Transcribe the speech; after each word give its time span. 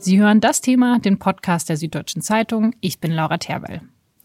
Sie 0.00 0.20
hören 0.20 0.40
das 0.40 0.60
Thema, 0.60 1.00
den 1.00 1.18
Podcast 1.18 1.68
der 1.68 1.76
Süddeutschen 1.76 2.22
Zeitung. 2.22 2.72
Ich 2.80 3.00
bin 3.00 3.10
Laura 3.10 3.38
Terwell. 3.38 3.80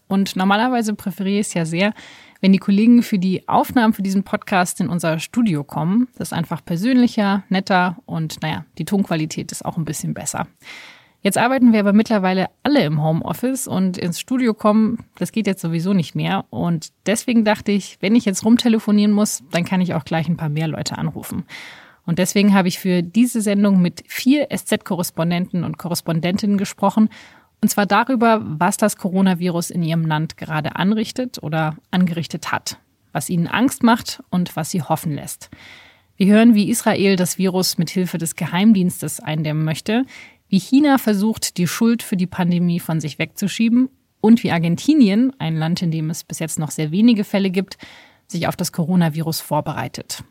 Und 0.06 0.36
normalerweise 0.36 0.94
präferiere 0.94 1.40
ich 1.40 1.48
es 1.48 1.54
ja 1.54 1.64
sehr, 1.64 1.94
wenn 2.40 2.52
die 2.52 2.58
Kollegen 2.58 3.02
für 3.02 3.18
die 3.18 3.48
Aufnahmen 3.48 3.92
für 3.92 4.02
diesen 4.02 4.22
Podcast 4.22 4.80
in 4.80 4.88
unser 4.88 5.18
Studio 5.18 5.64
kommen. 5.64 6.06
Das 6.16 6.28
ist 6.28 6.32
einfach 6.32 6.64
persönlicher, 6.64 7.42
netter 7.48 7.96
und 8.06 8.40
naja, 8.40 8.64
die 8.78 8.84
Tonqualität 8.84 9.50
ist 9.50 9.64
auch 9.64 9.76
ein 9.76 9.84
bisschen 9.84 10.14
besser. 10.14 10.46
Jetzt 11.22 11.38
arbeiten 11.38 11.72
wir 11.72 11.80
aber 11.80 11.92
mittlerweile 11.92 12.50
alle 12.62 12.84
im 12.84 13.02
Homeoffice 13.02 13.66
und 13.66 13.98
ins 13.98 14.20
Studio 14.20 14.54
kommen, 14.54 15.04
das 15.18 15.32
geht 15.32 15.46
jetzt 15.46 15.62
sowieso 15.62 15.92
nicht 15.92 16.14
mehr. 16.14 16.44
Und 16.50 16.92
deswegen 17.06 17.44
dachte 17.44 17.72
ich, 17.72 17.96
wenn 18.00 18.14
ich 18.14 18.26
jetzt 18.26 18.44
rumtelefonieren 18.44 19.12
muss, 19.12 19.42
dann 19.50 19.64
kann 19.64 19.80
ich 19.80 19.94
auch 19.94 20.04
gleich 20.04 20.28
ein 20.28 20.36
paar 20.36 20.50
mehr 20.50 20.68
Leute 20.68 20.98
anrufen. 20.98 21.44
Und 22.06 22.18
deswegen 22.18 22.54
habe 22.54 22.68
ich 22.68 22.78
für 22.78 23.02
diese 23.02 23.40
Sendung 23.40 23.80
mit 23.80 24.04
vier 24.06 24.48
SZ-Korrespondenten 24.54 25.64
und 25.64 25.78
Korrespondentinnen 25.78 26.58
gesprochen. 26.58 27.08
Und 27.62 27.68
zwar 27.68 27.86
darüber, 27.86 28.42
was 28.44 28.76
das 28.76 28.96
Coronavirus 28.96 29.70
in 29.70 29.82
ihrem 29.82 30.04
Land 30.04 30.36
gerade 30.36 30.76
anrichtet 30.76 31.42
oder 31.42 31.76
angerichtet 31.90 32.52
hat, 32.52 32.78
was 33.12 33.30
ihnen 33.30 33.46
Angst 33.46 33.82
macht 33.82 34.22
und 34.30 34.54
was 34.54 34.70
sie 34.70 34.82
hoffen 34.82 35.14
lässt. 35.14 35.50
Wir 36.16 36.26
hören, 36.32 36.54
wie 36.54 36.68
Israel 36.68 37.16
das 37.16 37.38
Virus 37.38 37.78
mit 37.78 37.90
Hilfe 37.90 38.18
des 38.18 38.36
Geheimdienstes 38.36 39.18
eindämmen 39.20 39.64
möchte, 39.64 40.04
wie 40.48 40.60
China 40.60 40.98
versucht, 40.98 41.56
die 41.56 41.66
Schuld 41.66 42.02
für 42.02 42.16
die 42.16 42.26
Pandemie 42.26 42.80
von 42.80 43.00
sich 43.00 43.18
wegzuschieben 43.18 43.88
und 44.20 44.44
wie 44.44 44.52
Argentinien, 44.52 45.32
ein 45.38 45.56
Land, 45.56 45.82
in 45.82 45.90
dem 45.90 46.10
es 46.10 46.22
bis 46.22 46.38
jetzt 46.38 46.58
noch 46.58 46.70
sehr 46.70 46.92
wenige 46.92 47.24
Fälle 47.24 47.50
gibt, 47.50 47.78
sich 48.26 48.46
auf 48.46 48.56
das 48.56 48.72
Coronavirus 48.72 49.40
vorbereitet. 49.40 50.22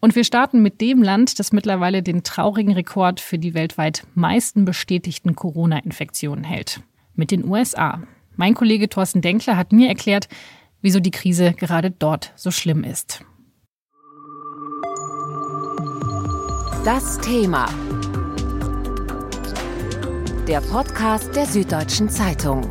Und 0.00 0.14
wir 0.14 0.24
starten 0.24 0.62
mit 0.62 0.80
dem 0.80 1.02
Land, 1.02 1.38
das 1.38 1.52
mittlerweile 1.52 2.02
den 2.02 2.22
traurigen 2.22 2.72
Rekord 2.72 3.20
für 3.20 3.38
die 3.38 3.54
weltweit 3.54 4.06
meisten 4.14 4.64
bestätigten 4.64 5.34
Corona-Infektionen 5.34 6.44
hält. 6.44 6.80
Mit 7.14 7.30
den 7.30 7.48
USA. 7.48 8.02
Mein 8.36 8.54
Kollege 8.54 8.88
Thorsten 8.88 9.22
Denkler 9.22 9.56
hat 9.56 9.72
mir 9.72 9.88
erklärt, 9.88 10.28
wieso 10.82 11.00
die 11.00 11.10
Krise 11.10 11.54
gerade 11.54 11.90
dort 11.90 12.32
so 12.36 12.50
schlimm 12.50 12.84
ist. 12.84 13.24
Das 16.84 17.18
Thema. 17.18 17.66
Der 20.46 20.60
Podcast 20.60 21.34
der 21.34 21.46
Süddeutschen 21.46 22.08
Zeitung. 22.08 22.70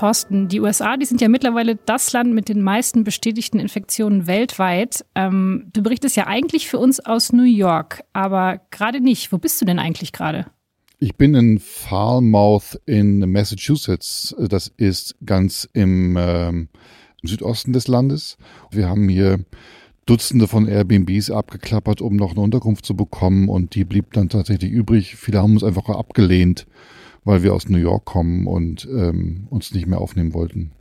Thorsten, 0.00 0.48
die 0.48 0.60
USA, 0.60 0.96
die 0.96 1.04
sind 1.04 1.20
ja 1.20 1.28
mittlerweile 1.28 1.76
das 1.76 2.14
Land 2.14 2.32
mit 2.32 2.48
den 2.48 2.62
meisten 2.62 3.04
bestätigten 3.04 3.58
Infektionen 3.58 4.26
weltweit. 4.26 5.04
Ähm, 5.14 5.68
du 5.74 5.82
berichtest 5.82 6.16
ja 6.16 6.26
eigentlich 6.26 6.70
für 6.70 6.78
uns 6.78 7.00
aus 7.00 7.34
New 7.34 7.44
York, 7.44 8.02
aber 8.14 8.62
gerade 8.70 9.02
nicht. 9.02 9.30
Wo 9.30 9.36
bist 9.36 9.60
du 9.60 9.66
denn 9.66 9.78
eigentlich 9.78 10.12
gerade? 10.12 10.46
Ich 11.00 11.16
bin 11.16 11.34
in 11.34 11.58
Falmouth 11.58 12.80
in 12.86 13.30
Massachusetts. 13.30 14.34
Das 14.38 14.72
ist 14.78 15.16
ganz 15.26 15.68
im, 15.74 16.16
ähm, 16.18 16.68
im 17.22 17.28
Südosten 17.28 17.74
des 17.74 17.86
Landes. 17.86 18.38
Wir 18.70 18.88
haben 18.88 19.06
hier 19.10 19.44
Dutzende 20.06 20.48
von 20.48 20.66
Airbnbs 20.66 21.30
abgeklappert, 21.30 22.00
um 22.00 22.16
noch 22.16 22.30
eine 22.30 22.40
Unterkunft 22.40 22.86
zu 22.86 22.96
bekommen 22.96 23.50
und 23.50 23.74
die 23.74 23.84
blieb 23.84 24.14
dann 24.14 24.30
tatsächlich 24.30 24.70
übrig. 24.70 25.16
Viele 25.16 25.42
haben 25.42 25.52
uns 25.52 25.62
einfach 25.62 25.90
abgelehnt 25.90 26.66
weil 27.24 27.42
wir 27.42 27.54
aus 27.54 27.68
New 27.68 27.78
York 27.78 28.04
kommen 28.04 28.46
und 28.46 28.88
ähm, 28.90 29.46
uns 29.50 29.72
nicht 29.72 29.86
mehr 29.86 30.00
aufnehmen 30.00 30.34
wollten. 30.34 30.72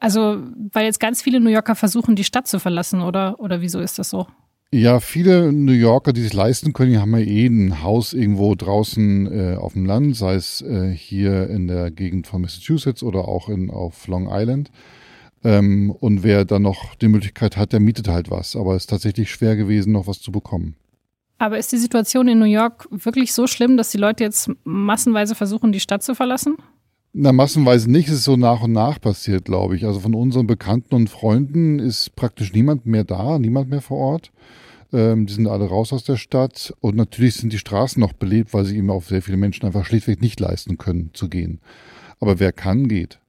Also, 0.00 0.38
weil 0.72 0.84
jetzt 0.84 1.00
ganz 1.00 1.22
viele 1.22 1.40
New 1.40 1.50
Yorker 1.50 1.74
versuchen, 1.74 2.14
die 2.14 2.24
Stadt 2.24 2.46
zu 2.46 2.60
verlassen, 2.60 3.00
oder? 3.00 3.40
Oder 3.40 3.60
wieso 3.60 3.80
ist 3.80 3.98
das 3.98 4.10
so? 4.10 4.26
Ja, 4.70 5.00
viele 5.00 5.50
New 5.50 5.72
Yorker, 5.72 6.12
die 6.12 6.20
sich 6.20 6.34
leisten 6.34 6.74
können, 6.74 7.00
haben 7.00 7.16
ja 7.16 7.24
eh 7.24 7.46
ein 7.46 7.82
Haus 7.82 8.12
irgendwo 8.12 8.54
draußen 8.54 9.26
äh, 9.26 9.56
auf 9.56 9.72
dem 9.72 9.86
Land, 9.86 10.14
sei 10.14 10.34
es 10.34 10.60
äh, 10.60 10.90
hier 10.90 11.48
in 11.48 11.68
der 11.68 11.90
Gegend 11.90 12.26
von 12.26 12.42
Massachusetts 12.42 13.02
oder 13.02 13.26
auch 13.26 13.48
in, 13.48 13.70
auf 13.70 14.06
Long 14.08 14.28
Island. 14.30 14.70
Ähm, 15.42 15.90
und 15.90 16.22
wer 16.22 16.44
dann 16.44 16.62
noch 16.62 16.94
die 16.96 17.08
Möglichkeit 17.08 17.56
hat, 17.56 17.72
der 17.72 17.80
mietet 17.80 18.08
halt 18.08 18.30
was. 18.30 18.56
Aber 18.56 18.74
es 18.74 18.82
ist 18.82 18.90
tatsächlich 18.90 19.30
schwer 19.30 19.56
gewesen, 19.56 19.92
noch 19.92 20.06
was 20.06 20.20
zu 20.20 20.32
bekommen. 20.32 20.76
Aber 21.38 21.58
ist 21.58 21.70
die 21.70 21.78
Situation 21.78 22.26
in 22.28 22.38
New 22.38 22.44
York 22.46 22.88
wirklich 22.90 23.32
so 23.32 23.46
schlimm, 23.46 23.76
dass 23.76 23.90
die 23.90 23.98
Leute 23.98 24.24
jetzt 24.24 24.50
massenweise 24.64 25.36
versuchen, 25.36 25.70
die 25.70 25.80
Stadt 25.80 26.02
zu 26.02 26.14
verlassen? 26.14 26.56
Na, 27.12 27.32
massenweise 27.32 27.90
nicht. 27.90 28.08
Es 28.08 28.16
ist 28.16 28.24
so 28.24 28.36
nach 28.36 28.62
und 28.62 28.72
nach 28.72 29.00
passiert, 29.00 29.44
glaube 29.44 29.76
ich. 29.76 29.86
Also 29.86 30.00
von 30.00 30.14
unseren 30.14 30.46
Bekannten 30.46 30.94
und 30.94 31.08
Freunden 31.08 31.78
ist 31.78 32.14
praktisch 32.16 32.52
niemand 32.52 32.86
mehr 32.86 33.04
da, 33.04 33.38
niemand 33.38 33.70
mehr 33.70 33.80
vor 33.80 33.98
Ort. 33.98 34.32
Ähm, 34.92 35.26
die 35.26 35.32
sind 35.32 35.46
alle 35.46 35.66
raus 35.66 35.92
aus 35.92 36.04
der 36.04 36.16
Stadt. 36.16 36.74
Und 36.80 36.96
natürlich 36.96 37.36
sind 37.36 37.52
die 37.52 37.58
Straßen 37.58 38.00
noch 38.00 38.12
belebt, 38.12 38.52
weil 38.52 38.64
sie 38.64 38.76
eben 38.76 38.90
auf 38.90 39.06
sehr 39.08 39.22
viele 39.22 39.36
Menschen 39.36 39.64
einfach 39.64 39.84
schlichtweg 39.84 40.20
nicht 40.20 40.40
leisten 40.40 40.76
können, 40.76 41.10
zu 41.14 41.28
gehen. 41.28 41.60
Aber 42.20 42.40
wer 42.40 42.52
kann, 42.52 42.88
geht. 42.88 43.20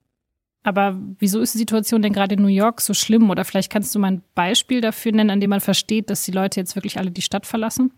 Aber 0.64 1.00
wieso 1.20 1.40
ist 1.40 1.54
die 1.54 1.60
Situation 1.60 2.02
denn 2.02 2.14
gerade 2.14 2.36
in 2.36 2.42
New 2.42 2.48
York 2.48 2.82
so 2.82 2.94
schlimm? 2.94 3.30
Oder 3.30 3.46
vielleicht 3.46 3.72
kannst 3.72 3.96
du 3.96 4.00
mal 4.00 4.12
ein 4.12 4.22
Beispiel 4.36 4.82
dafür 4.82 5.14
nennen, 5.14 5.30
an 5.30 5.40
dem 5.40 5.50
man 5.50 5.62
versteht, 5.62 6.10
dass 6.10 6.24
die 6.24 6.32
Leute 6.32 6.60
jetzt 6.60 6.76
wirklich 6.76 6.98
alle 6.98 7.12
die 7.12 7.22
Stadt 7.22 7.46
verlassen? 7.46 7.92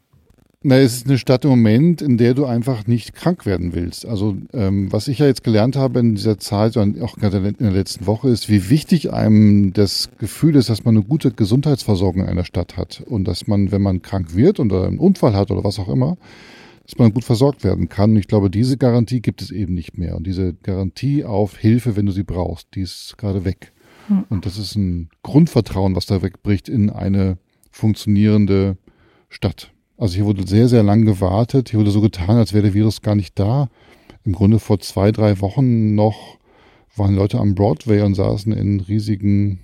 Na, 0.63 0.77
es 0.77 0.93
ist 0.93 1.07
eine 1.07 1.17
Stadt 1.17 1.43
im 1.43 1.49
Moment, 1.49 2.03
in 2.03 2.19
der 2.19 2.35
du 2.35 2.45
einfach 2.45 2.85
nicht 2.85 3.15
krank 3.15 3.47
werden 3.47 3.73
willst. 3.73 4.05
Also 4.05 4.37
ähm, 4.53 4.93
was 4.93 5.07
ich 5.07 5.17
ja 5.17 5.25
jetzt 5.25 5.43
gelernt 5.43 5.75
habe 5.75 5.99
in 5.99 6.13
dieser 6.13 6.37
Zeit 6.37 6.77
und 6.77 7.01
auch 7.01 7.15
gerade 7.15 7.37
in 7.37 7.55
der 7.57 7.71
letzten 7.71 8.05
Woche 8.05 8.29
ist, 8.29 8.47
wie 8.47 8.69
wichtig 8.69 9.11
einem 9.11 9.73
das 9.73 10.11
Gefühl 10.19 10.55
ist, 10.55 10.69
dass 10.69 10.83
man 10.83 10.95
eine 10.95 11.03
gute 11.03 11.31
Gesundheitsversorgung 11.31 12.21
in 12.21 12.29
einer 12.29 12.45
Stadt 12.45 12.77
hat 12.77 13.01
und 13.07 13.27
dass 13.27 13.47
man, 13.47 13.71
wenn 13.71 13.81
man 13.81 14.03
krank 14.03 14.35
wird 14.35 14.59
oder 14.59 14.85
einen 14.85 14.99
Unfall 14.99 15.35
hat 15.35 15.49
oder 15.49 15.63
was 15.63 15.79
auch 15.79 15.89
immer, 15.89 16.17
dass 16.91 16.99
man 16.99 17.13
gut 17.13 17.23
versorgt 17.23 17.63
werden 17.63 17.87
kann. 17.87 18.11
Und 18.11 18.17
ich 18.17 18.27
glaube, 18.27 18.49
diese 18.49 18.77
Garantie 18.77 19.21
gibt 19.21 19.41
es 19.41 19.49
eben 19.49 19.73
nicht 19.73 19.97
mehr. 19.97 20.17
Und 20.17 20.27
diese 20.27 20.53
Garantie 20.53 21.23
auf 21.23 21.57
Hilfe, 21.57 21.95
wenn 21.95 22.05
du 22.05 22.11
sie 22.11 22.23
brauchst, 22.23 22.67
die 22.75 22.81
ist 22.81 23.15
gerade 23.17 23.45
weg. 23.45 23.71
Hm. 24.07 24.25
Und 24.29 24.45
das 24.45 24.57
ist 24.57 24.75
ein 24.75 25.09
Grundvertrauen, 25.23 25.95
was 25.95 26.05
da 26.05 26.21
wegbricht 26.21 26.67
in 26.67 26.89
eine 26.89 27.37
funktionierende 27.71 28.77
Stadt. 29.29 29.71
Also 29.97 30.15
hier 30.15 30.25
wurde 30.25 30.45
sehr, 30.45 30.67
sehr 30.67 30.83
lang 30.83 31.05
gewartet. 31.05 31.69
Hier 31.69 31.79
wurde 31.79 31.91
so 31.91 32.01
getan, 32.01 32.35
als 32.35 32.51
wäre 32.51 32.63
der 32.63 32.73
Virus 32.73 33.01
gar 33.01 33.15
nicht 33.15 33.39
da. 33.39 33.69
Im 34.25 34.33
Grunde 34.33 34.59
vor 34.59 34.79
zwei, 34.79 35.13
drei 35.13 35.39
Wochen 35.39 35.95
noch 35.95 36.39
waren 36.97 37.15
Leute 37.15 37.39
am 37.39 37.55
Broadway 37.55 38.01
und 38.01 38.15
saßen 38.15 38.51
in 38.51 38.81
riesigen 38.81 39.59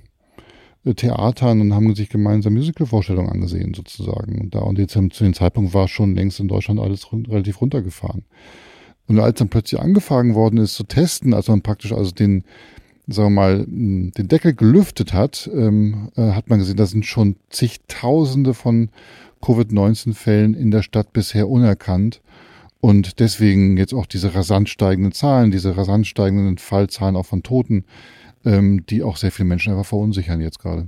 Theatern 0.96 1.62
und 1.62 1.74
haben 1.74 1.94
sich 1.96 2.09
gemeinsam 2.09 2.53
Musicalvorstellungen 2.53 3.31
angesehen 3.31 3.74
sozusagen. 3.74 4.40
Und 4.40 4.56
da 4.56 4.59
und 4.59 4.80
jetzt 4.80 4.94
zu 4.94 5.24
dem 5.24 5.34
Zeitpunkt 5.34 5.74
war 5.74 5.88
schon 5.88 6.16
längst 6.16 6.40
in 6.40 6.48
Deutschland 6.48 6.80
alles 6.80 7.12
run 7.12 7.25
relativ 7.25 7.62
runtergefahren. 7.62 8.24
Und 9.08 9.20
als 9.20 9.40
dann 9.40 9.50
plötzlich 9.50 9.80
angefangen 9.80 10.36
worden 10.36 10.58
ist 10.58 10.75
zu 10.75 10.84
testen, 10.84 11.34
als 11.34 11.48
man 11.48 11.62
praktisch 11.62 11.94
also 11.94 12.12
den, 12.12 12.44
sagen 13.08 13.34
wir 13.34 13.42
mal, 13.42 13.66
den 13.68 14.12
Deckel 14.28 14.53
gelüftet 14.53 15.14
hat, 15.14 15.50
ähm, 15.53 16.09
äh, 16.18 16.31
hat 16.31 16.50
man 16.50 16.59
gesehen, 16.59 16.78
da 16.78 16.86
sind 16.86 17.06
schon 17.06 17.38
zigtausende 17.50 18.54
von 18.54 18.90
Covid-19-Fällen 19.42 20.54
in 20.54 20.72
der 20.72 20.81
Stadt 20.81 21.14
bisher 21.14 21.48
unerkannt. 21.48 22.22
Und 22.80 23.19
deswegen 23.19 23.78
jetzt 23.78 23.94
auch 23.94 24.06
diese 24.06 24.36
rasant 24.36 24.69
steigenden 24.69 25.12
Zahlen, 25.12 25.52
diese 25.52 25.78
rasant 25.78 26.06
steigenden 26.06 26.58
Fallzahlen 26.58 27.16
auch 27.16 27.25
von 27.25 27.44
Toten, 27.44 27.86
ähm, 28.47 28.85
die 28.85 29.03
auch 29.03 29.18
sehr 29.18 29.31
viele 29.31 29.47
Menschen 29.47 29.74
einfach 29.74 29.85
verunsichern 29.85 30.41
jetzt 30.41 30.59
gerade. 30.59 30.88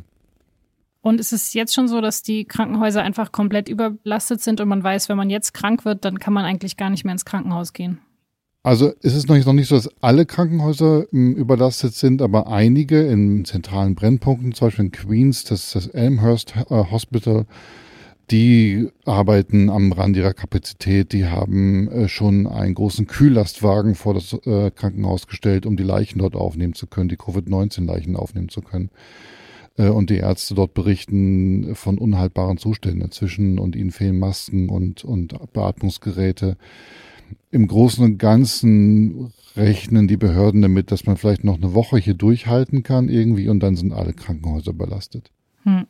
Und 1.01 1.19
ist 1.19 1.31
es 1.31 1.53
jetzt 1.53 1.73
schon 1.73 1.87
so, 1.87 2.01
dass 2.01 2.23
die 2.23 2.45
Krankenhäuser 2.45 3.01
einfach 3.01 3.31
komplett 3.31 3.69
überlastet 3.69 4.41
sind 4.41 4.59
und 4.59 4.67
man 4.67 4.83
weiß, 4.83 5.07
wenn 5.09 5.17
man 5.17 5.29
jetzt 5.29 5.53
krank 5.53 5.85
wird, 5.85 6.03
dann 6.03 6.19
kann 6.19 6.33
man 6.33 6.45
eigentlich 6.45 6.75
gar 6.75 6.89
nicht 6.89 7.05
mehr 7.05 7.13
ins 7.13 7.25
Krankenhaus 7.25 7.73
gehen? 7.73 7.99
Also 8.63 8.91
es 9.01 9.15
ist 9.15 9.29
noch 9.29 9.53
nicht 9.53 9.69
so, 9.69 9.75
dass 9.75 9.89
alle 10.01 10.25
Krankenhäuser 10.25 11.05
ähm, 11.13 11.33
überlastet 11.35 11.93
sind, 11.93 12.21
aber 12.21 12.47
einige 12.47 13.07
in 13.07 13.45
zentralen 13.45 13.95
Brennpunkten, 13.95 14.53
zum 14.53 14.67
Beispiel 14.67 14.85
in 14.85 14.91
Queens, 14.91 15.45
das 15.45 15.71
das 15.71 15.87
Elmhurst 15.87 16.55
äh, 16.69 16.83
Hospital, 16.91 17.45
die 18.31 18.89
arbeiten 19.05 19.69
am 19.69 19.91
Rand 19.91 20.15
ihrer 20.15 20.33
Kapazität. 20.33 21.13
Die 21.13 21.25
haben 21.25 21.87
äh, 21.89 22.07
schon 22.07 22.47
einen 22.47 22.75
großen 22.75 23.07
Kühllastwagen 23.07 23.95
vor 23.95 24.13
das 24.13 24.33
äh, 24.45 24.71
Krankenhaus 24.71 25.27
gestellt, 25.27 25.65
um 25.65 25.77
die 25.77 25.83
Leichen 25.83 26.19
dort 26.19 26.35
aufnehmen 26.35 26.73
zu 26.73 26.87
können, 26.87 27.09
die 27.09 27.17
Covid-19-Leichen 27.17 28.15
aufnehmen 28.15 28.49
zu 28.49 28.61
können. 28.61 28.89
Äh, 29.77 29.89
und 29.89 30.09
die 30.09 30.17
Ärzte 30.17 30.53
dort 30.53 30.73
berichten 30.73 31.73
von 31.75 31.97
unhaltbaren 31.97 32.57
Zuständen 32.57 33.01
inzwischen 33.01 33.57
und 33.57 33.75
ihnen 33.75 33.91
fehlen 33.91 34.19
Masken 34.19 34.69
und, 34.69 35.03
und 35.03 35.33
Beatmungsgeräte. 35.53 36.57
Im 37.51 37.67
Großen 37.67 38.03
und 38.03 38.17
Ganzen 38.17 39.33
rechnen 39.55 40.07
die 40.07 40.17
Behörden 40.17 40.61
damit, 40.61 40.91
dass 40.91 41.05
man 41.05 41.17
vielleicht 41.17 41.43
noch 41.43 41.57
eine 41.57 41.73
Woche 41.73 41.97
hier 41.97 42.13
durchhalten 42.13 42.83
kann 42.83 43.09
irgendwie 43.09 43.49
und 43.49 43.59
dann 43.61 43.75
sind 43.75 43.93
alle 43.93 44.13
Krankenhäuser 44.13 44.73
belastet. 44.73 45.31
Hm. 45.63 45.85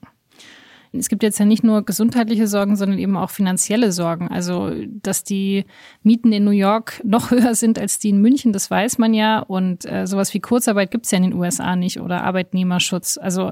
Es 0.92 1.10
gibt 1.10 1.24
jetzt 1.24 1.40
ja 1.40 1.46
nicht 1.46 1.64
nur 1.64 1.84
gesundheitliche 1.86 2.48
Sorgen, 2.48 2.76
sondern 2.76 2.98
eben 2.98 3.16
auch 3.16 3.30
finanzielle 3.30 3.92
Sorgen. 3.92 4.28
Also, 4.28 4.72
dass 5.02 5.24
die 5.24 5.66
Mieten 6.04 6.32
in 6.32 6.44
New 6.44 6.52
York 6.52 7.02
noch 7.04 7.32
höher 7.32 7.56
sind 7.56 7.78
als 7.78 8.00
die 8.00 8.10
in 8.10 8.22
München, 8.22 8.54
das 8.54 8.72
weiß 8.72 8.98
man 8.98 9.14
ja. 9.14 9.40
Und 9.40 9.86
äh, 9.86 10.08
sowas 10.08 10.34
wie 10.34 10.40
Kurzarbeit 10.40 10.92
gibt 10.92 11.06
es 11.06 11.12
ja 11.12 11.18
in 11.18 11.26
den 11.26 11.34
USA 11.34 11.76
nicht 11.76 12.00
oder 12.00 12.24
Arbeitnehmerschutz. 12.24 13.18
Also 13.22 13.52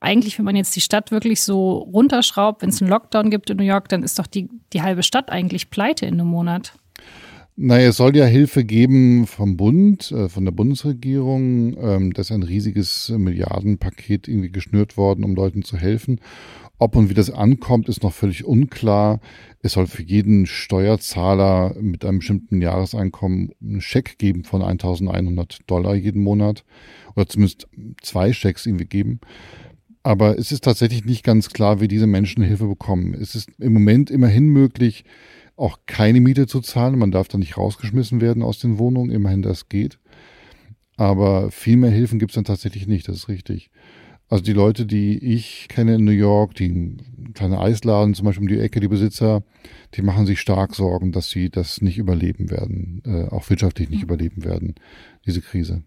eigentlich, 0.00 0.38
wenn 0.38 0.44
man 0.44 0.56
jetzt 0.56 0.76
die 0.76 0.80
Stadt 0.80 1.10
wirklich 1.10 1.42
so 1.42 1.78
runterschraubt, 1.78 2.62
wenn 2.62 2.68
es 2.68 2.82
einen 2.82 2.90
Lockdown 2.90 3.30
gibt 3.30 3.50
in 3.50 3.56
New 3.56 3.64
York, 3.64 3.88
dann 3.88 4.02
ist 4.02 4.18
doch 4.18 4.26
die, 4.26 4.48
die 4.72 4.82
halbe 4.82 5.02
Stadt 5.02 5.30
eigentlich 5.30 5.70
pleite 5.70 6.06
in 6.06 6.14
einem 6.14 6.28
Monat. 6.28 6.74
Naja, 7.58 7.88
es 7.88 7.96
soll 7.96 8.14
ja 8.14 8.26
Hilfe 8.26 8.64
geben 8.64 9.26
vom 9.26 9.56
Bund, 9.56 10.12
äh, 10.12 10.28
von 10.28 10.44
der 10.44 10.52
Bundesregierung. 10.52 11.74
Ähm, 11.80 12.12
da 12.12 12.20
ist 12.20 12.30
ein 12.30 12.42
riesiges 12.42 13.08
Milliardenpaket 13.08 14.28
irgendwie 14.28 14.52
geschnürt 14.52 14.98
worden, 14.98 15.24
um 15.24 15.34
Leuten 15.34 15.62
zu 15.62 15.78
helfen. 15.78 16.20
Ob 16.78 16.94
und 16.94 17.08
wie 17.08 17.14
das 17.14 17.30
ankommt, 17.30 17.88
ist 17.88 18.02
noch 18.02 18.12
völlig 18.12 18.44
unklar. 18.44 19.20
Es 19.62 19.72
soll 19.72 19.86
für 19.86 20.02
jeden 20.02 20.46
Steuerzahler 20.46 21.74
mit 21.80 22.04
einem 22.04 22.18
bestimmten 22.18 22.60
Jahreseinkommen 22.60 23.52
einen 23.62 23.80
Scheck 23.80 24.18
geben 24.18 24.44
von 24.44 24.62
1100 24.62 25.60
Dollar 25.66 25.94
jeden 25.94 26.22
Monat. 26.22 26.64
Oder 27.14 27.26
zumindest 27.26 27.66
zwei 28.02 28.32
Schecks 28.32 28.66
irgendwie 28.66 28.84
geben. 28.84 29.20
Aber 30.02 30.38
es 30.38 30.52
ist 30.52 30.64
tatsächlich 30.64 31.04
nicht 31.04 31.24
ganz 31.24 31.48
klar, 31.48 31.80
wie 31.80 31.88
diese 31.88 32.06
Menschen 32.06 32.42
Hilfe 32.42 32.66
bekommen. 32.66 33.14
Es 33.14 33.34
ist 33.34 33.48
im 33.58 33.72
Moment 33.72 34.10
immerhin 34.10 34.46
möglich, 34.48 35.04
auch 35.56 35.78
keine 35.86 36.20
Miete 36.20 36.46
zu 36.46 36.60
zahlen. 36.60 36.98
Man 36.98 37.10
darf 37.10 37.28
da 37.28 37.38
nicht 37.38 37.56
rausgeschmissen 37.56 38.20
werden 38.20 38.42
aus 38.42 38.60
den 38.60 38.78
Wohnungen, 38.78 39.10
immerhin 39.10 39.42
das 39.42 39.68
geht. 39.68 39.98
Aber 40.96 41.50
viel 41.50 41.76
mehr 41.76 41.90
Hilfen 41.90 42.18
gibt 42.18 42.32
es 42.32 42.34
dann 42.36 42.44
tatsächlich 42.44 42.86
nicht, 42.86 43.08
das 43.08 43.16
ist 43.16 43.28
richtig. 43.28 43.70
Also 44.28 44.42
die 44.42 44.52
Leute, 44.52 44.86
die 44.86 45.18
ich 45.18 45.68
kenne 45.68 45.94
in 45.94 46.04
New 46.04 46.10
York, 46.10 46.54
die 46.54 46.96
kleine 47.34 47.60
Eisladen 47.60 48.14
zum 48.14 48.26
Beispiel 48.26 48.42
um 48.42 48.48
die 48.48 48.58
Ecke, 48.58 48.80
die 48.80 48.88
Besitzer, 48.88 49.42
die 49.94 50.02
machen 50.02 50.26
sich 50.26 50.40
stark 50.40 50.74
Sorgen, 50.74 51.12
dass 51.12 51.30
sie 51.30 51.48
das 51.48 51.80
nicht 51.80 51.98
überleben 51.98 52.50
werden, 52.50 53.02
äh, 53.06 53.32
auch 53.32 53.48
wirtschaftlich 53.50 53.88
nicht 53.88 54.00
mhm. 54.00 54.04
überleben 54.04 54.44
werden, 54.44 54.74
diese 55.26 55.42
Krise. 55.42 55.82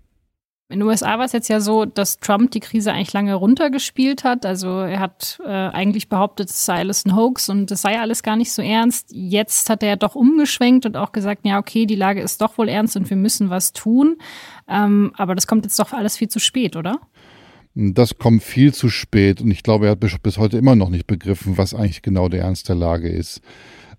In 0.71 0.81
den 0.81 0.87
USA 0.87 1.17
war 1.17 1.25
es 1.25 1.31
jetzt 1.31 1.47
ja 1.47 1.61
so, 1.61 1.85
dass 1.85 2.19
Trump 2.19 2.51
die 2.51 2.59
Krise 2.59 2.93
eigentlich 2.93 3.11
lange 3.11 3.33
runtergespielt 3.33 4.23
hat. 4.23 4.45
Also 4.45 4.81
er 4.81 4.99
hat 4.99 5.39
äh, 5.43 5.49
eigentlich 5.49 6.09
behauptet, 6.09 6.51
es 6.51 6.63
sei 6.63 6.77
alles 6.77 7.05
ein 7.05 7.15
Hoax 7.15 7.49
und 7.49 7.71
es 7.71 7.81
sei 7.81 7.99
alles 7.99 8.21
gar 8.21 8.35
nicht 8.35 8.51
so 8.51 8.61
ernst. 8.61 9.07
Jetzt 9.11 9.67
hat 9.71 9.81
er 9.81 9.97
doch 9.97 10.13
umgeschwenkt 10.13 10.85
und 10.85 10.95
auch 10.95 11.11
gesagt, 11.11 11.43
ja, 11.43 11.57
okay, 11.57 11.87
die 11.87 11.95
Lage 11.95 12.21
ist 12.21 12.39
doch 12.41 12.59
wohl 12.59 12.69
ernst 12.69 12.95
und 12.95 13.09
wir 13.09 13.17
müssen 13.17 13.49
was 13.49 13.73
tun. 13.73 14.17
Ähm, 14.67 15.11
aber 15.17 15.33
das 15.33 15.47
kommt 15.47 15.65
jetzt 15.65 15.79
doch 15.79 15.91
alles 15.91 16.17
viel 16.17 16.27
zu 16.27 16.39
spät, 16.39 16.75
oder? 16.75 16.99
Das 17.81 18.17
kommt 18.17 18.43
viel 18.43 18.73
zu 18.73 18.89
spät 18.89 19.39
und 19.39 19.51
ich 19.51 19.63
glaube, 19.63 19.85
er 19.85 19.91
hat 19.91 20.21
bis 20.21 20.37
heute 20.37 20.57
immer 20.57 20.75
noch 20.75 20.89
nicht 20.89 21.07
begriffen, 21.07 21.57
was 21.57 21.73
eigentlich 21.73 22.01
genau 22.01 22.27
der 22.27 22.41
Ernst 22.41 22.67
der 22.67 22.75
Lage 22.75 23.07
ist. 23.07 23.39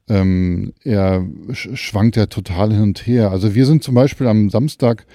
Ähm, 0.07 0.75
er 0.85 1.27
schwankt 1.53 2.17
ja 2.17 2.27
total 2.27 2.73
hin 2.73 2.83
und 2.83 3.07
her. 3.07 3.31
Also 3.31 3.55
wir 3.55 3.65
sind 3.65 3.83
zum 3.83 3.95
Beispiel 3.95 4.27
am 4.27 4.51
Samstag 4.51 5.07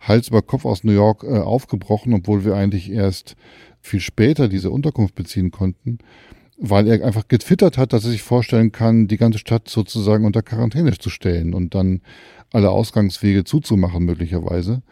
Hals 0.00 0.28
über 0.28 0.40
Kopf 0.40 0.64
aus 0.64 0.84
New 0.84 0.92
York 0.92 1.22
äh, 1.22 1.38
aufgebrochen, 1.38 2.14
obwohl 2.14 2.46
wir 2.46 2.54
eigentlich 2.54 2.90
erst 2.90 3.36
viel 3.82 4.00
später 4.00 4.48
diese 4.48 4.70
Unterkunft 4.70 5.14
beziehen 5.14 5.50
konnten, 5.50 5.98
weil 6.56 6.88
er 6.88 7.04
einfach 7.04 7.28
getwittert 7.28 7.76
hat, 7.76 7.92
dass 7.92 8.06
er 8.06 8.10
sich 8.10 8.22
vorstellen 8.22 8.72
kann, 8.72 9.06
die 9.06 9.18
ganze 9.18 9.38
Stadt 9.38 9.68
sozusagen 9.68 10.24
unter 10.24 10.40
Quarantäne 10.40 10.96
zu 10.96 11.10
stellen 11.10 11.52
und 11.52 11.74
dann 11.74 12.00
alle 12.54 12.70
Ausgangswege 12.70 13.44
zuzumachen 13.44 14.06
möglicherweise. 14.06 14.82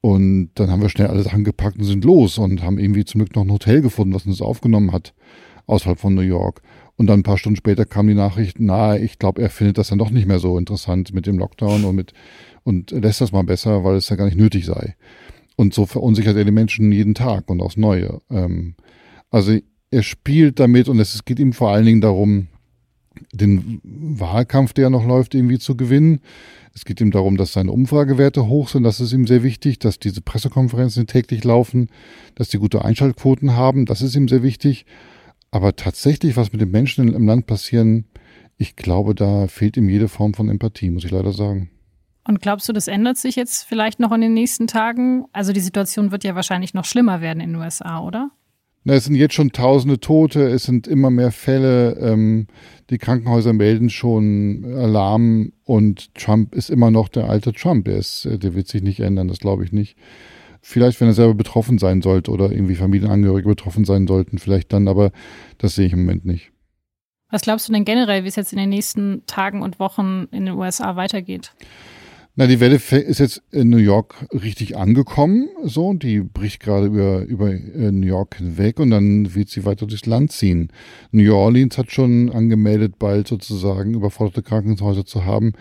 Und 0.00 0.50
dann 0.54 0.70
haben 0.70 0.80
wir 0.80 0.88
schnell 0.88 1.08
alle 1.08 1.22
Sachen 1.22 1.44
gepackt 1.44 1.78
und 1.78 1.84
sind 1.84 2.04
los 2.04 2.38
und 2.38 2.62
haben 2.62 2.78
irgendwie 2.78 3.04
zum 3.04 3.20
Glück 3.20 3.36
noch 3.36 3.44
ein 3.44 3.52
Hotel 3.52 3.82
gefunden, 3.82 4.14
was 4.14 4.26
uns 4.26 4.40
aufgenommen 4.40 4.92
hat, 4.92 5.12
außerhalb 5.66 5.98
von 5.98 6.14
New 6.14 6.22
York. 6.22 6.62
Und 6.96 7.06
dann 7.06 7.20
ein 7.20 7.24
paar 7.24 7.38
Stunden 7.38 7.56
später 7.56 7.84
kam 7.84 8.08
die 8.08 8.14
Nachricht, 8.14 8.56
na, 8.60 8.96
ich 8.96 9.18
glaube, 9.18 9.42
er 9.42 9.50
findet 9.50 9.78
das 9.78 9.88
dann 9.88 9.98
doch 9.98 10.10
nicht 10.10 10.26
mehr 10.26 10.38
so 10.38 10.58
interessant 10.58 11.14
mit 11.14 11.26
dem 11.26 11.38
Lockdown 11.38 11.84
und 11.84 11.96
mit 11.96 12.12
und 12.62 12.90
lässt 12.90 13.20
das 13.20 13.32
mal 13.32 13.44
besser, 13.44 13.84
weil 13.84 13.96
es 13.96 14.08
ja 14.08 14.16
gar 14.16 14.26
nicht 14.26 14.36
nötig 14.36 14.66
sei. 14.66 14.96
Und 15.56 15.74
so 15.74 15.86
verunsichert 15.86 16.36
er 16.36 16.44
die 16.44 16.50
Menschen 16.50 16.92
jeden 16.92 17.14
Tag 17.14 17.48
und 17.50 17.60
aufs 17.60 17.76
Neue. 17.76 18.20
Ähm, 18.30 18.74
also 19.30 19.58
er 19.90 20.02
spielt 20.02 20.60
damit 20.60 20.88
und 20.88 20.98
es 20.98 21.24
geht 21.24 21.38
ihm 21.38 21.52
vor 21.52 21.70
allen 21.70 21.86
Dingen 21.86 22.00
darum, 22.00 22.48
den 23.32 23.80
Wahlkampf, 23.82 24.72
der 24.72 24.90
noch 24.90 25.06
läuft, 25.06 25.34
irgendwie 25.34 25.58
zu 25.58 25.76
gewinnen. 25.76 26.20
Es 26.74 26.84
geht 26.84 27.00
ihm 27.00 27.10
darum, 27.10 27.36
dass 27.36 27.52
seine 27.52 27.72
Umfragewerte 27.72 28.46
hoch 28.46 28.68
sind. 28.68 28.84
Das 28.84 29.00
ist 29.00 29.12
ihm 29.12 29.26
sehr 29.26 29.42
wichtig, 29.42 29.78
dass 29.78 29.98
diese 29.98 30.20
Pressekonferenzen 30.20 31.06
täglich 31.06 31.44
laufen, 31.44 31.88
dass 32.36 32.48
die 32.48 32.58
gute 32.58 32.84
Einschaltquoten 32.84 33.54
haben. 33.54 33.86
Das 33.86 34.02
ist 34.02 34.14
ihm 34.14 34.28
sehr 34.28 34.42
wichtig. 34.42 34.86
Aber 35.50 35.74
tatsächlich, 35.74 36.36
was 36.36 36.52
mit 36.52 36.60
den 36.60 36.70
Menschen 36.70 37.12
im 37.12 37.26
Land 37.26 37.46
passieren, 37.46 38.04
ich 38.56 38.76
glaube, 38.76 39.14
da 39.14 39.48
fehlt 39.48 39.76
ihm 39.76 39.88
jede 39.88 40.08
Form 40.08 40.34
von 40.34 40.48
Empathie, 40.48 40.90
muss 40.90 41.04
ich 41.04 41.10
leider 41.10 41.32
sagen. 41.32 41.70
Und 42.28 42.40
glaubst 42.40 42.68
du, 42.68 42.72
das 42.72 42.86
ändert 42.86 43.16
sich 43.16 43.34
jetzt 43.34 43.64
vielleicht 43.64 43.98
noch 43.98 44.12
in 44.12 44.20
den 44.20 44.34
nächsten 44.34 44.66
Tagen? 44.66 45.24
Also 45.32 45.52
die 45.52 45.60
Situation 45.60 46.12
wird 46.12 46.22
ja 46.22 46.34
wahrscheinlich 46.34 46.74
noch 46.74 46.84
schlimmer 46.84 47.20
werden 47.20 47.40
in 47.40 47.52
den 47.52 47.60
USA, 47.60 48.00
oder? 48.00 48.30
Na, 48.82 48.94
es 48.94 49.04
sind 49.04 49.14
jetzt 49.14 49.34
schon 49.34 49.52
tausende 49.52 50.00
Tote, 50.00 50.48
es 50.48 50.62
sind 50.62 50.86
immer 50.86 51.10
mehr 51.10 51.32
Fälle, 51.32 51.98
ähm, 52.00 52.46
die 52.88 52.96
Krankenhäuser 52.96 53.52
melden 53.52 53.90
schon 53.90 54.64
Alarm 54.64 55.52
und 55.64 56.14
Trump 56.14 56.54
ist 56.54 56.70
immer 56.70 56.90
noch 56.90 57.08
der 57.08 57.28
alte 57.28 57.52
Trump. 57.52 57.84
Der, 57.84 57.98
ist, 57.98 58.24
äh, 58.24 58.38
der 58.38 58.54
wird 58.54 58.68
sich 58.68 58.82
nicht 58.82 59.00
ändern, 59.00 59.28
das 59.28 59.38
glaube 59.38 59.64
ich 59.64 59.72
nicht. 59.72 59.98
Vielleicht, 60.62 61.00
wenn 61.00 61.08
er 61.08 61.14
selber 61.14 61.34
betroffen 61.34 61.78
sein 61.78 62.00
sollte 62.00 62.30
oder 62.30 62.50
irgendwie 62.50 62.74
Familienangehörige 62.74 63.48
betroffen 63.48 63.84
sein 63.84 64.06
sollten, 64.06 64.38
vielleicht 64.38 64.72
dann, 64.72 64.88
aber 64.88 65.10
das 65.58 65.74
sehe 65.74 65.86
ich 65.86 65.92
im 65.92 66.00
Moment 66.00 66.24
nicht. 66.24 66.52
Was 67.30 67.42
glaubst 67.42 67.68
du 67.68 67.72
denn 67.72 67.84
generell, 67.84 68.24
wie 68.24 68.28
es 68.28 68.36
jetzt 68.36 68.52
in 68.52 68.58
den 68.58 68.70
nächsten 68.70 69.22
Tagen 69.26 69.62
und 69.62 69.78
Wochen 69.78 70.26
in 70.32 70.46
den 70.46 70.54
USA 70.54 70.96
weitergeht? 70.96 71.52
Na, 72.36 72.46
die 72.46 72.60
Welle 72.60 72.76
ist 72.76 73.18
jetzt 73.18 73.42
in 73.50 73.70
New 73.70 73.78
York 73.78 74.14
richtig 74.32 74.76
angekommen, 74.76 75.48
so, 75.64 75.92
die 75.94 76.20
bricht 76.20 76.60
gerade 76.60 76.86
über, 76.86 77.22
über 77.22 77.50
äh, 77.50 77.90
New 77.90 78.06
York 78.06 78.36
hinweg 78.36 78.78
und 78.78 78.90
dann 78.90 79.34
wird 79.34 79.48
sie 79.48 79.64
weiter 79.64 79.86
durchs 79.86 80.06
Land 80.06 80.30
ziehen. 80.30 80.68
New 81.10 81.34
Orleans 81.34 81.76
hat 81.76 81.90
schon 81.90 82.30
angemeldet, 82.30 82.98
bald 83.00 83.26
sozusagen 83.26 83.94
überforderte 83.94 84.42
Krankenhäuser 84.42 85.04
zu 85.04 85.24
haben. 85.24 85.54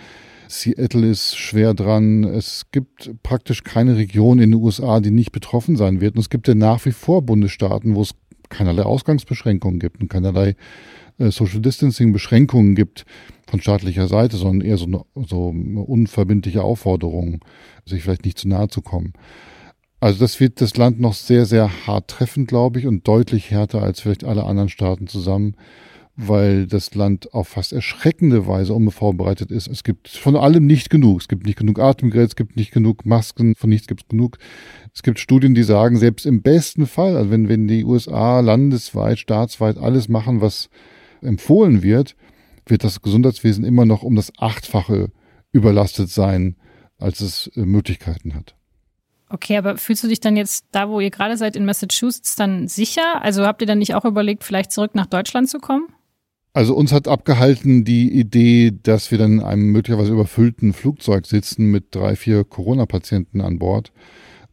Seattle 0.47 1.07
ist 1.07 1.37
schwer 1.37 1.73
dran. 1.73 2.23
Es 2.23 2.67
gibt 2.71 3.11
praktisch 3.23 3.63
keine 3.63 3.97
Region 3.97 4.39
in 4.39 4.51
den 4.51 4.61
USA, 4.61 4.99
die 4.99 5.11
nicht 5.11 5.31
betroffen 5.31 5.75
sein 5.75 6.01
wird. 6.01 6.15
Und 6.15 6.21
es 6.21 6.29
gibt 6.29 6.47
ja 6.47 6.55
nach 6.55 6.85
wie 6.85 6.91
vor 6.91 7.23
Bundesstaaten, 7.23 7.95
wo 7.95 8.01
es 8.01 8.15
keinerlei 8.49 8.83
Ausgangsbeschränkungen 8.83 9.79
gibt 9.79 10.01
und 10.01 10.07
keinerlei 10.09 10.55
äh, 11.19 11.31
Social 11.31 11.61
Distancing 11.61 12.13
Beschränkungen 12.13 12.75
gibt 12.75 13.05
von 13.49 13.61
staatlicher 13.61 14.07
Seite, 14.07 14.37
sondern 14.37 14.67
eher 14.67 14.77
so 14.77 14.85
eine, 14.85 15.01
so 15.27 15.49
eine 15.49 15.81
unverbindliche 15.81 16.63
Aufforderung, 16.63 17.43
sich 17.85 18.03
vielleicht 18.03 18.25
nicht 18.25 18.37
zu 18.37 18.47
nahe 18.47 18.67
zu 18.67 18.81
kommen. 18.81 19.13
Also 19.99 20.19
das 20.19 20.39
wird 20.39 20.61
das 20.61 20.77
Land 20.77 20.99
noch 20.99 21.13
sehr, 21.13 21.45
sehr 21.45 21.85
hart 21.85 22.07
treffen, 22.07 22.45
glaube 22.45 22.79
ich, 22.79 22.87
und 22.87 23.07
deutlich 23.07 23.51
härter 23.51 23.81
als 23.81 23.99
vielleicht 23.99 24.23
alle 24.23 24.45
anderen 24.45 24.69
Staaten 24.69 25.07
zusammen, 25.07 25.55
weil 26.15 26.67
das 26.67 26.95
Land 26.95 27.33
auf 27.33 27.49
fast 27.49 27.73
erschreckende 27.73 28.47
Weise 28.47 28.73
unvorbereitet 28.73 29.51
ist. 29.51 29.67
Es 29.67 29.83
gibt 29.83 30.07
von 30.07 30.35
allem 30.35 30.65
nicht 30.65 30.89
genug. 30.89 31.21
Es 31.21 31.27
gibt 31.27 31.45
nicht 31.45 31.57
genug 31.57 31.79
Atemgeräte, 31.79 32.27
es 32.27 32.35
gibt 32.35 32.55
nicht 32.55 32.71
genug 32.71 33.05
Masken, 33.05 33.55
von 33.55 33.69
nichts 33.69 33.87
gibt 33.87 34.03
es 34.03 34.07
genug. 34.07 34.37
Es 34.93 35.03
gibt 35.03 35.19
Studien, 35.19 35.53
die 35.53 35.63
sagen, 35.63 35.97
selbst 35.97 36.25
im 36.25 36.41
besten 36.41 36.87
Fall, 36.87 37.17
also 37.17 37.31
wenn, 37.31 37.49
wenn 37.49 37.67
die 37.67 37.83
USA 37.83 38.39
landesweit, 38.39 39.19
staatsweit 39.19 39.77
alles 39.77 40.07
machen, 40.07 40.39
was 40.39 40.69
empfohlen 41.21 41.83
wird, 41.83 42.15
wird 42.69 42.83
das 42.83 43.01
Gesundheitswesen 43.01 43.63
immer 43.63 43.85
noch 43.85 44.03
um 44.03 44.15
das 44.15 44.31
Achtfache 44.37 45.11
überlastet 45.51 46.09
sein, 46.09 46.55
als 46.97 47.21
es 47.21 47.47
äh, 47.55 47.61
Möglichkeiten 47.61 48.35
hat. 48.35 48.55
Okay, 49.29 49.57
aber 49.57 49.77
fühlst 49.77 50.03
du 50.03 50.07
dich 50.07 50.19
dann 50.19 50.35
jetzt 50.35 50.65
da, 50.71 50.89
wo 50.89 50.99
ihr 50.99 51.11
gerade 51.11 51.37
seid 51.37 51.55
in 51.55 51.65
Massachusetts, 51.65 52.35
dann 52.35 52.67
sicher? 52.67 53.21
Also 53.21 53.45
habt 53.45 53.61
ihr 53.61 53.67
dann 53.67 53.77
nicht 53.77 53.93
auch 53.93 54.05
überlegt, 54.05 54.43
vielleicht 54.43 54.71
zurück 54.71 54.95
nach 54.95 55.05
Deutschland 55.05 55.49
zu 55.49 55.59
kommen? 55.59 55.87
Also 56.53 56.75
uns 56.75 56.91
hat 56.91 57.07
abgehalten 57.07 57.85
die 57.85 58.11
Idee, 58.11 58.71
dass 58.71 59.11
wir 59.11 59.19
dann 59.19 59.33
in 59.33 59.41
einem 59.41 59.71
möglicherweise 59.71 60.11
überfüllten 60.11 60.73
Flugzeug 60.73 61.27
sitzen 61.27 61.69
mit 61.69 61.93
drei, 61.93 62.15
vier 62.15 62.43
Corona-Patienten 62.43 63.41
an 63.41 63.59
Bord 63.59 63.91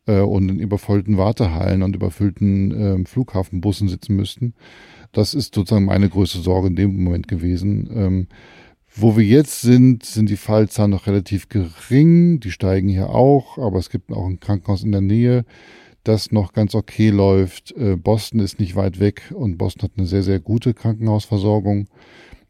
äh, 0.07 0.21
und 0.21 0.49
in 0.49 0.59
überfüllten 0.59 1.19
Wartehallen 1.19 1.83
und 1.83 1.97
überfüllten 1.97 3.05
äh, 3.05 3.07
Flughafenbussen 3.07 3.89
sitzen 3.89 4.17
müssten. 4.17 4.55
Das 5.13 5.35
ist 5.35 5.55
sozusagen 5.55 5.87
meine 5.87 6.09
größte 6.09 6.41
Sorge 6.41 6.69
in 6.69 6.77
dem 6.77 7.03
Moment 7.03 7.29
gewesen. 7.29 7.91
Ähm, 7.95 8.27
wo 8.95 9.17
wir 9.17 9.25
jetzt 9.25 9.61
sind, 9.61 10.05
sind 10.05 10.31
die 10.31 10.39
Fallzahlen 10.39 10.91
noch 10.91 11.07
relativ 11.07 11.51
gering. 11.51 12.41
Die 12.41 12.51
steigen 12.51 12.89
hier 12.89 13.11
auch, 13.11 13.59
aber 13.59 13.79
es 13.79 13.91
gibt 13.91 14.11
auch 14.11 14.27
ein 14.27 14.41
Krankenhaus 14.41 14.85
in 14.85 14.93
der 14.93 15.03
Nähe, 15.03 15.45
das 16.03 16.33
noch 16.33 16.55
ganz 16.55 16.75
okay 16.75 17.11
läuft. 17.11 17.73
Äh, 17.77 17.97
Boston 17.97 18.41
ist 18.41 18.59
nicht 18.59 18.75
weit 18.75 18.99
weg 18.99 19.33
und 19.35 19.59
Boston 19.59 19.83
hat 19.83 19.93
eine 19.99 20.07
sehr, 20.07 20.23
sehr 20.23 20.41
gute 20.41 20.73
Krankenhausversorgung 20.73 21.89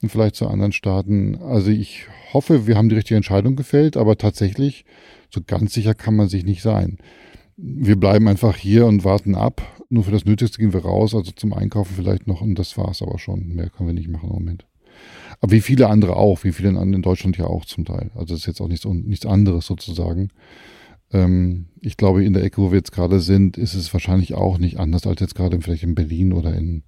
und 0.02 0.08
vielleicht 0.08 0.36
zu 0.36 0.46
anderen 0.46 0.72
Staaten. 0.72 1.36
Also 1.42 1.70
ich 1.70 2.06
hoffe, 2.32 2.66
wir 2.66 2.76
haben 2.76 2.88
die 2.88 2.96
richtige 2.96 3.16
Entscheidung 3.16 3.56
gefällt, 3.56 3.96
aber 3.96 4.16
tatsächlich, 4.16 4.84
so 5.30 5.40
ganz 5.44 5.72
sicher 5.72 5.94
kann 5.94 6.14
man 6.14 6.28
sich 6.28 6.44
nicht 6.44 6.62
sein. 6.62 6.98
Wir 7.56 7.96
bleiben 7.96 8.28
einfach 8.28 8.56
hier 8.56 8.86
und 8.86 9.04
warten 9.04 9.34
ab 9.34 9.62
nur 9.88 10.04
für 10.04 10.10
das 10.10 10.24
Nötigste 10.24 10.58
gehen 10.58 10.72
wir 10.72 10.84
raus, 10.84 11.14
also 11.14 11.30
zum 11.32 11.52
Einkaufen 11.52 11.94
vielleicht 11.94 12.26
noch 12.26 12.40
und 12.40 12.56
das 12.56 12.76
war 12.76 12.90
es 12.90 13.02
aber 13.02 13.18
schon. 13.18 13.54
Mehr 13.54 13.70
können 13.70 13.88
wir 13.88 13.94
nicht 13.94 14.08
machen 14.08 14.28
im 14.28 14.34
Moment. 14.34 14.66
Aber 15.40 15.52
wie 15.52 15.60
viele 15.60 15.88
andere 15.88 16.16
auch, 16.16 16.44
wie 16.44 16.52
viele 16.52 16.70
in 16.70 17.02
Deutschland 17.02 17.36
ja 17.36 17.46
auch 17.46 17.64
zum 17.64 17.84
Teil. 17.84 18.10
Also 18.14 18.34
das 18.34 18.40
ist 18.40 18.46
jetzt 18.46 18.60
auch 18.60 18.68
nichts, 18.68 18.84
nichts 18.84 19.26
anderes 19.26 19.66
sozusagen. 19.66 20.30
Ähm, 21.12 21.66
ich 21.80 21.96
glaube, 21.96 22.24
in 22.24 22.32
der 22.32 22.42
Ecke, 22.42 22.62
wo 22.62 22.72
wir 22.72 22.78
jetzt 22.78 22.92
gerade 22.92 23.20
sind, 23.20 23.58
ist 23.58 23.74
es 23.74 23.92
wahrscheinlich 23.92 24.34
auch 24.34 24.58
nicht 24.58 24.78
anders 24.78 25.06
als 25.06 25.20
jetzt 25.20 25.34
gerade 25.34 25.60
vielleicht 25.60 25.82
in 25.82 25.94
Berlin 25.94 26.32
oder 26.32 26.54
in, 26.54 26.82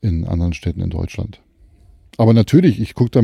in 0.00 0.24
anderen 0.24 0.54
Städten 0.54 0.80
in 0.80 0.90
Deutschland. 0.90 1.42
Aber 2.16 2.32
natürlich, 2.32 2.80
ich 2.80 2.94
gucke 2.94 3.10
da 3.10 3.22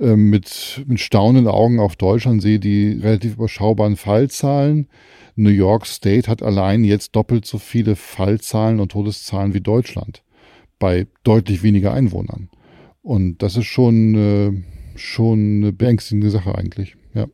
mit, 0.00 0.08
äh, 0.08 0.16
mit, 0.16 0.84
mit 0.86 1.00
staunenden 1.00 1.48
Augen 1.48 1.80
auf 1.80 1.96
Deutschland, 1.96 2.42
sehe 2.42 2.58
die 2.58 2.98
relativ 3.00 3.34
überschaubaren 3.34 3.96
Fallzahlen. 3.96 4.88
New 5.36 5.50
York 5.50 5.86
State 5.86 6.28
hat 6.28 6.42
allein 6.42 6.84
jetzt 6.84 7.14
doppelt 7.16 7.46
so 7.46 7.58
viele 7.58 7.96
Fallzahlen 7.96 8.80
und 8.80 8.92
Todeszahlen 8.92 9.54
wie 9.54 9.60
Deutschland 9.60 10.22
bei 10.78 11.06
deutlich 11.24 11.62
weniger 11.62 11.92
Einwohnern. 11.92 12.48
Und 13.02 13.38
das 13.42 13.56
ist 13.56 13.66
schon, 13.66 14.14
äh, 14.14 14.98
schon 14.98 15.62
eine 15.62 15.72
beängstigende 15.72 16.30
Sache 16.30 16.56
eigentlich. 16.56 16.96
Ja. 17.14 17.26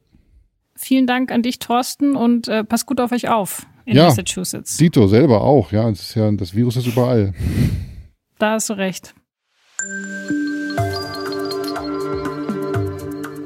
Vielen 0.75 1.07
Dank 1.07 1.33
an 1.33 1.43
dich, 1.43 1.59
Thorsten, 1.59 2.17
und 2.17 2.49
äh, 2.49 2.65
pass 2.65 2.87
gut 2.87 3.01
auf 3.01 3.13
euch 3.13 3.29
auf 3.29 3.67
in 3.85 3.97
ja, 3.97 4.05
Massachusetts. 4.05 4.77
Dito 4.77 5.07
selber 5.07 5.43
auch, 5.43 5.73
ja. 5.73 5.89
Das, 5.89 6.01
ist 6.01 6.15
ja. 6.15 6.31
das 6.33 6.55
Virus 6.55 6.77
ist 6.77 6.87
überall. 6.87 7.33
Da 8.39 8.53
hast 8.53 8.69
du 8.69 8.75
recht. 8.75 9.15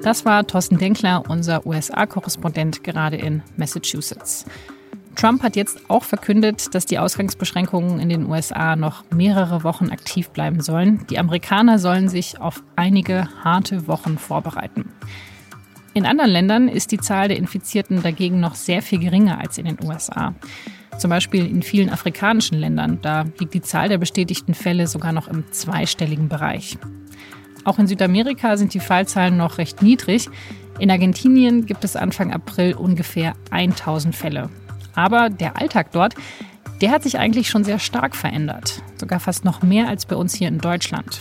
Das 0.03 0.25
war 0.25 0.47
Thorsten 0.47 0.79
Denkler, 0.79 1.25
unser 1.29 1.67
USA-Korrespondent 1.67 2.83
gerade 2.83 3.17
in 3.17 3.43
Massachusetts. 3.59 4.47
Trump 5.15 5.43
hat 5.43 5.57
jetzt 5.57 5.91
auch 5.91 6.05
verkündet, 6.05 6.75
dass 6.75 6.87
die 6.87 6.99
Ausgangsbeschränkungen 6.99 8.01
in 8.01 8.09
den 8.09 8.27
USA 8.27 8.77
noch 8.77 9.05
mehrere 9.11 9.63
Wochen 9.63 9.91
aktiv 9.91 10.31
bleiben 10.31 10.63
sollen. 10.63 11.07
Die 11.11 11.19
Amerikaner 11.19 11.79
sollen 11.79 12.09
sich 12.09 12.41
auf 12.41 12.63
einige 12.77 13.29
harte 13.45 13.87
Wochen 13.89 14.17
vorbereiten. 14.17 14.91
In 15.93 16.07
anderen 16.07 16.31
Ländern 16.31 16.69
ist 16.69 16.93
die 16.93 16.99
Zahl 16.99 17.29
der 17.29 17.37
Infizierten 17.37 18.03
dagegen 18.03 18.41
noch 18.41 18.55
sehr 18.55 18.81
viel 18.81 19.01
geringer 19.01 19.39
als 19.39 19.59
in 19.59 19.67
den 19.67 19.79
USA. 19.85 20.35
Zum 20.97 21.11
Beispiel 21.11 21.45
in 21.45 21.63
vielen 21.63 21.91
afrikanischen 21.91 22.59
Ländern. 22.59 23.01
Da 23.03 23.27
liegt 23.39 23.53
die 23.53 23.61
Zahl 23.61 23.91
der 23.91 23.99
bestätigten 23.99 24.55
Fälle 24.55 24.87
sogar 24.87 25.13
noch 25.13 25.29
im 25.29 25.45
zweistelligen 25.51 26.29
Bereich. 26.31 26.79
Auch 27.65 27.79
in 27.79 27.87
Südamerika 27.87 28.57
sind 28.57 28.75
die 28.75 28.81
Fallzahlen 28.81 29.37
noch 29.37 29.59
recht 29.59 29.83
niedrig. 29.83 30.29
In 30.79 30.91
Argentinien 30.91 31.67
gibt 31.67 31.85
es 31.85 31.97
Anfang 31.97 32.33
April 32.33 32.75
ungefähr 32.75 33.35
1000 33.51 34.15
Fälle. 34.15 34.49
Aber 34.95 35.29
der 35.29 35.57
Alltag 35.59 35.93
dort, 35.93 36.15
der 36.81 36.91
hat 36.91 37.03
sich 37.03 37.19
eigentlich 37.19 37.49
schon 37.51 37.65
sehr 37.65 37.79
stark 37.79 38.17
verändert. 38.17 38.83
Sogar 38.97 39.21
fast 39.21 39.45
noch 39.45 39.63
mehr 39.63 39.89
als 39.89 40.07
bei 40.07 40.17
uns 40.17 40.35
hier 40.35 40.49
in 40.49 40.59
Deutschland. 40.59 41.21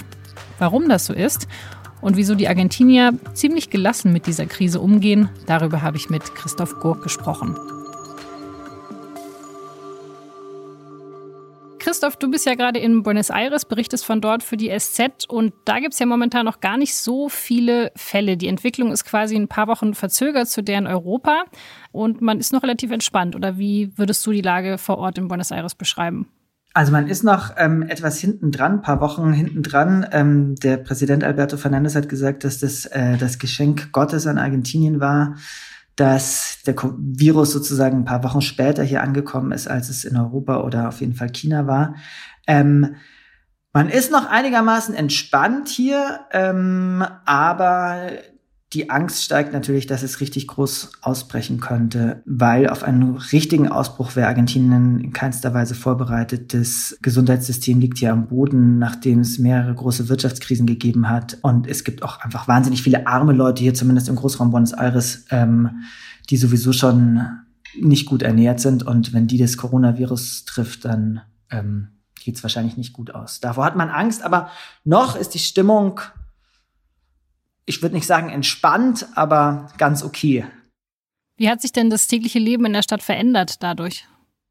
Warum 0.57 0.87
das 0.87 1.05
so 1.05 1.13
ist 1.13 1.47
und 2.01 2.15
wieso 2.15 2.35
die 2.35 2.47
Argentinier 2.47 3.13
ziemlich 3.33 3.69
gelassen 3.69 4.13
mit 4.13 4.25
dieser 4.25 4.45
Krise 4.45 4.79
umgehen, 4.79 5.29
darüber 5.45 5.81
habe 5.81 5.97
ich 5.97 6.09
mit 6.09 6.35
Christoph 6.35 6.79
Gurk 6.79 7.03
gesprochen. 7.03 7.57
Christoph, 11.89 12.17
du 12.17 12.29
bist 12.29 12.45
ja 12.45 12.53
gerade 12.53 12.77
in 12.77 13.01
Buenos 13.01 13.31
Aires, 13.31 13.65
berichtest 13.65 14.05
von 14.05 14.21
dort 14.21 14.43
für 14.43 14.57
die 14.57 14.69
SZ 14.69 15.25
und 15.27 15.55
da 15.65 15.79
gibt 15.79 15.93
es 15.93 15.99
ja 15.99 16.05
momentan 16.05 16.45
noch 16.45 16.59
gar 16.59 16.77
nicht 16.77 16.93
so 16.93 17.29
viele 17.29 17.91
Fälle. 17.95 18.37
Die 18.37 18.47
Entwicklung 18.47 18.91
ist 18.91 19.05
quasi 19.05 19.35
ein 19.35 19.47
paar 19.47 19.67
Wochen 19.67 19.95
verzögert 19.95 20.47
zu 20.49 20.61
der 20.61 20.77
in 20.77 20.85
Europa 20.85 21.45
und 21.91 22.21
man 22.21 22.39
ist 22.39 22.53
noch 22.53 22.61
relativ 22.61 22.91
entspannt. 22.91 23.35
Oder 23.35 23.57
wie 23.57 23.91
würdest 23.97 24.23
du 24.27 24.31
die 24.31 24.43
Lage 24.43 24.77
vor 24.77 24.99
Ort 24.99 25.17
in 25.17 25.29
Buenos 25.29 25.49
Aires 25.49 25.73
beschreiben? 25.73 26.27
Also 26.75 26.91
man 26.91 27.07
ist 27.07 27.23
noch 27.23 27.55
ähm, 27.57 27.81
etwas 27.81 28.19
hinten 28.19 28.51
dran, 28.51 28.83
paar 28.83 29.01
Wochen 29.01 29.33
hinten 29.33 29.63
dran. 29.63 30.05
Ähm, 30.11 30.53
der 30.57 30.77
Präsident 30.77 31.23
Alberto 31.23 31.57
Fernandez 31.57 31.95
hat 31.95 32.07
gesagt, 32.07 32.43
dass 32.43 32.59
das 32.59 32.85
äh, 32.85 33.17
das 33.17 33.39
Geschenk 33.39 33.91
Gottes 33.93 34.27
an 34.27 34.37
Argentinien 34.37 34.99
war 34.99 35.37
dass 35.99 36.59
der 36.65 36.75
Virus 36.97 37.51
sozusagen 37.51 37.97
ein 37.97 38.05
paar 38.05 38.23
Wochen 38.23 38.41
später 38.41 38.83
hier 38.83 39.03
angekommen 39.03 39.51
ist, 39.51 39.67
als 39.67 39.89
es 39.89 40.05
in 40.05 40.15
Europa 40.15 40.61
oder 40.61 40.87
auf 40.87 41.01
jeden 41.01 41.13
Fall 41.13 41.29
China 41.29 41.67
war. 41.67 41.95
Ähm, 42.47 42.95
man 43.73 43.89
ist 43.89 44.09
noch 44.11 44.29
einigermaßen 44.29 44.95
entspannt 44.95 45.67
hier, 45.67 46.21
ähm, 46.31 47.05
aber 47.25 48.11
die 48.73 48.91
Angst 48.91 49.23
steigt 49.23 49.51
natürlich, 49.51 49.87
dass 49.87 50.03
es 50.03 50.19
richtig 50.19 50.45
groß 50.47 50.91
ausbrechen 51.01 51.59
könnte, 51.59 52.21
weil 52.25 52.69
auf 52.69 52.83
einen 52.83 53.17
richtigen 53.17 53.67
Ausbruch 53.67 54.15
wäre 54.15 54.27
Argentinien 54.27 54.99
in 54.99 55.11
keinster 55.11 55.55
Weise 55.55 55.73
vorbereitet. 55.73 56.53
Das 56.53 56.95
Gesundheitssystem 57.01 57.79
liegt 57.79 57.97
hier 57.97 58.13
am 58.13 58.27
Boden, 58.27 58.77
nachdem 58.77 59.21
es 59.21 59.39
mehrere 59.39 59.73
große 59.73 60.07
Wirtschaftskrisen 60.07 60.67
gegeben 60.67 61.09
hat. 61.09 61.39
Und 61.41 61.65
es 61.65 61.83
gibt 61.83 62.03
auch 62.03 62.19
einfach 62.19 62.47
wahnsinnig 62.47 62.83
viele 62.83 63.07
arme 63.07 63.33
Leute 63.33 63.63
hier, 63.63 63.73
zumindest 63.73 64.07
im 64.07 64.15
Großraum 64.15 64.51
Buenos 64.51 64.73
Aires, 64.73 65.25
ähm, 65.31 65.83
die 66.29 66.37
sowieso 66.37 66.71
schon 66.71 67.27
nicht 67.79 68.05
gut 68.05 68.21
ernährt 68.21 68.59
sind. 68.59 68.83
Und 68.83 69.13
wenn 69.13 69.25
die 69.25 69.39
das 69.39 69.57
Coronavirus 69.57 70.45
trifft, 70.45 70.85
dann 70.85 71.21
ähm, 71.49 71.87
geht 72.23 72.35
es 72.35 72.43
wahrscheinlich 72.43 72.77
nicht 72.77 72.93
gut 72.93 73.15
aus. 73.15 73.39
Davor 73.39 73.65
hat 73.65 73.75
man 73.75 73.89
Angst, 73.89 74.21
aber 74.21 74.51
noch 74.83 75.15
ist 75.15 75.33
die 75.33 75.39
Stimmung 75.39 76.01
ich 77.69 77.83
würde 77.83 77.95
nicht 77.95 78.07
sagen 78.07 78.29
entspannt, 78.29 79.07
aber 79.13 79.67
ganz 79.77 80.03
okay. 80.03 80.45
Wie 81.37 81.49
hat 81.49 81.61
sich 81.61 81.71
denn 81.71 81.89
das 81.89 82.07
tägliche 82.07 82.39
Leben 82.39 82.65
in 82.65 82.73
der 82.73 82.81
Stadt 82.81 83.03
verändert 83.03 83.61
dadurch? 83.63 84.05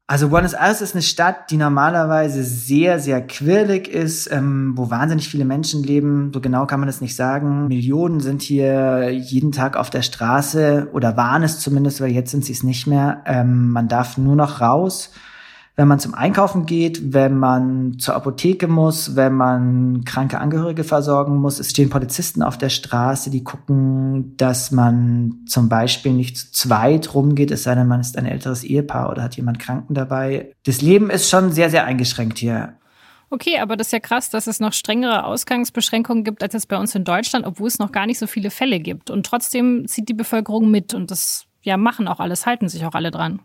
Also 0.07 0.29
Buenos 0.29 0.53
Aires 0.53 0.81
ist 0.81 0.95
eine 0.95 1.03
Stadt, 1.03 1.51
die 1.51 1.57
normalerweise 1.57 2.43
sehr, 2.43 2.99
sehr 2.99 3.21
quirlig 3.21 3.87
ist, 3.87 4.31
ähm, 4.31 4.73
wo 4.75 4.89
wahnsinnig 4.89 5.29
viele 5.29 5.45
Menschen 5.45 5.83
leben. 5.83 6.31
So 6.33 6.41
genau 6.41 6.65
kann 6.65 6.79
man 6.79 6.87
das 6.87 7.01
nicht 7.01 7.15
sagen. 7.15 7.67
Millionen 7.67 8.21
sind 8.21 8.41
hier 8.41 9.11
jeden 9.11 9.51
Tag 9.51 9.77
auf 9.77 9.91
der 9.91 10.01
Straße 10.01 10.89
oder 10.93 11.15
waren 11.15 11.43
es 11.43 11.59
zumindest, 11.59 12.01
weil 12.01 12.11
jetzt 12.11 12.31
sind 12.31 12.43
sie 12.43 12.53
es 12.53 12.63
nicht 12.63 12.87
mehr. 12.87 13.21
Ähm, 13.27 13.69
man 13.69 13.87
darf 13.87 14.17
nur 14.17 14.35
noch 14.35 14.61
raus 14.61 15.11
wenn 15.75 15.87
man 15.87 15.99
zum 15.99 16.13
Einkaufen 16.13 16.65
geht, 16.65 17.13
wenn 17.13 17.37
man 17.37 17.99
zur 17.99 18.15
Apotheke 18.15 18.67
muss, 18.67 19.15
wenn 19.15 19.33
man 19.33 20.03
kranke 20.03 20.39
Angehörige 20.39 20.83
versorgen 20.83 21.37
muss. 21.37 21.59
Es 21.59 21.69
stehen 21.69 21.89
Polizisten 21.89 22.43
auf 22.43 22.57
der 22.57 22.69
Straße, 22.69 23.29
die 23.29 23.43
gucken, 23.43 24.35
dass 24.37 24.71
man 24.71 25.45
zum 25.47 25.69
Beispiel 25.69 26.11
nicht 26.13 26.37
zu 26.37 26.69
zweit 26.69 27.13
rumgeht, 27.13 27.51
es 27.51 27.63
sei 27.63 27.75
denn, 27.75 27.87
man 27.87 28.01
ist 28.01 28.17
ein 28.17 28.25
älteres 28.25 28.63
Ehepaar 28.63 29.09
oder 29.09 29.23
hat 29.23 29.37
jemand 29.37 29.59
Kranken 29.59 29.93
dabei. 29.93 30.51
Das 30.65 30.81
Leben 30.81 31.09
ist 31.09 31.29
schon 31.29 31.51
sehr, 31.51 31.69
sehr 31.69 31.85
eingeschränkt 31.85 32.37
hier. 32.37 32.73
Okay, 33.31 33.59
aber 33.59 33.77
das 33.77 33.87
ist 33.87 33.93
ja 33.93 33.99
krass, 33.99 34.29
dass 34.29 34.47
es 34.47 34.59
noch 34.59 34.73
strengere 34.73 35.23
Ausgangsbeschränkungen 35.23 36.23
gibt 36.23 36.41
als 36.41 36.53
jetzt 36.53 36.67
bei 36.67 36.77
uns 36.77 36.95
in 36.95 37.03
Deutschland, 37.03 37.45
obwohl 37.45 37.67
es 37.67 37.79
noch 37.79 37.91
gar 37.91 38.07
nicht 38.07 38.17
so 38.17 38.27
viele 38.27 38.49
Fälle 38.49 38.79
gibt. 38.79 39.11
Und 39.11 39.25
trotzdem 39.25 39.87
zieht 39.87 40.09
die 40.09 40.13
Bevölkerung 40.13 40.71
mit 40.71 40.93
und 40.93 41.11
das 41.11 41.45
ja 41.61 41.77
machen 41.77 42.07
auch 42.07 42.19
alles, 42.19 42.45
halten 42.45 42.67
sich 42.69 42.85
auch 42.85 42.95
alle 42.95 43.11
dran. 43.11 43.39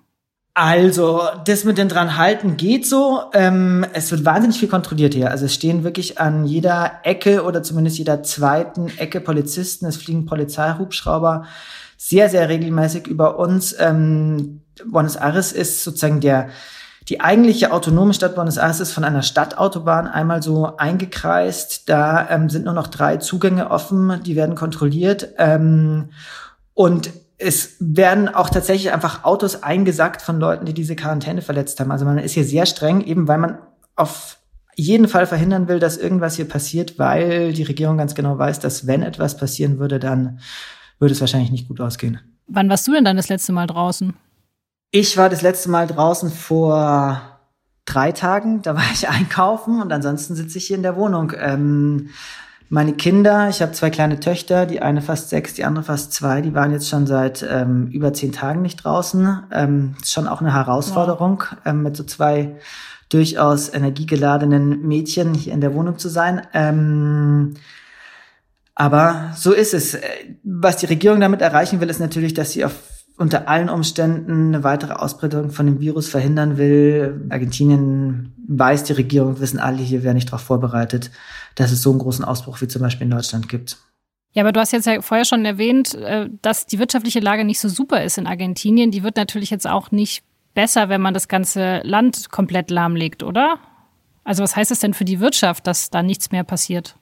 Also, 0.56 1.20
das 1.44 1.64
mit 1.64 1.78
den 1.78 1.88
dran 1.88 2.16
halten 2.16 2.56
geht 2.56 2.86
so. 2.86 3.22
Ähm, 3.32 3.84
es 3.92 4.12
wird 4.12 4.24
wahnsinnig 4.24 4.60
viel 4.60 4.68
kontrolliert 4.68 5.12
hier. 5.12 5.32
Also 5.32 5.46
es 5.46 5.54
stehen 5.54 5.82
wirklich 5.82 6.20
an 6.20 6.44
jeder 6.46 7.00
Ecke 7.02 7.42
oder 7.42 7.64
zumindest 7.64 7.98
jeder 7.98 8.22
zweiten 8.22 8.86
Ecke 8.98 9.20
Polizisten. 9.20 9.84
Es 9.86 9.96
fliegen 9.96 10.26
Polizeihubschrauber 10.26 11.46
sehr, 11.96 12.28
sehr 12.28 12.48
regelmäßig 12.48 13.08
über 13.08 13.36
uns. 13.40 13.74
Ähm, 13.80 14.60
Buenos 14.86 15.16
Aires 15.16 15.50
ist 15.50 15.82
sozusagen 15.82 16.20
der 16.20 16.50
die 17.08 17.20
eigentliche 17.20 17.70
autonome 17.70 18.14
Stadt 18.14 18.34
Buenos 18.34 18.56
Aires 18.56 18.80
ist 18.80 18.92
von 18.92 19.04
einer 19.04 19.22
Stadtautobahn 19.22 20.06
einmal 20.06 20.42
so 20.42 20.76
eingekreist. 20.76 21.88
Da 21.88 22.30
ähm, 22.30 22.48
sind 22.48 22.64
nur 22.64 22.72
noch 22.74 22.86
drei 22.86 23.18
Zugänge 23.18 23.70
offen, 23.70 24.22
die 24.24 24.36
werden 24.36 24.54
kontrolliert. 24.54 25.34
Ähm, 25.36 26.10
und 26.72 27.10
es 27.44 27.76
werden 27.78 28.28
auch 28.28 28.48
tatsächlich 28.48 28.92
einfach 28.92 29.24
Autos 29.24 29.62
eingesackt 29.62 30.22
von 30.22 30.40
Leuten, 30.40 30.64
die 30.64 30.72
diese 30.72 30.96
Quarantäne 30.96 31.42
verletzt 31.42 31.78
haben. 31.78 31.90
Also 31.90 32.04
man 32.04 32.18
ist 32.18 32.32
hier 32.32 32.44
sehr 32.44 32.64
streng, 32.66 33.02
eben 33.02 33.28
weil 33.28 33.38
man 33.38 33.58
auf 33.96 34.38
jeden 34.76 35.08
Fall 35.08 35.26
verhindern 35.26 35.68
will, 35.68 35.78
dass 35.78 35.96
irgendwas 35.96 36.36
hier 36.36 36.48
passiert, 36.48 36.98
weil 36.98 37.52
die 37.52 37.62
Regierung 37.62 37.98
ganz 37.98 38.14
genau 38.14 38.38
weiß, 38.38 38.60
dass 38.60 38.86
wenn 38.86 39.02
etwas 39.02 39.36
passieren 39.36 39.78
würde, 39.78 40.00
dann 40.00 40.40
würde 40.98 41.12
es 41.12 41.20
wahrscheinlich 41.20 41.50
nicht 41.50 41.68
gut 41.68 41.80
ausgehen. 41.80 42.18
Wann 42.46 42.68
warst 42.68 42.86
du 42.88 42.92
denn 42.92 43.04
dann 43.04 43.16
das 43.16 43.28
letzte 43.28 43.52
Mal 43.52 43.66
draußen? 43.66 44.14
Ich 44.90 45.16
war 45.16 45.28
das 45.28 45.42
letzte 45.42 45.70
Mal 45.70 45.86
draußen 45.86 46.30
vor 46.30 47.20
drei 47.84 48.12
Tagen. 48.12 48.62
Da 48.62 48.74
war 48.74 48.84
ich 48.92 49.08
einkaufen 49.08 49.82
und 49.82 49.92
ansonsten 49.92 50.34
sitze 50.34 50.58
ich 50.58 50.66
hier 50.66 50.76
in 50.76 50.82
der 50.82 50.96
Wohnung. 50.96 51.32
Ähm, 51.38 52.10
meine 52.68 52.94
Kinder, 52.94 53.48
ich 53.48 53.62
habe 53.62 53.72
zwei 53.72 53.90
kleine 53.90 54.20
Töchter, 54.20 54.66
die 54.66 54.80
eine 54.80 55.02
fast 55.02 55.28
sechs, 55.30 55.54
die 55.54 55.64
andere 55.64 55.84
fast 55.84 56.12
zwei, 56.12 56.40
die 56.40 56.54
waren 56.54 56.72
jetzt 56.72 56.88
schon 56.88 57.06
seit 57.06 57.46
ähm, 57.48 57.88
über 57.88 58.12
zehn 58.12 58.32
Tagen 58.32 58.62
nicht 58.62 58.84
draußen. 58.84 59.44
Ähm, 59.52 59.94
ist 60.00 60.12
schon 60.12 60.26
auch 60.26 60.40
eine 60.40 60.54
Herausforderung, 60.54 61.44
ja. 61.64 61.70
ähm, 61.70 61.82
mit 61.82 61.96
so 61.96 62.04
zwei 62.04 62.56
durchaus 63.08 63.72
energiegeladenen 63.72 64.82
Mädchen 64.82 65.34
hier 65.34 65.52
in 65.52 65.60
der 65.60 65.74
Wohnung 65.74 65.98
zu 65.98 66.08
sein. 66.08 66.42
Ähm, 66.52 67.54
aber 68.74 69.32
so 69.36 69.52
ist 69.52 69.74
es. 69.74 69.96
Was 70.42 70.78
die 70.78 70.86
Regierung 70.86 71.20
damit 71.20 71.40
erreichen 71.40 71.80
will, 71.80 71.90
ist 71.90 72.00
natürlich, 72.00 72.34
dass 72.34 72.52
sie 72.52 72.64
auf 72.64 72.74
unter 73.16 73.48
allen 73.48 73.68
Umständen 73.68 74.54
eine 74.54 74.64
weitere 74.64 74.94
Ausbreitung 74.94 75.50
von 75.50 75.66
dem 75.66 75.80
Virus 75.80 76.08
verhindern 76.08 76.58
will. 76.58 77.26
Argentinien 77.30 78.32
weiß 78.48 78.84
die 78.84 78.92
Regierung, 78.94 79.40
wissen 79.40 79.58
alle 79.58 79.78
hier, 79.78 80.02
wer 80.02 80.14
nicht 80.14 80.28
darauf 80.28 80.42
vorbereitet 80.42 81.10
dass 81.54 81.70
es 81.72 81.82
so 81.82 81.90
einen 81.90 81.98
großen 81.98 82.24
Ausbruch 82.24 82.60
wie 82.60 82.68
zum 82.68 82.82
Beispiel 82.82 83.04
in 83.04 83.10
Deutschland 83.10 83.48
gibt. 83.48 83.78
Ja, 84.32 84.42
aber 84.42 84.52
du 84.52 84.60
hast 84.60 84.72
jetzt 84.72 84.86
ja 84.86 85.00
vorher 85.00 85.24
schon 85.24 85.44
erwähnt, 85.44 85.94
äh, 85.94 86.28
dass 86.42 86.66
die 86.66 86.78
wirtschaftliche 86.78 87.20
Lage 87.20 87.44
nicht 87.44 87.60
so 87.60 87.68
super 87.68 88.02
ist 88.02 88.18
in 88.18 88.26
Argentinien. 88.26 88.90
Die 88.90 89.04
wird 89.04 89.16
natürlich 89.16 89.50
jetzt 89.50 89.66
auch 89.66 89.92
nicht 89.92 90.24
besser, 90.54 90.88
wenn 90.88 91.00
man 91.00 91.14
das 91.14 91.28
ganze 91.28 91.80
Land 91.84 92.30
komplett 92.30 92.70
lahmlegt, 92.70 93.22
oder? 93.22 93.58
Also 94.24 94.42
was 94.42 94.56
heißt 94.56 94.70
es 94.70 94.80
denn 94.80 94.94
für 94.94 95.04
die 95.04 95.20
Wirtschaft, 95.20 95.66
dass 95.66 95.90
da 95.90 96.02
nichts 96.02 96.32
mehr 96.32 96.44
passiert? 96.44 96.96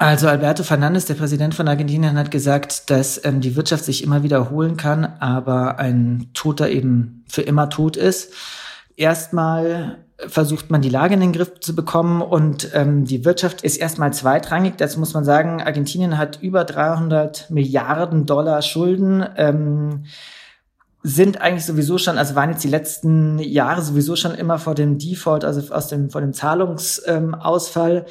Also 0.00 0.28
Alberto 0.28 0.62
Fernandes, 0.62 1.04
der 1.04 1.12
Präsident 1.12 1.54
von 1.54 1.68
Argentinien, 1.68 2.16
hat 2.16 2.30
gesagt, 2.30 2.88
dass 2.88 3.22
ähm, 3.22 3.42
die 3.42 3.54
Wirtschaft 3.54 3.84
sich 3.84 4.02
immer 4.02 4.22
wiederholen 4.22 4.78
kann, 4.78 5.04
aber 5.04 5.78
ein 5.78 6.30
Toter 6.32 6.70
eben 6.70 7.22
für 7.28 7.42
immer 7.42 7.68
tot 7.68 7.98
ist. 7.98 8.32
Erstmal 8.96 9.98
versucht 10.16 10.70
man 10.70 10.80
die 10.80 10.88
Lage 10.88 11.12
in 11.12 11.20
den 11.20 11.34
Griff 11.34 11.60
zu 11.60 11.76
bekommen 11.76 12.22
und 12.22 12.70
ähm, 12.72 13.04
die 13.04 13.26
Wirtschaft 13.26 13.60
ist 13.60 13.76
erstmal 13.76 14.10
zweitrangig. 14.14 14.78
Dazu 14.78 14.98
muss 14.98 15.12
man 15.12 15.26
sagen, 15.26 15.60
Argentinien 15.60 16.16
hat 16.16 16.40
über 16.40 16.64
300 16.64 17.50
Milliarden 17.50 18.24
Dollar 18.24 18.62
Schulden. 18.62 19.22
Ähm, 19.36 20.06
sind 21.02 21.42
eigentlich 21.42 21.66
sowieso 21.66 21.98
schon, 21.98 22.16
also 22.16 22.34
waren 22.34 22.48
jetzt 22.48 22.64
die 22.64 22.68
letzten 22.68 23.38
Jahre 23.38 23.82
sowieso 23.82 24.16
schon 24.16 24.34
immer 24.34 24.58
vor 24.58 24.74
dem 24.74 24.96
Default, 24.96 25.44
also 25.44 25.74
aus 25.74 25.88
dem, 25.88 26.08
vor 26.08 26.22
dem 26.22 26.32
Zahlungsausfall. 26.32 27.96
Ähm, 27.96 28.04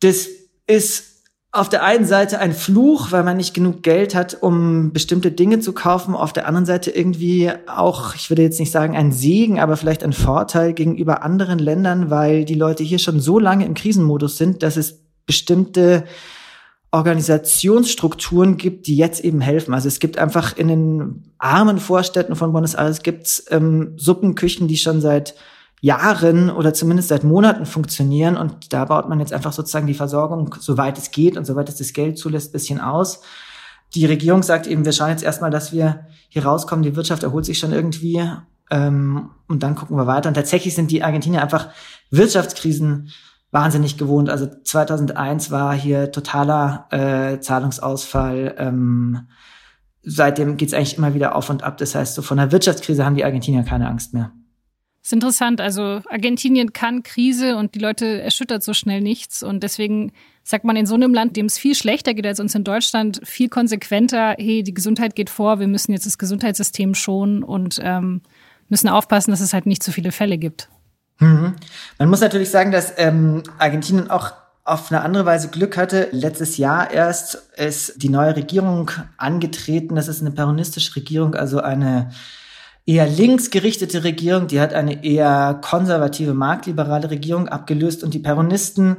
das 0.00 0.28
ist 0.66 1.14
auf 1.54 1.68
der 1.68 1.84
einen 1.84 2.04
Seite 2.04 2.40
ein 2.40 2.52
Fluch, 2.52 3.12
weil 3.12 3.22
man 3.22 3.36
nicht 3.36 3.54
genug 3.54 3.84
Geld 3.84 4.16
hat, 4.16 4.36
um 4.40 4.92
bestimmte 4.92 5.30
Dinge 5.30 5.60
zu 5.60 5.72
kaufen. 5.72 6.16
Auf 6.16 6.32
der 6.32 6.48
anderen 6.48 6.66
Seite 6.66 6.90
irgendwie 6.90 7.52
auch, 7.68 8.16
ich 8.16 8.28
würde 8.28 8.42
jetzt 8.42 8.58
nicht 8.58 8.72
sagen 8.72 8.96
ein 8.96 9.12
Segen, 9.12 9.60
aber 9.60 9.76
vielleicht 9.76 10.02
ein 10.02 10.12
Vorteil 10.12 10.72
gegenüber 10.72 11.22
anderen 11.22 11.60
Ländern, 11.60 12.10
weil 12.10 12.44
die 12.44 12.56
Leute 12.56 12.82
hier 12.82 12.98
schon 12.98 13.20
so 13.20 13.38
lange 13.38 13.66
im 13.66 13.74
Krisenmodus 13.74 14.36
sind, 14.36 14.64
dass 14.64 14.76
es 14.76 15.04
bestimmte 15.26 16.04
Organisationsstrukturen 16.90 18.56
gibt, 18.56 18.88
die 18.88 18.96
jetzt 18.96 19.24
eben 19.24 19.40
helfen. 19.40 19.74
Also 19.74 19.86
es 19.86 20.00
gibt 20.00 20.18
einfach 20.18 20.56
in 20.56 20.66
den 20.66 21.32
armen 21.38 21.78
Vorstädten 21.78 22.34
von 22.34 22.52
Buenos 22.52 22.74
Aires 22.74 23.02
gibt's 23.02 23.44
ähm, 23.50 23.94
Suppenküchen, 23.96 24.66
die 24.66 24.76
schon 24.76 25.00
seit 25.00 25.36
Jahren 25.84 26.48
oder 26.48 26.72
zumindest 26.72 27.08
seit 27.08 27.24
Monaten 27.24 27.66
funktionieren 27.66 28.38
und 28.38 28.72
da 28.72 28.86
baut 28.86 29.06
man 29.06 29.20
jetzt 29.20 29.34
einfach 29.34 29.52
sozusagen 29.52 29.86
die 29.86 29.92
Versorgung, 29.92 30.54
soweit 30.58 30.96
es 30.96 31.10
geht 31.10 31.36
und 31.36 31.44
soweit 31.44 31.68
es 31.68 31.76
das 31.76 31.92
Geld 31.92 32.16
zulässt, 32.16 32.54
bisschen 32.54 32.80
aus. 32.80 33.20
Die 33.94 34.06
Regierung 34.06 34.42
sagt 34.42 34.66
eben, 34.66 34.86
wir 34.86 34.92
schauen 34.92 35.10
jetzt 35.10 35.22
erstmal, 35.22 35.50
dass 35.50 35.74
wir 35.74 36.06
hier 36.30 36.46
rauskommen, 36.46 36.82
die 36.82 36.96
Wirtschaft 36.96 37.22
erholt 37.22 37.44
sich 37.44 37.58
schon 37.58 37.74
irgendwie 37.74 38.26
ähm, 38.70 39.28
und 39.46 39.62
dann 39.62 39.74
gucken 39.74 39.98
wir 39.98 40.06
weiter. 40.06 40.28
Und 40.28 40.34
tatsächlich 40.34 40.74
sind 40.74 40.90
die 40.90 41.02
Argentinier 41.02 41.42
einfach 41.42 41.68
Wirtschaftskrisen 42.10 43.10
wahnsinnig 43.50 43.98
gewohnt. 43.98 44.30
Also 44.30 44.48
2001 44.64 45.50
war 45.50 45.74
hier 45.74 46.10
totaler 46.10 46.86
äh, 46.92 47.40
Zahlungsausfall. 47.40 48.54
Ähm, 48.56 49.28
seitdem 50.02 50.56
geht's 50.56 50.72
eigentlich 50.72 50.96
immer 50.96 51.12
wieder 51.12 51.36
auf 51.36 51.50
und 51.50 51.62
ab. 51.62 51.76
Das 51.76 51.94
heißt, 51.94 52.14
so 52.14 52.22
von 52.22 52.38
der 52.38 52.52
Wirtschaftskrise 52.52 53.04
haben 53.04 53.16
die 53.16 53.24
Argentinier 53.26 53.64
keine 53.64 53.86
Angst 53.86 54.14
mehr. 54.14 54.32
Ist 55.04 55.12
interessant. 55.12 55.60
Also 55.60 56.00
Argentinien 56.08 56.72
kann 56.72 57.02
Krise 57.02 57.56
und 57.56 57.74
die 57.74 57.78
Leute 57.78 58.22
erschüttert 58.22 58.62
so 58.62 58.72
schnell 58.72 59.02
nichts. 59.02 59.42
Und 59.42 59.62
deswegen 59.62 60.12
sagt 60.42 60.64
man 60.64 60.76
in 60.76 60.86
so 60.86 60.94
einem 60.94 61.12
Land, 61.12 61.36
dem 61.36 61.44
es 61.44 61.58
viel 61.58 61.74
schlechter 61.74 62.14
geht 62.14 62.26
als 62.26 62.40
uns 62.40 62.54
in 62.54 62.64
Deutschland, 62.64 63.20
viel 63.22 63.50
konsequenter, 63.50 64.34
hey, 64.38 64.62
die 64.62 64.72
Gesundheit 64.72 65.14
geht 65.14 65.28
vor, 65.28 65.60
wir 65.60 65.68
müssen 65.68 65.92
jetzt 65.92 66.06
das 66.06 66.16
Gesundheitssystem 66.16 66.94
schonen 66.94 67.42
und 67.42 67.78
ähm, 67.82 68.22
müssen 68.70 68.88
aufpassen, 68.88 69.30
dass 69.30 69.40
es 69.40 69.52
halt 69.52 69.66
nicht 69.66 69.82
zu 69.82 69.92
viele 69.92 70.10
Fälle 70.10 70.38
gibt. 70.38 70.70
Mhm. 71.18 71.54
Man 71.98 72.08
muss 72.08 72.22
natürlich 72.22 72.48
sagen, 72.48 72.72
dass 72.72 72.94
ähm, 72.96 73.42
Argentinien 73.58 74.10
auch 74.10 74.32
auf 74.64 74.90
eine 74.90 75.02
andere 75.02 75.26
Weise 75.26 75.48
Glück 75.48 75.76
hatte. 75.76 76.08
Letztes 76.12 76.56
Jahr 76.56 76.90
erst 76.90 77.34
ist 77.58 78.02
die 78.02 78.08
neue 78.08 78.36
Regierung 78.36 78.90
angetreten. 79.18 79.96
Das 79.96 80.08
ist 80.08 80.22
eine 80.22 80.30
peronistische 80.30 80.96
Regierung, 80.96 81.34
also 81.34 81.60
eine 81.60 82.10
eher 82.86 83.06
linksgerichtete 83.06 84.04
Regierung. 84.04 84.46
Die 84.46 84.60
hat 84.60 84.74
eine 84.74 85.04
eher 85.04 85.58
konservative, 85.62 86.34
marktliberale 86.34 87.10
Regierung 87.10 87.48
abgelöst. 87.48 88.04
Und 88.04 88.14
die 88.14 88.18
Peronisten, 88.18 88.98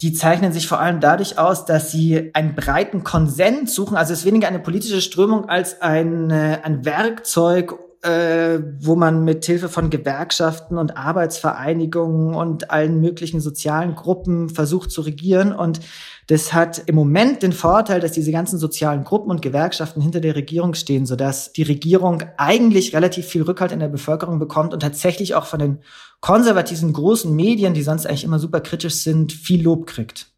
die 0.00 0.12
zeichnen 0.12 0.52
sich 0.52 0.66
vor 0.66 0.80
allem 0.80 1.00
dadurch 1.00 1.38
aus, 1.38 1.64
dass 1.64 1.90
sie 1.92 2.30
einen 2.34 2.54
breiten 2.54 3.04
Konsens 3.04 3.74
suchen. 3.74 3.96
Also 3.96 4.12
es 4.12 4.20
ist 4.20 4.26
weniger 4.26 4.48
eine 4.48 4.58
politische 4.58 5.00
Strömung 5.00 5.48
als 5.48 5.80
ein, 5.82 6.32
ein 6.32 6.84
Werkzeug, 6.84 7.74
äh, 8.02 8.58
wo 8.80 8.96
man 8.96 9.24
mit 9.24 9.44
Hilfe 9.44 9.68
von 9.68 9.88
Gewerkschaften 9.88 10.76
und 10.76 10.96
Arbeitsvereinigungen 10.96 12.34
und 12.34 12.70
allen 12.70 13.00
möglichen 13.00 13.40
sozialen 13.40 13.94
Gruppen 13.94 14.48
versucht 14.48 14.90
zu 14.90 15.02
regieren. 15.02 15.52
Und 15.52 15.80
das 16.26 16.52
hat 16.52 16.82
im 16.86 16.96
Moment 16.96 17.44
den 17.44 17.52
Vorteil, 17.52 18.00
dass 18.00 18.10
diese 18.10 18.32
ganzen 18.32 18.58
sozialen 18.58 19.04
Gruppen 19.04 19.30
und 19.30 19.40
Gewerkschaften 19.40 20.00
hinter 20.00 20.20
der 20.20 20.34
Regierung 20.34 20.74
stehen, 20.74 21.06
sodass 21.06 21.52
die 21.52 21.62
Regierung 21.62 22.24
eigentlich 22.38 22.92
relativ 22.92 23.26
viel 23.26 23.42
Rückhalt 23.42 23.70
in 23.70 23.80
der 23.80 23.88
Bevölkerung 23.88 24.40
bekommt 24.40 24.74
und 24.74 24.80
tatsächlich 24.80 25.36
auch 25.36 25.46
von 25.46 25.60
den 25.60 25.78
konservativen 26.20 26.92
großen 26.92 27.34
Medien, 27.34 27.72
die 27.72 27.82
sonst 27.82 28.06
eigentlich 28.06 28.24
immer 28.24 28.40
super 28.40 28.60
kritisch 28.60 28.96
sind, 28.96 29.32
viel 29.32 29.62
Lob 29.62 29.86
kriegt. 29.86 30.31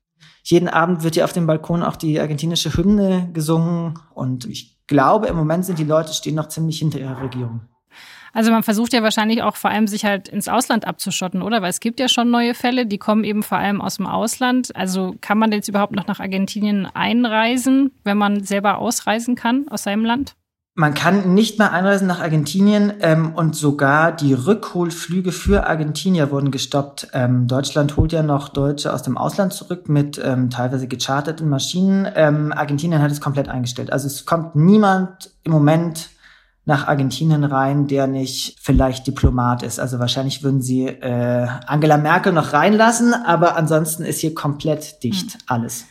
Jeden 0.44 0.68
Abend 0.68 1.02
wird 1.02 1.14
hier 1.14 1.24
auf 1.24 1.33
dem 1.33 1.46
Balkon 1.46 1.83
auch 1.83 1.96
die 1.96 2.20
argentinische 2.20 2.76
Hymne 2.76 3.30
gesungen 3.33 3.98
und 4.14 4.44
ich 4.44 4.78
glaube, 4.87 5.26
im 5.26 5.37
Moment 5.37 5.64
sind 5.64 5.78
die 5.78 5.85
Leute 5.85 6.12
stehen 6.12 6.35
noch 6.35 6.48
ziemlich 6.48 6.78
hinter 6.78 7.00
ihrer 7.00 7.22
Regierung. 7.22 7.62
Also 8.35 8.50
man 8.50 8.62
versucht 8.62 8.92
ja 8.92 9.02
wahrscheinlich 9.02 9.42
auch 9.42 9.57
vor 9.57 9.70
allem 9.70 9.87
sich 9.87 10.04
halt 10.04 10.28
ins 10.28 10.48
Ausland 10.48 10.87
abzuschotten, 10.87 11.40
oder? 11.40 11.62
Weil 11.62 11.70
es 11.70 11.80
gibt 11.80 12.00
ja 12.00 12.09
schon 12.09 12.30
neue 12.30 12.54
Fälle, 12.54 12.85
die 12.85 12.98
kommen 12.98 13.24
eben 13.24 13.44
vor 13.44 13.59
allem 13.59 13.80
aus 13.80 13.96
dem 13.96 14.07
Ausland. 14.07 14.74
Also 14.76 15.14
kann 15.20 15.38
man 15.38 15.52
jetzt 15.52 15.68
überhaupt 15.68 15.94
noch 15.94 16.09
nach 16.09 16.18
Argentinien 16.18 16.87
einreisen, 16.87 17.92
wenn 18.02 18.18
man 18.18 18.42
selber 18.42 18.78
ausreisen 18.78 19.37
kann 19.37 19.68
aus 19.68 19.85
seinem 19.85 20.04
Land? 20.04 20.35
Man 20.77 20.93
kann 20.93 21.35
nicht 21.35 21.61
mehr 21.61 21.73
einreisen 21.73 22.09
nach 22.09 22.21
Argentinien 22.21 22.95
ähm, 22.99 23.33
und 23.37 23.55
sogar 23.55 24.11
die 24.11 24.35
Rückholflüge 24.35 25.31
für 25.31 25.69
Argentinier 25.69 26.33
wurden 26.33 26.51
gestoppt. 26.51 27.09
Ähm, 27.13 27.47
Deutschland 27.47 27.97
holt 27.97 28.11
ja 28.11 28.25
noch 28.25 28.49
Deutsche 28.49 28.93
aus 28.93 29.05
dem 29.05 29.17
Ausland 29.17 29.53
zurück 29.53 29.89
mit 29.89 30.21
ähm, 30.23 30.51
teilweise 30.51 30.89
gecharterten 30.89 31.49
Maschinen. 31.49 32.09
Ähm, 32.17 32.53
Argentinien 32.53 33.01
hat 33.01 33.13
es 33.13 33.21
komplett 33.21 33.49
eingestellt. 33.49 33.93
Also 33.93 34.09
es 34.09 34.27
kommt 34.27 34.57
niemand 34.57 35.31
im 35.45 35.53
Moment 35.53 36.11
nach 36.65 36.89
Argentinien 36.89 37.45
rein, 37.45 37.87
der 37.87 38.09
nicht 38.09 38.57
vielleicht 38.61 39.07
Diplomat 39.07 39.63
ist. 39.63 39.79
Also 39.79 40.01
wahrscheinlich 40.01 40.43
würden 40.43 40.61
sie 40.61 40.87
äh, 40.87 41.47
Angela 41.67 41.99
Merkel 41.99 42.33
noch 42.33 42.53
reinlassen, 42.53 43.15
aber 43.15 43.57
ansonsten 43.57 44.05
ist 44.05 44.19
hier 44.19 44.35
komplett 44.35 45.05
dicht 45.05 45.35
hm. 45.35 45.41
alles. 45.47 45.85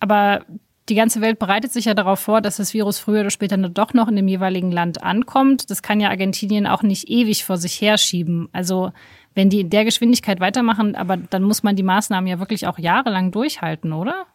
Aber 0.00 0.40
die 0.88 0.94
ganze 0.94 1.20
Welt 1.20 1.38
bereitet 1.38 1.72
sich 1.72 1.84
ja 1.84 1.94
darauf 1.94 2.20
vor, 2.20 2.40
dass 2.40 2.56
das 2.56 2.74
Virus 2.74 2.98
früher 2.98 3.20
oder 3.20 3.30
später 3.30 3.56
doch 3.56 3.94
noch 3.94 4.08
in 4.08 4.16
dem 4.16 4.28
jeweiligen 4.28 4.72
Land 4.72 5.02
ankommt. 5.02 5.70
Das 5.70 5.82
kann 5.82 6.00
ja 6.00 6.08
Argentinien 6.08 6.66
auch 6.66 6.82
nicht 6.82 7.08
ewig 7.08 7.44
vor 7.44 7.56
sich 7.56 7.80
herschieben. 7.80 8.48
Also 8.52 8.92
wenn 9.34 9.48
die 9.48 9.60
in 9.60 9.70
der 9.70 9.84
Geschwindigkeit 9.84 10.40
weitermachen, 10.40 10.94
aber 10.96 11.16
dann 11.16 11.42
muss 11.44 11.62
man 11.62 11.76
die 11.76 11.82
Maßnahmen 11.82 12.28
ja 12.28 12.38
wirklich 12.38 12.66
auch 12.66 12.78
jahrelang 12.78 13.30
durchhalten, 13.30 13.92
oder? 13.92 14.26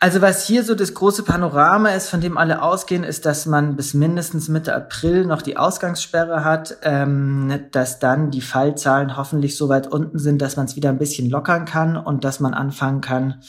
Also 0.00 0.20
was 0.20 0.46
hier 0.46 0.62
so 0.62 0.76
das 0.76 0.94
große 0.94 1.24
Panorama 1.24 1.88
ist, 1.88 2.08
von 2.08 2.20
dem 2.20 2.38
alle 2.38 2.62
ausgehen, 2.62 3.02
ist, 3.02 3.26
dass 3.26 3.46
man 3.46 3.74
bis 3.74 3.94
mindestens 3.94 4.48
Mitte 4.48 4.72
April 4.72 5.26
noch 5.26 5.42
die 5.42 5.56
Ausgangssperre 5.56 6.44
hat, 6.44 6.76
ähm, 6.82 7.64
dass 7.72 7.98
dann 7.98 8.30
die 8.30 8.40
Fallzahlen 8.40 9.16
hoffentlich 9.16 9.56
so 9.56 9.68
weit 9.68 9.88
unten 9.88 10.20
sind, 10.20 10.40
dass 10.40 10.56
man 10.56 10.66
es 10.66 10.76
wieder 10.76 10.90
ein 10.90 10.98
bisschen 10.98 11.28
lockern 11.28 11.64
kann 11.64 11.96
und 11.96 12.22
dass 12.22 12.38
man 12.38 12.54
anfangen 12.54 13.00
kann, 13.00 13.40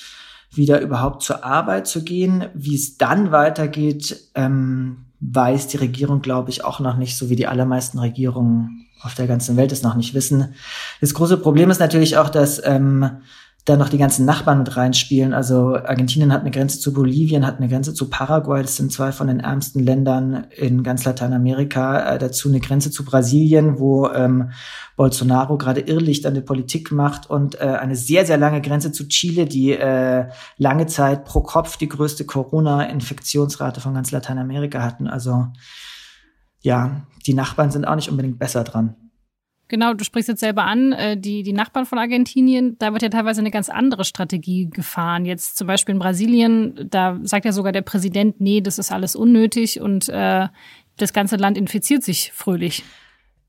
wieder 0.51 0.81
überhaupt 0.81 1.23
zur 1.23 1.43
Arbeit 1.43 1.87
zu 1.87 2.03
gehen. 2.03 2.45
Wie 2.53 2.75
es 2.75 2.97
dann 2.97 3.31
weitergeht, 3.31 4.29
ähm, 4.35 5.05
weiß 5.19 5.67
die 5.67 5.77
Regierung, 5.77 6.21
glaube 6.21 6.49
ich, 6.49 6.63
auch 6.63 6.79
noch 6.79 6.97
nicht, 6.97 7.17
so 7.17 7.29
wie 7.29 7.35
die 7.35 7.47
allermeisten 7.47 7.99
Regierungen 7.99 8.85
auf 9.01 9.15
der 9.15 9.27
ganzen 9.27 9.57
Welt 9.57 9.71
es 9.71 9.83
noch 9.83 9.95
nicht 9.95 10.13
wissen. 10.13 10.53
Das 11.01 11.13
große 11.13 11.37
Problem 11.37 11.69
ist 11.69 11.79
natürlich 11.79 12.17
auch, 12.17 12.29
dass 12.29 12.61
ähm, 12.65 13.21
da 13.69 13.77
noch 13.77 13.89
die 13.89 13.99
ganzen 13.99 14.25
Nachbarn 14.25 14.57
mit 14.57 14.75
reinspielen. 14.75 15.33
Also 15.33 15.75
Argentinien 15.75 16.33
hat 16.33 16.41
eine 16.41 16.49
Grenze 16.49 16.79
zu 16.79 16.91
Bolivien, 16.91 17.45
hat 17.45 17.57
eine 17.57 17.67
Grenze 17.67 17.93
zu 17.93 18.09
Paraguay. 18.09 18.63
Das 18.63 18.75
sind 18.75 18.91
zwei 18.91 19.11
von 19.11 19.27
den 19.27 19.39
ärmsten 19.39 19.83
Ländern 19.83 20.47
in 20.55 20.81
ganz 20.81 21.05
Lateinamerika. 21.05 22.15
Äh, 22.15 22.17
dazu 22.17 22.49
eine 22.49 22.59
Grenze 22.59 22.89
zu 22.89 23.05
Brasilien, 23.05 23.77
wo 23.77 24.09
ähm, 24.09 24.51
Bolsonaro 24.95 25.57
gerade 25.57 25.81
Irrlicht 25.81 26.25
an 26.25 26.33
der 26.33 26.41
Politik 26.41 26.91
macht 26.91 27.29
und 27.29 27.61
äh, 27.61 27.77
eine 27.79 27.95
sehr, 27.95 28.25
sehr 28.25 28.37
lange 28.37 28.61
Grenze 28.61 28.91
zu 28.91 29.07
Chile, 29.07 29.45
die 29.45 29.71
äh, 29.71 30.27
lange 30.57 30.87
Zeit 30.87 31.25
pro 31.25 31.41
Kopf 31.41 31.77
die 31.77 31.89
größte 31.89 32.25
Corona-Infektionsrate 32.25 33.81
von 33.81 33.93
ganz 33.93 34.09
Lateinamerika 34.09 34.81
hatten. 34.81 35.07
Also 35.07 35.45
ja, 36.61 37.03
die 37.27 37.35
Nachbarn 37.35 37.69
sind 37.69 37.85
auch 37.85 37.95
nicht 37.95 38.09
unbedingt 38.09 38.39
besser 38.39 38.63
dran. 38.63 38.95
Genau, 39.69 39.93
du 39.93 40.03
sprichst 40.03 40.27
jetzt 40.27 40.39
selber 40.39 40.63
an, 40.63 40.93
äh, 40.93 41.15
die, 41.15 41.43
die 41.43 41.53
Nachbarn 41.53 41.85
von 41.85 41.99
Argentinien, 41.99 42.75
da 42.79 42.91
wird 42.91 43.03
ja 43.03 43.09
teilweise 43.09 43.39
eine 43.39 43.51
ganz 43.51 43.69
andere 43.69 44.03
Strategie 44.03 44.67
gefahren. 44.67 45.25
Jetzt 45.25 45.57
zum 45.57 45.67
Beispiel 45.67 45.93
in 45.93 45.99
Brasilien, 45.99 46.87
da 46.89 47.19
sagt 47.21 47.45
ja 47.45 47.51
sogar 47.51 47.71
der 47.71 47.83
Präsident, 47.83 48.41
nee, 48.41 48.61
das 48.61 48.79
ist 48.79 48.91
alles 48.91 49.15
unnötig 49.15 49.79
und 49.79 50.09
äh, 50.09 50.47
das 50.97 51.13
ganze 51.13 51.35
Land 51.35 51.55
infiziert 51.55 52.03
sich 52.03 52.31
fröhlich. 52.33 52.83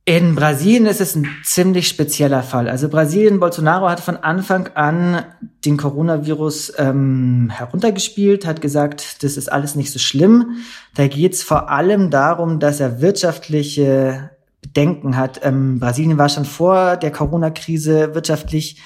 In 0.05 0.35
Brasilien 0.35 0.87
ist 0.87 1.01
es 1.01 1.15
ein 1.15 1.27
ziemlich 1.43 1.89
spezieller 1.89 2.43
Fall. 2.43 2.69
Also 2.69 2.89
Brasilien, 2.89 3.41
Bolsonaro 3.41 3.89
hat 3.89 4.01
von 4.01 4.17
Anfang 4.19 4.69
an 4.75 5.25
den 5.65 5.79
Coronavirus 5.79 6.75
ähm, 6.77 7.51
heruntergespielt, 7.51 8.45
hat 8.45 8.61
gesagt, 8.61 9.23
das 9.23 9.39
ist 9.39 9.51
alles 9.51 9.75
nicht 9.75 9.91
so 9.91 9.99
schlimm. 9.99 10.57
Da 10.97 11.07
geht 11.07 11.33
es 11.33 11.43
vor 11.43 11.71
allem 11.71 12.11
darum, 12.11 12.61
dass 12.61 12.81
er 12.81 13.01
wirtschaftliche 13.01 14.31
Bedenken 14.73 15.17
hat. 15.17 15.41
Ähm, 15.43 15.81
Brasilien 15.81 16.19
war 16.19 16.29
schon 16.29 16.45
vor 16.45 16.97
der 16.97 17.11
Corona-Krise 17.11 18.15
wirtschaftlich 18.15 18.81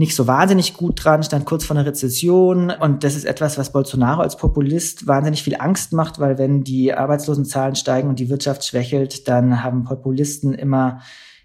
nicht 0.00 0.14
so 0.14 0.28
wahnsinnig 0.28 0.74
gut 0.74 1.04
dran, 1.04 1.24
stand 1.24 1.44
kurz 1.44 1.64
vor 1.64 1.76
einer 1.76 1.86
Rezession. 1.86 2.70
Und 2.70 3.02
das 3.02 3.16
ist 3.16 3.24
etwas, 3.24 3.58
was 3.58 3.72
Bolsonaro 3.72 4.22
als 4.22 4.36
Populist 4.36 5.08
wahnsinnig 5.08 5.42
viel 5.42 5.56
Angst 5.56 5.92
macht, 5.92 6.20
weil 6.20 6.38
wenn 6.38 6.62
die 6.62 6.94
Arbeitslosenzahlen 6.94 7.74
steigen 7.74 8.08
und 8.08 8.20
die 8.20 8.30
Wirtschaft 8.30 8.64
schwächelt, 8.64 9.26
dann 9.26 9.64
haben 9.64 9.84
Populisten 9.84 10.54
immer 10.54 11.00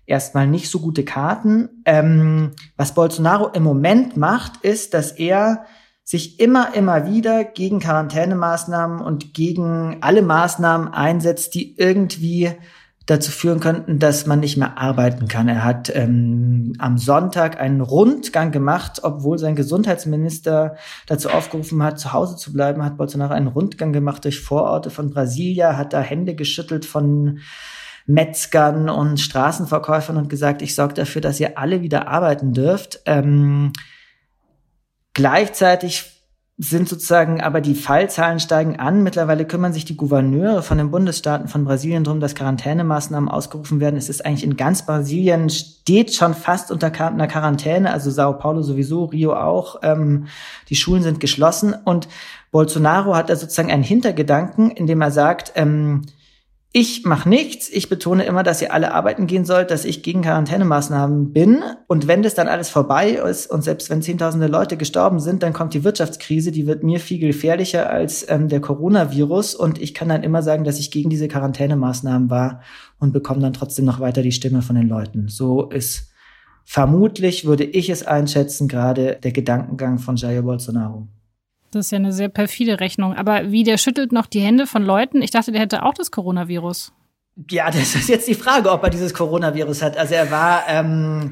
erstmal 0.06 0.46
nicht 0.46 0.70
so 0.70 0.80
gute 0.80 1.04
Karten. 1.04 1.82
Ähm, 1.86 2.52
was 2.78 2.94
Bolsonaro 2.94 3.48
im 3.50 3.64
Moment 3.64 4.18
macht, 4.18 4.64
ist, 4.64 4.94
dass 4.94 5.12
er 5.12 5.66
sich 6.04 6.40
immer, 6.40 6.76
immer 6.76 7.08
wieder 7.10 7.44
gegen 7.44 7.80
Quarantänemaßnahmen 7.80 9.00
und 9.02 9.34
gegen 9.34 9.98
alle 10.02 10.22
Maßnahmen 10.22 10.90
einsetzt, 10.90 11.56
die 11.56 11.76
irgendwie 11.78 12.52
dazu 13.06 13.32
führen 13.32 13.60
könnten, 13.60 14.00
dass 14.00 14.26
man 14.26 14.40
nicht 14.40 14.56
mehr 14.56 14.78
arbeiten 14.78 15.28
kann. 15.28 15.50
Er 15.50 15.64
hat 15.64 15.92
ähm, 15.94 16.74
am 16.80 16.98
Sonntag 16.98 17.60
einen 17.60 17.82
Rundgang 17.82 18.52
gemacht, 18.52 19.02
obwohl 19.04 19.38
sein 19.38 19.56
Gesundheitsminister 19.56 20.78
dazu 21.06 21.30
aufgerufen 21.30 21.84
hat, 21.84 22.00
zu 22.00 22.14
Hause 22.14 22.38
zu 22.38 22.54
bleiben, 22.54 22.84
hat 22.84 22.98
Bolsonaro 22.98 23.34
einen 23.34 23.48
Rundgang 23.48 23.92
gemacht 23.92 24.24
durch 24.24 24.40
Vororte 24.40 24.90
von 24.90 25.10
Brasilia, 25.10 25.76
hat 25.76 25.92
da 25.92 26.00
Hände 26.00 26.36
geschüttelt 26.36 26.86
von 26.86 27.40
Metzgern 28.06 28.90
und 28.90 29.20
Straßenverkäufern 29.20 30.18
und 30.18 30.30
gesagt, 30.30 30.62
ich 30.62 30.76
sorge 30.76 30.94
dafür, 30.94 31.22
dass 31.22 31.40
ihr 31.40 31.58
alle 31.58 31.82
wieder 31.82 32.08
arbeiten 32.08 32.54
dürft. 32.54 33.02
Ähm, 33.06 33.74
gleichzeitig 35.14 36.13
sind 36.58 36.88
sozusagen 36.88 37.42
aber 37.42 37.62
die 37.62 37.74
Fallzahlen 37.74 38.40
steigen 38.40 38.78
an. 38.78 39.02
Mittlerweile 39.02 39.46
kümmern 39.46 39.74
sich 39.74 39.86
die 39.86 39.98
Gouverneure 39.98 40.62
von 40.62 40.78
den 40.78 40.92
Bundesstaaten 40.92 41.48
von 41.48 41.66
Brasilien 41.66 42.04
darum, 42.04 42.20
dass 42.20 42.36
Quarantänemaßnahmen 42.36 43.28
ausgerufen 43.28 43.80
werden. 43.80 43.98
Es 43.98 44.08
ist 44.08 44.24
eigentlich 44.24 44.44
in 44.44 44.56
ganz 44.56 44.86
Brasilien 44.86 45.50
steht 45.50 46.14
schon 46.14 46.36
fast 46.36 46.70
unter 46.70 46.92
einer 46.94 47.28
Quarantäne, 47.28 47.92
also 47.92 48.12
Sao 48.12 48.34
Paulo 48.34 48.62
sowieso, 48.62 49.06
Rio 49.06 49.34
auch. 49.34 49.78
Ähm, 49.82 50.28
die 50.70 50.76
Schulen 50.76 51.02
sind 51.02 51.20
geschlossen 51.20 51.74
und 51.74 52.08
Bolsonaro 52.52 53.16
hat 53.16 53.32
da 53.32 53.36
sozusagen 53.36 53.72
einen 53.72 53.84
Hintergedanken, 53.84 54.70
indem 54.70 55.02
er 55.02 55.12
sagt, 55.12 55.54
ähm, 55.56 56.04
ich 56.76 57.06
mache 57.06 57.30
nichts. 57.30 57.70
Ich 57.70 57.88
betone 57.88 58.26
immer, 58.26 58.42
dass 58.42 58.60
ihr 58.60 58.74
alle 58.74 58.96
arbeiten 58.96 59.28
gehen 59.28 59.46
sollt, 59.46 59.70
dass 59.70 59.86
ich 59.86 60.02
gegen 60.02 60.24
Quarantänemaßnahmen 60.24 61.32
bin. 61.32 61.62
Und 61.86 62.08
wenn 62.08 62.24
das 62.24 62.34
dann 62.34 62.48
alles 62.48 62.70
vorbei 62.70 63.12
ist 63.12 63.46
und 63.46 63.64
selbst 63.64 63.92
wenn 63.92 64.02
Zehntausende 64.02 64.48
Leute 64.48 64.76
gestorben 64.76 65.20
sind, 65.20 65.44
dann 65.44 65.54
kommt 65.54 65.76
die 65.76 65.84
Wirtschaftskrise, 65.84 66.52
die 66.52 66.66
wird 66.66 66.82
mir 66.82 67.00
viel 67.00 67.20
gefährlicher 67.20 67.92
als 67.92 68.28
ähm, 68.28 68.50
der 68.50 68.60
Coronavirus. 68.60 69.54
Und 69.54 69.80
ich 69.80 69.94
kann 69.94 70.10
dann 70.10 70.24
immer 70.24 70.42
sagen, 70.42 70.64
dass 70.64 70.80
ich 70.80 70.90
gegen 70.90 71.12
diese 71.12 71.28
Quarantänemaßnahmen 71.28 72.32
war 72.32 72.62
und 73.00 73.14
bekomme 73.14 73.42
dann 73.42 73.54
trotzdem 73.54 73.86
noch 73.86 74.00
weiter 74.00 74.24
die 74.24 74.32
Stimme 74.32 74.64
von 74.64 74.76
den 74.76 74.90
Leuten. 74.90 75.28
So 75.28 75.70
ist 75.70 76.12
vermutlich, 76.66 77.46
würde 77.46 77.66
ich 77.66 77.92
es 77.92 78.04
einschätzen, 78.04 78.68
gerade 78.68 79.20
der 79.22 79.32
Gedankengang 79.32 80.00
von 80.00 80.16
Jair 80.16 80.42
Bolsonaro. 80.42 81.08
Das 81.76 81.88
ist 81.88 81.92
ja 81.92 81.98
eine 81.98 82.14
sehr 82.14 82.30
perfide 82.30 82.80
Rechnung. 82.80 83.16
Aber 83.16 83.52
wie, 83.52 83.64
der 83.64 83.78
schüttelt 83.78 84.12
noch 84.12 84.26
die 84.26 84.40
Hände 84.40 84.68
von 84.68 84.84
Leuten? 84.84 85.22
Ich 85.22 85.32
dachte, 85.32 85.52
der 85.52 85.62
hätte 85.62 85.84
auch 85.84 85.94
das 85.94 86.12
Coronavirus. 86.12 86.94
Ja, 87.50 87.66
das 87.72 87.96
ist 87.96 88.10
jetzt 88.10 88.28
die 88.28 88.36
Frage, 88.36 88.72
ob 88.72 88.84
er 88.84 88.90
dieses 88.90 89.14
Coronavirus 89.14 89.82
hat. 89.82 89.98
Also 89.98 90.16
er 90.16 90.32
war 90.32 90.64
ähm, 90.68 91.32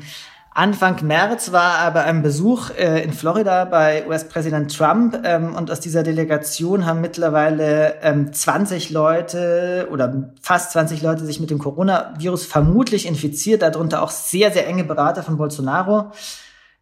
Anfang 0.53 1.05
März 1.05 1.53
war 1.53 1.85
er 1.85 1.91
bei 1.91 2.03
einem 2.03 2.23
Besuch 2.23 2.71
äh, 2.71 3.01
in 3.03 3.13
Florida 3.13 3.63
bei 3.63 4.05
US-Präsident 4.05 4.75
Trump 4.75 5.21
ähm, 5.23 5.55
und 5.55 5.71
aus 5.71 5.79
dieser 5.79 6.03
Delegation 6.03 6.85
haben 6.85 6.99
mittlerweile 6.99 7.95
ähm, 8.01 8.33
20 8.33 8.89
Leute 8.89 9.87
oder 9.91 10.33
fast 10.41 10.73
20 10.73 11.01
Leute 11.01 11.25
sich 11.25 11.39
mit 11.39 11.51
dem 11.51 11.59
Coronavirus 11.59 12.45
vermutlich 12.45 13.05
infiziert, 13.05 13.61
darunter 13.61 14.03
auch 14.03 14.11
sehr, 14.11 14.51
sehr 14.51 14.67
enge 14.67 14.83
Berater 14.83 15.23
von 15.23 15.37
Bolsonaro. 15.37 16.11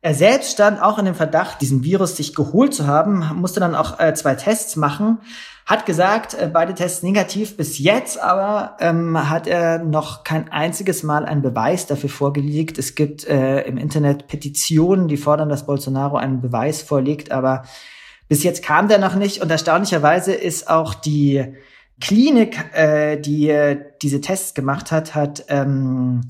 Er 0.02 0.14
selbst 0.14 0.54
stand 0.54 0.82
auch 0.82 0.98
in 0.98 1.06
dem 1.06 1.16
Verdacht, 1.16 1.60
diesen 1.60 1.84
Virus 1.84 2.16
sich 2.16 2.34
geholt 2.34 2.74
zu 2.74 2.88
haben, 2.88 3.32
musste 3.36 3.60
dann 3.60 3.76
auch 3.76 4.00
äh, 4.00 4.14
zwei 4.14 4.36
Tests 4.36 4.78
machen, 4.78 5.20
hat 5.66 5.86
gesagt, 5.86 6.36
äh, 6.36 6.50
beide 6.52 6.74
Tests 6.74 7.04
negativ. 7.04 7.58
Bis 7.58 7.80
jetzt 7.80 8.18
aber 8.18 8.78
ähm, 8.80 9.30
hat 9.30 9.46
er 9.46 9.80
noch 9.80 10.24
kein 10.24 10.50
einziges 10.54 11.04
Mal 11.04 11.26
einen 11.26 11.42
Beweis 11.42 11.86
dafür 11.86 12.10
vorgelegt. 12.10 12.78
Es 12.78 12.96
gibt 12.96 13.28
äh, 13.28 13.64
im 13.64 13.78
Internet 13.78 14.28
Petitionen, 14.28 15.10
die 15.10 15.18
fordern, 15.18 15.50
dass 15.50 15.66
Bolsonaro 15.66 16.16
einen 16.16 16.40
Beweis 16.40 16.82
vorlegt, 16.82 17.34
aber 17.34 17.64
bis 18.30 18.44
jetzt 18.44 18.64
kam 18.64 18.88
der 18.88 19.00
noch 19.00 19.16
nicht. 19.16 19.42
Und 19.42 19.52
erstaunlicherweise 19.52 20.34
ist 20.34 20.70
auch 20.70 20.94
die 20.94 21.56
Klinik, 22.00 22.58
äh, 22.74 23.20
die 23.20 23.50
äh, 23.50 23.78
diese 24.02 24.22
Tests 24.22 24.54
gemacht 24.54 24.94
hat, 24.94 25.14
hat 25.14 25.44
ähm, 25.50 26.22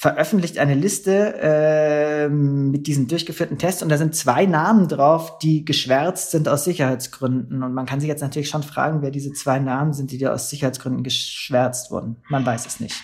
veröffentlicht 0.00 0.58
eine 0.58 0.74
Liste 0.74 1.34
äh, 1.42 2.28
mit 2.28 2.86
diesen 2.86 3.08
durchgeführten 3.08 3.58
Tests 3.58 3.82
und 3.82 3.88
da 3.88 3.98
sind 3.98 4.14
zwei 4.14 4.46
Namen 4.46 4.86
drauf, 4.86 5.38
die 5.40 5.64
geschwärzt 5.64 6.30
sind 6.30 6.48
aus 6.48 6.62
Sicherheitsgründen. 6.62 7.64
Und 7.64 7.74
man 7.74 7.84
kann 7.84 7.98
sich 7.98 8.08
jetzt 8.08 8.20
natürlich 8.20 8.48
schon 8.48 8.62
fragen, 8.62 9.02
wer 9.02 9.10
diese 9.10 9.32
zwei 9.32 9.58
Namen 9.58 9.92
sind, 9.92 10.12
die 10.12 10.18
da 10.18 10.32
aus 10.32 10.50
Sicherheitsgründen 10.50 11.02
geschwärzt 11.02 11.90
wurden. 11.90 12.18
Man 12.28 12.46
weiß 12.46 12.64
es 12.64 12.78
nicht. 12.78 12.94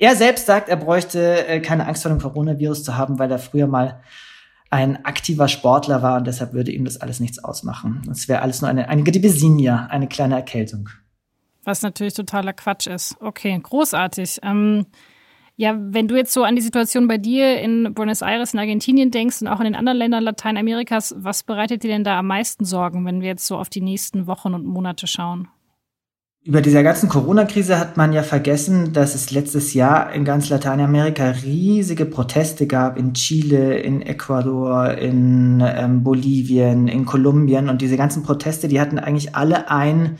Er 0.00 0.16
selbst 0.16 0.46
sagt, 0.46 0.68
er 0.68 0.76
bräuchte 0.76 1.46
äh, 1.46 1.60
keine 1.60 1.86
Angst 1.86 2.02
vor 2.02 2.10
dem 2.10 2.20
Coronavirus 2.20 2.82
zu 2.82 2.96
haben, 2.96 3.20
weil 3.20 3.30
er 3.30 3.38
früher 3.38 3.68
mal 3.68 4.02
ein 4.70 5.04
aktiver 5.04 5.46
Sportler 5.46 6.02
war 6.02 6.16
und 6.16 6.26
deshalb 6.26 6.52
würde 6.52 6.72
ihm 6.72 6.84
das 6.84 7.00
alles 7.00 7.20
nichts 7.20 7.38
ausmachen. 7.38 8.02
Es 8.10 8.26
wäre 8.26 8.42
alles 8.42 8.60
nur 8.60 8.68
eine, 8.68 8.88
eine 8.88 9.04
Grippesinia, 9.04 9.86
eine 9.86 10.08
kleine 10.08 10.34
Erkältung. 10.34 10.88
Was 11.62 11.82
natürlich 11.82 12.14
totaler 12.14 12.54
Quatsch 12.54 12.88
ist. 12.88 13.14
Okay, 13.20 13.56
großartig. 13.62 14.40
Ähm 14.42 14.86
ja, 15.56 15.76
wenn 15.78 16.08
du 16.08 16.16
jetzt 16.16 16.32
so 16.32 16.42
an 16.42 16.56
die 16.56 16.62
Situation 16.62 17.06
bei 17.06 17.18
dir 17.18 17.60
in 17.60 17.94
Buenos 17.94 18.22
Aires 18.22 18.54
in 18.54 18.60
Argentinien 18.60 19.10
denkst 19.10 19.40
und 19.42 19.48
auch 19.48 19.60
in 19.60 19.64
den 19.64 19.76
anderen 19.76 19.98
Ländern 19.98 20.24
Lateinamerikas, 20.24 21.14
was 21.18 21.44
bereitet 21.44 21.84
dir 21.84 21.90
denn 21.90 22.04
da 22.04 22.18
am 22.18 22.26
meisten 22.26 22.64
Sorgen, 22.64 23.06
wenn 23.06 23.20
wir 23.20 23.28
jetzt 23.28 23.46
so 23.46 23.56
auf 23.56 23.68
die 23.68 23.80
nächsten 23.80 24.26
Wochen 24.26 24.54
und 24.54 24.66
Monate 24.66 25.06
schauen? 25.06 25.48
Über 26.46 26.60
dieser 26.60 26.82
ganzen 26.82 27.08
Corona-Krise 27.08 27.78
hat 27.78 27.96
man 27.96 28.12
ja 28.12 28.22
vergessen, 28.22 28.92
dass 28.92 29.14
es 29.14 29.30
letztes 29.30 29.72
Jahr 29.72 30.12
in 30.12 30.26
ganz 30.26 30.50
Lateinamerika 30.50 31.30
riesige 31.30 32.04
Proteste 32.04 32.66
gab 32.66 32.98
in 32.98 33.14
Chile, 33.14 33.78
in 33.78 34.02
Ecuador, 34.02 34.90
in 34.90 35.62
ähm, 35.64 36.02
Bolivien, 36.02 36.86
in 36.86 37.06
Kolumbien 37.06 37.70
und 37.70 37.80
diese 37.80 37.96
ganzen 37.96 38.24
Proteste, 38.24 38.68
die 38.68 38.78
hatten 38.78 38.98
eigentlich 38.98 39.34
alle 39.34 39.70
ein 39.70 40.18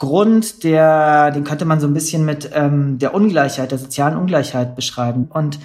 Grund, 0.00 0.64
der, 0.64 1.30
den 1.30 1.44
könnte 1.44 1.66
man 1.66 1.78
so 1.78 1.86
ein 1.86 1.92
bisschen 1.94 2.24
mit 2.24 2.50
ähm, 2.54 2.98
der 2.98 3.14
Ungleichheit, 3.14 3.70
der 3.70 3.78
sozialen 3.78 4.16
Ungleichheit 4.16 4.74
beschreiben. 4.74 5.26
Und 5.26 5.60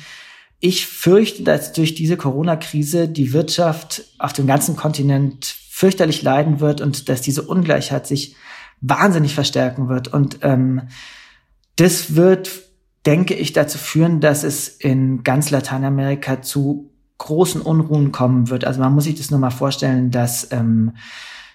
ich 0.60 0.86
fürchte, 0.88 1.44
dass 1.44 1.72
durch 1.72 1.96
diese 1.96 2.18
Corona-Krise 2.18 3.08
die 3.08 3.32
Wirtschaft 3.32 4.04
auf 4.20 4.34
dem 4.34 4.46
ganzen 4.46 4.76
Kontinent 4.76 5.46
fürchterlich 5.46 6.22
leiden 6.22 6.60
wird 6.60 6.82
und 6.82 7.08
dass 7.08 7.22
diese 7.22 7.44
Ungleichheit 7.44 8.08
sich 8.08 8.36
wahnsinnig 8.82 9.34
verstärken 9.34 9.88
wird. 9.88 10.10
Und 10.10 10.40
ähm, 10.42 10.82
das 11.78 12.16
wird, 12.16 12.50
denke 13.06 13.36
ich, 13.36 13.54
dazu 13.54 13.78
führen, 13.78 14.20
dass 14.20 14.44
es 14.44 14.68
in 14.68 15.24
ganz 15.24 15.50
Lateinamerika 15.50 16.42
zu 16.42 16.92
großen 17.20 17.62
Unruhen 17.62 18.12
kommen 18.12 18.50
wird. 18.50 18.66
Also 18.66 18.82
man 18.82 18.94
muss 18.94 19.06
sich 19.06 19.16
das 19.16 19.32
nur 19.32 19.40
mal 19.40 19.50
vorstellen, 19.50 20.12
dass 20.12 20.52
ähm, 20.52 20.92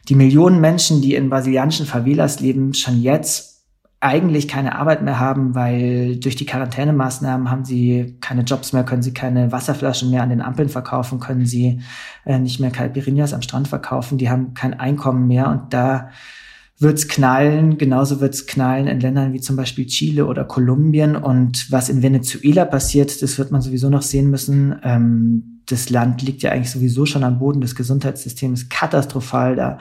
die 0.09 0.15
Millionen 0.15 0.61
Menschen, 0.61 1.03
die 1.03 1.15
in 1.15 1.31
brasilianischen 1.31 1.87
Favelas 1.87 2.41
leben, 2.41 2.75
schon 2.75 3.01
jetzt 3.01 3.51
eigentlich 4.01 4.49
keine 4.49 4.77
Arbeit 4.77 5.03
mehr 5.03 5.19
haben, 5.19 5.55
weil 5.55 6.17
durch 6.17 6.35
die 6.35 6.47
Quarantänemaßnahmen 6.47 7.51
haben 7.51 7.67
sie 7.67 8.17
keine 8.21 8.43
Jobs 8.43 8.73
mehr, 8.73 8.83
können 8.83 9.03
sie 9.03 9.13
keine 9.13 9.53
Wasserflaschen 9.53 10.11
mehr 10.11 10.23
an 10.23 10.31
den 10.31 10.41
Ampeln 10.41 10.71
verkaufen, 10.71 11.21
können 11.21 11.45
sie 11.45 11.83
äh, 12.25 12.39
nicht 12.39 12.61
mehr 12.61 12.71
Caipirinhas 12.71 13.35
am 13.35 13.43
Strand 13.43 13.69
verkaufen, 13.69 14.17
die 14.17 14.31
haben 14.31 14.55
kein 14.55 14.73
Einkommen 14.81 15.27
mehr 15.27 15.51
und 15.51 15.75
da 15.75 16.09
wird's 16.79 17.09
knallen, 17.09 17.77
genauso 17.77 18.23
wird's 18.23 18.47
knallen 18.47 18.87
in 18.87 19.01
Ländern 19.01 19.35
wie 19.35 19.41
zum 19.41 19.55
Beispiel 19.55 19.85
Chile 19.85 20.25
oder 20.25 20.45
Kolumbien 20.45 21.15
und 21.15 21.71
was 21.71 21.91
in 21.91 22.03
Venezuela 22.03 22.65
passiert, 22.65 23.21
das 23.21 23.39
wird 23.39 23.51
man 23.51 23.61
sowieso 23.61 23.91
noch 23.91 24.01
sehen 24.01 24.31
müssen. 24.31 24.77
Ähm, 24.83 25.50
das 25.71 25.91
Land 25.91 26.23
liegt 26.23 26.43
ja 26.43 26.51
eigentlich 26.51 26.71
sowieso 26.71 27.07
schon 27.07 27.25
am 27.25 27.39
Boden. 27.39 27.61
Das 27.61 27.75
Gesundheitssystem 27.75 28.55
ist 28.55 28.71
katastrophal 28.71 29.57
da. 29.57 29.79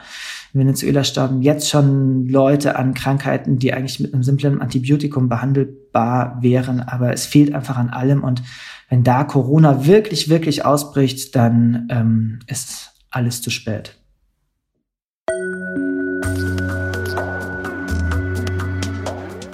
In 0.54 0.62
Venezuela 0.62 1.04
sterben 1.04 1.42
jetzt 1.42 1.70
schon 1.70 2.28
Leute 2.28 2.76
an 2.76 2.94
Krankheiten, 2.94 3.58
die 3.60 3.74
eigentlich 3.74 4.00
mit 4.00 4.14
einem 4.14 4.24
simplen 4.24 4.62
Antibiotikum 4.62 5.30
behandelbar 5.30 6.38
wären. 6.42 6.80
Aber 6.82 7.12
es 7.14 7.26
fehlt 7.26 7.54
einfach 7.54 7.78
an 7.78 7.90
allem. 7.90 8.24
Und 8.24 8.44
wenn 8.90 9.04
da 9.04 9.24
Corona 9.24 9.86
wirklich, 9.86 10.30
wirklich 10.30 10.66
ausbricht, 10.66 11.36
dann 11.36 11.88
ähm, 11.90 12.40
ist 12.48 12.92
alles 13.10 13.42
zu 13.42 13.50
spät. 13.50 13.96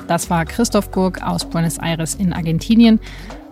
Das 0.08 0.30
war 0.30 0.45
Christoph 0.45 0.91
Gurk 0.91 1.21
aus 1.24 1.50
Buenos 1.50 1.78
Aires 1.80 2.13
in 2.15 2.32
Argentinien. 2.32 3.00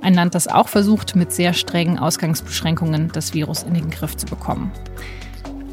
Ein 0.03 0.15
Land, 0.15 0.35
das 0.35 0.49
auch 0.49 0.67
versucht, 0.67 1.15
mit 1.15 1.31
sehr 1.31 1.53
strengen 1.53 1.97
Ausgangsbeschränkungen 1.97 3.09
das 3.13 3.33
Virus 3.33 3.63
in 3.63 3.73
den 3.73 3.89
Griff 3.89 4.17
zu 4.17 4.25
bekommen. 4.25 4.69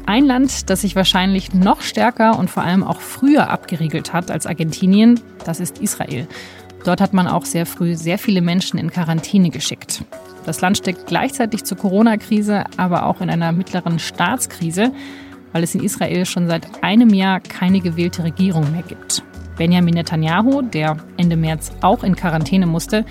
Ein 0.05 0.23
Land, 0.25 0.69
das 0.69 0.81
sich 0.81 0.95
wahrscheinlich 0.95 1.53
noch 1.53 1.81
stärker 1.81 2.39
und 2.39 2.49
vor 2.49 2.63
allem 2.63 2.81
auch 2.85 3.01
früher 3.01 3.49
abgeriegelt 3.49 4.13
hat 4.13 4.31
als 4.31 4.47
Argentinien, 4.47 5.19
das 5.43 5.59
ist 5.59 5.79
Israel. 5.79 6.29
Dort 6.85 7.01
hat 7.01 7.11
man 7.11 7.27
auch 7.27 7.43
sehr 7.43 7.65
früh 7.65 7.95
sehr 7.95 8.17
viele 8.17 8.41
Menschen 8.41 8.79
in 8.79 8.89
Quarantäne 8.89 9.49
geschickt. 9.49 10.05
Das 10.45 10.61
Land 10.61 10.77
steckt 10.77 11.07
gleichzeitig 11.07 11.65
zur 11.65 11.77
Corona-Krise, 11.77 12.63
aber 12.77 13.07
auch 13.07 13.19
in 13.19 13.29
einer 13.29 13.51
mittleren 13.51 13.99
Staatskrise, 13.99 14.93
weil 15.51 15.63
es 15.63 15.75
in 15.75 15.83
Israel 15.83 16.25
schon 16.25 16.47
seit 16.47 16.81
einem 16.85 17.09
Jahr 17.09 17.41
keine 17.41 17.81
gewählte 17.81 18.23
Regierung 18.23 18.71
mehr 18.71 18.83
gibt. 18.83 19.23
Benjamin 19.57 19.95
Netanyahu, 19.95 20.61
der 20.61 20.95
Ende 21.17 21.35
März 21.35 21.73
auch 21.81 22.05
in 22.05 22.15
Quarantäne 22.15 22.65
musste, 22.65 23.05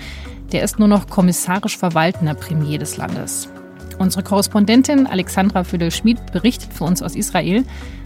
der 0.51 0.63
ist 0.63 0.79
nur 0.79 0.87
noch 0.87 1.07
kommissarisch 1.07 1.77
verwaltender 1.77 2.33
Premier 2.33 2.77
des 2.77 2.97
Landes. 2.97 3.49
Unsere 3.97 4.23
Korrespondentin 4.23 5.07
Alexandra 5.07 5.63
Födel-Schmid 5.63 6.31
berichtet 6.31 6.73
für 6.73 6.85
uns 6.85 7.01
aus 7.01 7.15
Israel. 7.15 7.63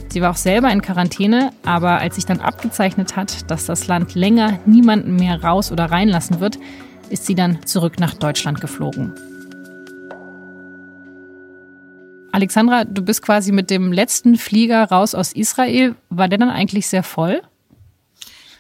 Sie 0.10 0.22
war 0.22 0.32
auch 0.32 0.38
selber 0.38 0.72
in 0.72 0.82
Quarantäne, 0.82 1.52
aber 1.64 2.00
als 2.00 2.16
sich 2.16 2.26
dann 2.26 2.42
abgezeichnet 2.42 3.16
hat, 3.16 3.50
dass 3.50 3.66
das 3.66 3.88
Land 3.88 4.14
länger 4.16 4.60
niemanden 4.66 5.16
mehr 5.16 5.44
raus 5.44 5.72
oder 5.72 5.86
reinlassen 5.86 6.40
wird, 6.40 6.58
ist 7.10 7.26
sie 7.26 7.36
dann 7.36 7.66
zurück 7.66 8.00
nach 8.00 8.14
Deutschland 8.14 8.62
geflogen. 8.62 9.14
Alexandra, 12.32 12.84
du 12.84 13.02
bist 13.02 13.22
quasi 13.22 13.54
mit 13.54 13.70
dem 13.70 13.94
letzten 13.94 14.36
Flieger 14.36 14.84
raus 14.84 15.16
aus 15.16 15.32
Israel. 15.32 15.96
War 16.10 16.28
der 16.28 16.38
dann 16.38 16.50
eigentlich 16.50 16.88
sehr 16.88 17.04
voll? 17.04 17.42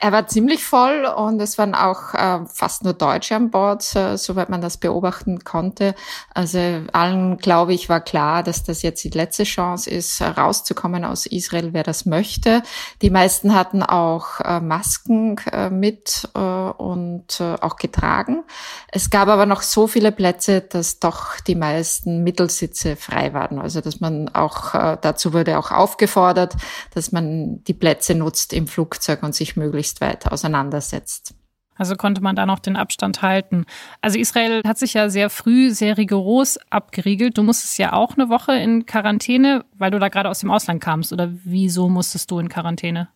Er 0.05 0.11
war 0.11 0.27
ziemlich 0.27 0.63
voll 0.63 1.05
und 1.05 1.41
es 1.41 1.57
waren 1.57 1.73
auch 1.73 2.13
äh, 2.13 2.45
fast 2.45 2.83
nur 2.83 2.93
Deutsche 2.93 3.35
an 3.35 3.49
Bord, 3.49 3.95
äh, 3.95 4.19
soweit 4.19 4.49
man 4.49 4.61
das 4.61 4.77
beobachten 4.77 5.43
konnte. 5.43 5.95
Also 6.31 6.59
allen, 6.93 7.39
glaube 7.39 7.73
ich, 7.73 7.89
war 7.89 8.01
klar, 8.01 8.43
dass 8.43 8.61
das 8.61 8.83
jetzt 8.83 9.03
die 9.03 9.09
letzte 9.09 9.45
Chance 9.45 9.89
ist, 9.89 10.21
rauszukommen 10.21 11.05
aus 11.05 11.25
Israel, 11.25 11.73
wer 11.73 11.81
das 11.81 12.05
möchte. 12.05 12.61
Die 13.01 13.09
meisten 13.09 13.55
hatten 13.55 13.81
auch 13.81 14.41
äh, 14.41 14.59
Masken 14.59 15.37
äh, 15.51 15.71
mit 15.71 16.29
äh, 16.35 16.39
und 16.39 17.39
äh, 17.39 17.55
auch 17.61 17.77
getragen. 17.77 18.43
Es 18.89 19.09
gab 19.09 19.27
aber 19.27 19.47
noch 19.47 19.63
so 19.63 19.87
viele 19.87 20.11
Plätze, 20.11 20.61
dass 20.61 20.99
doch 20.99 21.39
die 21.39 21.55
meisten 21.55 22.21
Mittelsitze 22.23 22.95
frei 22.95 23.33
waren. 23.33 23.57
Also 23.57 23.81
dass 23.81 23.99
man 24.01 24.29
auch, 24.29 24.73
dazu 25.01 25.33
wurde 25.33 25.57
auch 25.57 25.71
aufgefordert, 25.71 26.55
dass 26.93 27.11
man 27.11 27.63
die 27.63 27.73
Plätze 27.73 28.13
nutzt 28.13 28.53
im 28.53 28.67
Flugzeug 28.67 29.23
und 29.23 29.33
sich 29.33 29.55
möglichst 29.55 29.94
möglichst 29.95 30.01
weit 30.01 30.31
auseinandersetzt. 30.31 31.35
Also 31.77 31.95
konnte 31.95 32.21
man 32.21 32.37
da 32.37 32.45
noch 32.45 32.59
den 32.59 32.77
Abstand 32.77 33.21
halten. 33.21 33.65
Also 34.01 34.17
Israel 34.17 34.61
hat 34.65 34.77
sich 34.77 34.93
ja 34.93 35.09
sehr 35.09 35.29
früh, 35.29 35.71
sehr 35.71 35.97
rigoros 35.97 36.57
abgeriegelt. 36.69 37.37
Du 37.37 37.43
musstest 37.43 37.77
ja 37.77 37.91
auch 37.91 38.15
eine 38.15 38.29
Woche 38.29 38.53
in 38.53 38.85
Quarantäne, 38.85 39.65
weil 39.73 39.91
du 39.91 39.99
da 39.99 40.07
gerade 40.07 40.29
aus 40.29 40.39
dem 40.39 40.51
Ausland 40.51 40.81
kamst. 40.81 41.11
Oder 41.11 41.29
wieso 41.43 41.89
musstest 41.89 42.31
du 42.31 42.39
in 42.39 42.47
Quarantäne? 42.47 43.09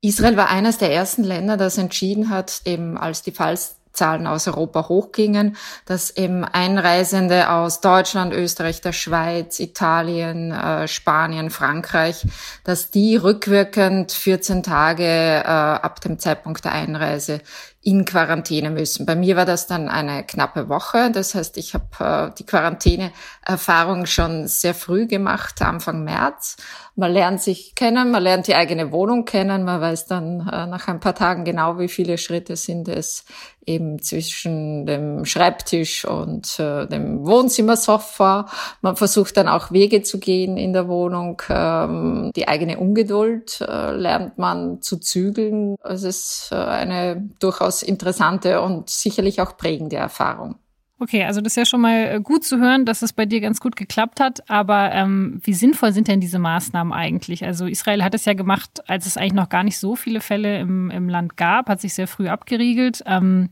Israel 0.00 0.36
war 0.38 0.48
eines 0.48 0.78
der 0.78 0.92
ersten 0.92 1.24
Länder, 1.24 1.58
das 1.58 1.76
entschieden 1.76 2.30
hat, 2.30 2.62
eben 2.64 2.96
als 2.96 3.20
die 3.22 3.32
Falls 3.32 3.75
Zahlen 3.96 4.26
aus 4.26 4.46
Europa 4.46 4.88
hochgingen, 4.88 5.56
dass 5.84 6.10
eben 6.10 6.44
Einreisende 6.44 7.50
aus 7.50 7.80
Deutschland, 7.80 8.32
Österreich, 8.32 8.80
der 8.80 8.92
Schweiz, 8.92 9.58
Italien, 9.58 10.52
äh, 10.52 10.86
Spanien, 10.86 11.50
Frankreich, 11.50 12.26
dass 12.64 12.90
die 12.90 13.16
rückwirkend 13.16 14.12
14 14.12 14.62
Tage 14.62 15.04
äh, 15.04 15.46
ab 15.46 16.00
dem 16.00 16.18
Zeitpunkt 16.18 16.64
der 16.64 16.72
Einreise 16.72 17.40
in 17.86 18.04
Quarantäne 18.04 18.70
müssen. 18.70 19.06
Bei 19.06 19.14
mir 19.14 19.36
war 19.36 19.44
das 19.44 19.68
dann 19.68 19.88
eine 19.88 20.24
knappe 20.24 20.68
Woche. 20.68 21.12
Das 21.12 21.36
heißt, 21.36 21.56
ich 21.56 21.72
habe 21.72 22.30
äh, 22.32 22.34
die 22.36 22.44
Quarantäneerfahrung 22.44 24.06
schon 24.06 24.48
sehr 24.48 24.74
früh 24.74 25.06
gemacht, 25.06 25.62
Anfang 25.62 26.02
März. 26.02 26.56
Man 26.98 27.12
lernt 27.12 27.42
sich 27.42 27.74
kennen, 27.74 28.10
man 28.10 28.22
lernt 28.22 28.46
die 28.46 28.54
eigene 28.54 28.90
Wohnung 28.90 29.26
kennen, 29.26 29.64
man 29.64 29.82
weiß 29.82 30.06
dann 30.06 30.40
äh, 30.40 30.66
nach 30.66 30.88
ein 30.88 30.98
paar 30.98 31.14
Tagen 31.14 31.44
genau, 31.44 31.78
wie 31.78 31.88
viele 31.88 32.16
Schritte 32.16 32.56
sind 32.56 32.88
es 32.88 33.26
eben 33.66 34.00
zwischen 34.00 34.86
dem 34.86 35.26
Schreibtisch 35.26 36.06
und 36.06 36.58
äh, 36.58 36.86
dem 36.86 37.26
Wohnzimmersofa. 37.26 38.46
Man 38.80 38.96
versucht 38.96 39.36
dann 39.36 39.46
auch 39.46 39.72
Wege 39.72 40.02
zu 40.02 40.18
gehen 40.18 40.56
in 40.56 40.72
der 40.72 40.88
Wohnung. 40.88 41.42
Ähm, 41.50 42.30
die 42.34 42.48
eigene 42.48 42.78
Ungeduld 42.78 43.60
äh, 43.60 43.90
lernt 43.90 44.38
man 44.38 44.80
zu 44.80 44.96
zügeln. 44.96 45.76
Es 45.84 46.02
ist 46.02 46.50
eine 46.50 47.28
durchaus 47.40 47.82
interessante 47.82 48.62
und 48.62 48.88
sicherlich 48.88 49.42
auch 49.42 49.58
prägende 49.58 49.96
Erfahrung. 49.96 50.56
Okay, 50.98 51.24
also 51.24 51.42
das 51.42 51.52
ist 51.52 51.56
ja 51.56 51.66
schon 51.66 51.82
mal 51.82 52.14
äh, 52.14 52.20
gut 52.22 52.42
zu 52.44 52.58
hören, 52.58 52.86
dass 52.86 53.02
es 53.02 53.12
bei 53.12 53.26
dir 53.26 53.42
ganz 53.42 53.60
gut 53.60 53.76
geklappt 53.76 54.18
hat. 54.18 54.48
Aber 54.48 54.92
ähm, 54.92 55.40
wie 55.44 55.52
sinnvoll 55.52 55.92
sind 55.92 56.08
denn 56.08 56.20
diese 56.20 56.38
Maßnahmen 56.38 56.92
eigentlich? 56.92 57.44
Also 57.44 57.66
Israel 57.66 58.02
hat 58.02 58.14
es 58.14 58.24
ja 58.24 58.32
gemacht, 58.32 58.82
als 58.88 59.04
es 59.04 59.18
eigentlich 59.18 59.34
noch 59.34 59.50
gar 59.50 59.62
nicht 59.62 59.78
so 59.78 59.94
viele 59.94 60.22
Fälle 60.22 60.58
im, 60.58 60.90
im 60.90 61.10
Land 61.10 61.36
gab, 61.36 61.68
hat 61.68 61.82
sich 61.82 61.92
sehr 61.92 62.08
früh 62.08 62.28
abgeriegelt. 62.28 63.02
Ähm, 63.04 63.50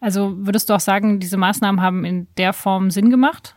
also 0.00 0.34
würdest 0.36 0.68
du 0.68 0.74
auch 0.74 0.80
sagen, 0.80 1.18
diese 1.18 1.38
Maßnahmen 1.38 1.80
haben 1.80 2.04
in 2.04 2.26
der 2.36 2.52
Form 2.52 2.90
Sinn 2.90 3.08
gemacht? 3.08 3.54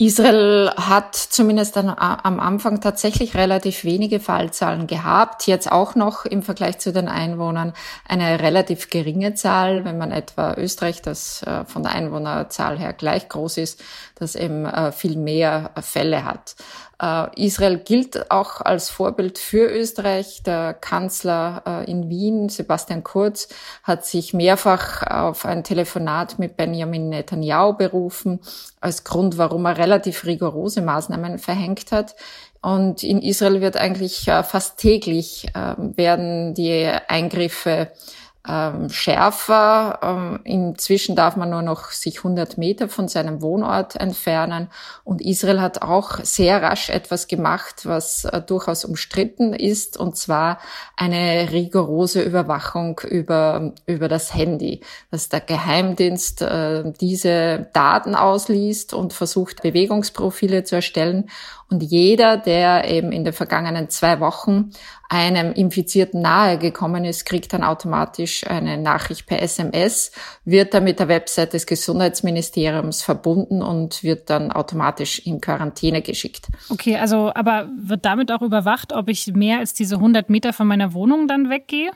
Israel 0.00 0.70
hat 0.76 1.16
zumindest 1.16 1.74
dann 1.74 1.88
am 1.88 2.38
Anfang 2.38 2.80
tatsächlich 2.80 3.34
relativ 3.34 3.82
wenige 3.82 4.20
Fallzahlen 4.20 4.86
gehabt. 4.86 5.48
Jetzt 5.48 5.72
auch 5.72 5.96
noch 5.96 6.24
im 6.24 6.44
Vergleich 6.44 6.78
zu 6.78 6.92
den 6.92 7.08
Einwohnern 7.08 7.72
eine 8.06 8.38
relativ 8.38 8.90
geringe 8.90 9.34
Zahl, 9.34 9.84
wenn 9.84 9.98
man 9.98 10.12
etwa 10.12 10.54
Österreich, 10.54 11.02
das 11.02 11.42
äh, 11.42 11.64
von 11.64 11.82
der 11.82 11.96
Einwohnerzahl 11.96 12.78
her 12.78 12.92
gleich 12.92 13.28
groß 13.28 13.56
ist, 13.56 13.82
das 14.14 14.36
eben 14.36 14.66
äh, 14.66 14.92
viel 14.92 15.16
mehr 15.16 15.72
Fälle 15.82 16.24
hat. 16.24 16.54
Äh, 17.00 17.44
Israel 17.44 17.78
gilt 17.78 18.30
auch 18.30 18.60
als 18.60 18.90
Vorbild 18.90 19.38
für 19.38 19.70
Österreich. 19.70 20.42
Der 20.44 20.74
Kanzler 20.74 21.62
äh, 21.66 21.90
in 21.90 22.08
Wien, 22.08 22.48
Sebastian 22.48 23.04
Kurz, 23.04 23.48
hat 23.82 24.04
sich 24.04 24.34
mehrfach 24.34 25.02
auf 25.02 25.44
ein 25.44 25.64
Telefonat 25.64 26.38
mit 26.38 26.56
Benjamin 26.56 27.08
Netanyahu 27.08 27.74
berufen, 27.74 28.40
als 28.80 29.04
Grund, 29.04 29.38
warum 29.38 29.64
er 29.66 29.78
relativ 29.78 30.24
rigorose 30.24 30.82
Maßnahmen 30.82 31.38
verhängt 31.38 31.92
hat. 31.92 32.16
Und 32.60 33.04
in 33.04 33.22
Israel 33.22 33.60
wird 33.60 33.76
eigentlich 33.76 34.26
äh, 34.26 34.42
fast 34.42 34.78
täglich 34.78 35.46
werden 35.54 36.54
die 36.54 36.86
Eingriffe 37.08 37.92
ähm, 38.48 38.88
schärfer. 38.88 39.98
Ähm, 40.02 40.40
inzwischen 40.44 41.14
darf 41.14 41.36
man 41.36 41.50
nur 41.50 41.62
noch 41.62 41.90
sich 41.90 42.18
100 42.18 42.56
Meter 42.58 42.88
von 42.88 43.08
seinem 43.08 43.42
Wohnort 43.42 43.96
entfernen. 43.96 44.68
Und 45.04 45.20
Israel 45.20 45.60
hat 45.60 45.82
auch 45.82 46.18
sehr 46.22 46.62
rasch 46.62 46.90
etwas 46.90 47.28
gemacht, 47.28 47.84
was 47.84 48.24
äh, 48.24 48.40
durchaus 48.40 48.84
umstritten 48.84 49.52
ist, 49.52 49.96
und 49.96 50.16
zwar 50.16 50.58
eine 50.96 51.52
rigorose 51.52 52.22
Überwachung 52.22 53.00
über, 53.00 53.72
über 53.86 54.08
das 54.08 54.34
Handy, 54.34 54.80
dass 55.10 55.28
der 55.28 55.40
Geheimdienst 55.40 56.42
äh, 56.42 56.92
diese 57.00 57.68
Daten 57.72 58.14
ausliest 58.14 58.94
und 58.94 59.12
versucht, 59.12 59.62
Bewegungsprofile 59.62 60.64
zu 60.64 60.76
erstellen 60.76 61.28
und 61.70 61.82
jeder, 61.82 62.38
der 62.38 62.88
eben 62.90 63.12
in 63.12 63.24
den 63.24 63.34
vergangenen 63.34 63.90
zwei 63.90 64.20
Wochen 64.20 64.70
einem 65.10 65.52
Infizierten 65.52 66.22
nahe 66.22 66.58
gekommen 66.58 67.04
ist, 67.04 67.26
kriegt 67.26 67.52
dann 67.52 67.62
automatisch 67.62 68.46
eine 68.46 68.78
Nachricht 68.78 69.26
per 69.26 69.42
SMS, 69.42 70.12
wird 70.44 70.72
dann 70.72 70.84
mit 70.84 70.98
der 70.98 71.08
Website 71.08 71.52
des 71.52 71.66
Gesundheitsministeriums 71.66 73.02
verbunden 73.02 73.62
und 73.62 74.02
wird 74.02 74.30
dann 74.30 74.50
automatisch 74.50 75.18
in 75.18 75.40
Quarantäne 75.40 76.00
geschickt. 76.00 76.46
Okay, 76.70 76.96
also 76.96 77.32
aber 77.34 77.68
wird 77.78 78.04
damit 78.04 78.32
auch 78.32 78.42
überwacht, 78.42 78.94
ob 78.94 79.08
ich 79.08 79.26
mehr 79.28 79.58
als 79.58 79.74
diese 79.74 79.96
100 79.96 80.30
Meter 80.30 80.52
von 80.54 80.66
meiner 80.66 80.94
Wohnung 80.94 81.28
dann 81.28 81.50
weggehe? 81.50 81.90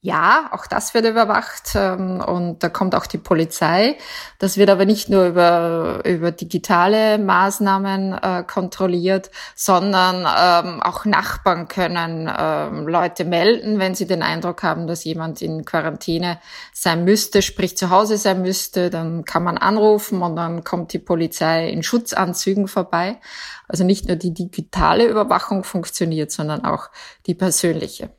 Ja, 0.00 0.50
auch 0.52 0.68
das 0.68 0.94
wird 0.94 1.06
überwacht 1.06 1.72
ähm, 1.74 2.20
und 2.20 2.62
da 2.62 2.68
kommt 2.68 2.94
auch 2.94 3.06
die 3.06 3.18
Polizei. 3.18 3.98
Das 4.38 4.56
wird 4.56 4.70
aber 4.70 4.84
nicht 4.84 5.08
nur 5.08 5.26
über, 5.26 6.02
über 6.04 6.30
digitale 6.30 7.18
Maßnahmen 7.18 8.12
äh, 8.12 8.44
kontrolliert, 8.44 9.32
sondern 9.56 10.18
ähm, 10.18 10.80
auch 10.80 11.04
Nachbarn 11.04 11.66
können 11.66 12.30
ähm, 12.32 12.86
Leute 12.86 13.24
melden, 13.24 13.80
wenn 13.80 13.96
sie 13.96 14.06
den 14.06 14.22
Eindruck 14.22 14.62
haben, 14.62 14.86
dass 14.86 15.02
jemand 15.02 15.42
in 15.42 15.64
Quarantäne 15.64 16.38
sein 16.72 17.02
müsste, 17.02 17.42
sprich 17.42 17.76
zu 17.76 17.90
Hause 17.90 18.18
sein 18.18 18.40
müsste. 18.40 18.90
Dann 18.90 19.24
kann 19.24 19.42
man 19.42 19.58
anrufen 19.58 20.22
und 20.22 20.36
dann 20.36 20.62
kommt 20.62 20.92
die 20.92 21.00
Polizei 21.00 21.68
in 21.70 21.82
Schutzanzügen 21.82 22.68
vorbei. 22.68 23.18
Also 23.66 23.82
nicht 23.82 24.06
nur 24.06 24.16
die 24.16 24.32
digitale 24.32 25.08
Überwachung 25.08 25.64
funktioniert, 25.64 26.30
sondern 26.30 26.64
auch 26.64 26.90
die 27.26 27.34
persönliche. 27.34 28.10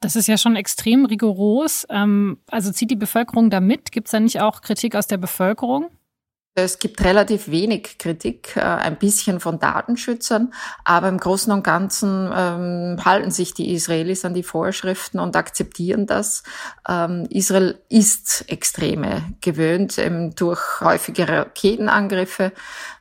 Das 0.00 0.14
ist 0.14 0.28
ja 0.28 0.38
schon 0.38 0.56
extrem 0.56 1.04
rigoros. 1.06 1.86
Ähm, 1.90 2.38
also 2.48 2.72
zieht 2.72 2.90
die 2.90 2.96
Bevölkerung 2.96 3.50
da 3.50 3.60
mit? 3.60 3.90
Gibt 3.92 4.08
es 4.08 4.12
da 4.12 4.20
nicht 4.20 4.40
auch 4.40 4.60
Kritik 4.60 4.94
aus 4.94 5.06
der 5.06 5.16
Bevölkerung? 5.18 5.90
Es 6.54 6.80
gibt 6.80 7.04
relativ 7.04 7.48
wenig 7.48 7.98
Kritik, 7.98 8.56
äh, 8.56 8.60
ein 8.60 8.96
bisschen 8.96 9.38
von 9.38 9.60
Datenschützern, 9.60 10.52
aber 10.84 11.08
im 11.08 11.18
Großen 11.18 11.52
und 11.52 11.62
Ganzen 11.62 12.30
ähm, 12.34 13.04
halten 13.04 13.30
sich 13.30 13.54
die 13.54 13.72
Israelis 13.72 14.24
an 14.24 14.34
die 14.34 14.42
Vorschriften 14.42 15.20
und 15.20 15.36
akzeptieren 15.36 16.06
das. 16.06 16.42
Ähm, 16.88 17.26
Israel 17.30 17.80
ist 17.88 18.44
Extreme 18.48 19.22
gewöhnt 19.40 20.00
durch 20.36 20.80
häufige 20.80 21.28
Raketenangriffe. 21.28 22.52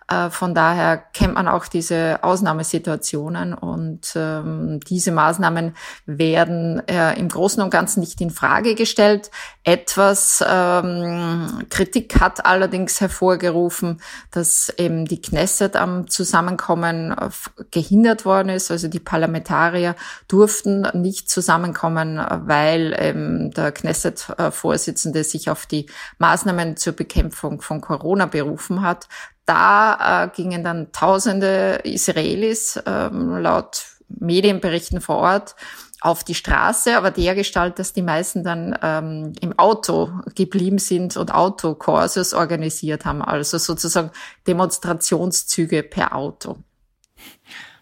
Äh, 0.10 0.30
von 0.30 0.56
daher 0.56 0.98
kennt 0.98 1.34
man 1.34 1.48
auch 1.48 1.68
diese 1.68 2.20
Ausnahmesituationen 2.24 3.54
und 3.54 4.14
ähm, 4.16 4.80
diese 4.88 5.12
Maßnahmen 5.12 5.76
werden 6.06 6.82
äh, 6.88 7.20
im 7.20 7.28
Großen 7.28 7.62
und 7.62 7.70
Ganzen 7.70 8.00
nicht 8.00 8.22
in 8.22 8.30
Frage 8.30 8.76
gestellt. 8.76 9.30
Etwas 9.64 10.44
ähm, 10.48 11.66
Kritik 11.70 12.22
hat 12.22 12.46
allerdings 12.46 13.02
hervorgerufen, 13.02 14.02
dass 14.32 14.70
eben 14.78 15.06
die 15.06 15.22
Knesset 15.22 15.76
am 15.76 16.08
Zusammenkommen 16.08 17.12
äh, 17.12 17.30
gehindert 17.72 18.24
worden 18.24 18.50
ist. 18.50 18.72
Also 18.72 18.88
die 18.88 19.02
Parlamentarier 19.02 19.96
durften 20.30 20.88
nicht 20.94 21.30
zusammenkommen, 21.30 22.18
weil 22.46 22.96
ähm, 22.98 23.52
der 23.52 23.74
Knesset-Vorsitzende 23.74 25.26
sich 25.26 25.50
auf 25.50 25.66
die 25.66 25.88
Maßnahmen 26.20 26.78
zur 26.78 26.94
Bekämpfung 26.94 27.60
von 27.60 27.82
Corona 27.82 28.26
berufen 28.26 28.82
hat. 28.82 29.10
Da 29.48 30.26
äh, 30.26 30.30
gingen 30.36 30.64
dann 30.64 30.92
tausende 30.92 31.80
Israelis 31.84 32.80
ähm, 32.86 33.38
laut 33.38 33.86
Medienberichten 34.10 35.00
vor 35.00 35.18
Ort 35.18 35.56
auf 36.02 36.26
die 36.26 36.36
Straße, 36.36 36.98
aber 36.98 37.12
der 37.12 37.34
Gestalt, 37.34 37.80
dass 37.80 37.94
die 37.94 38.02
meisten 38.02 38.44
dann 38.44 38.78
ähm, 38.84 39.34
im 39.42 39.58
Auto 39.58 40.12
geblieben 40.36 40.80
sind 40.80 41.16
und 41.16 41.34
Autokurses 41.34 42.34
organisiert 42.34 43.06
haben, 43.06 43.22
also 43.22 43.58
sozusagen 43.58 44.12
Demonstrationszüge 44.46 45.82
per 45.82 46.14
Auto. 46.14 46.58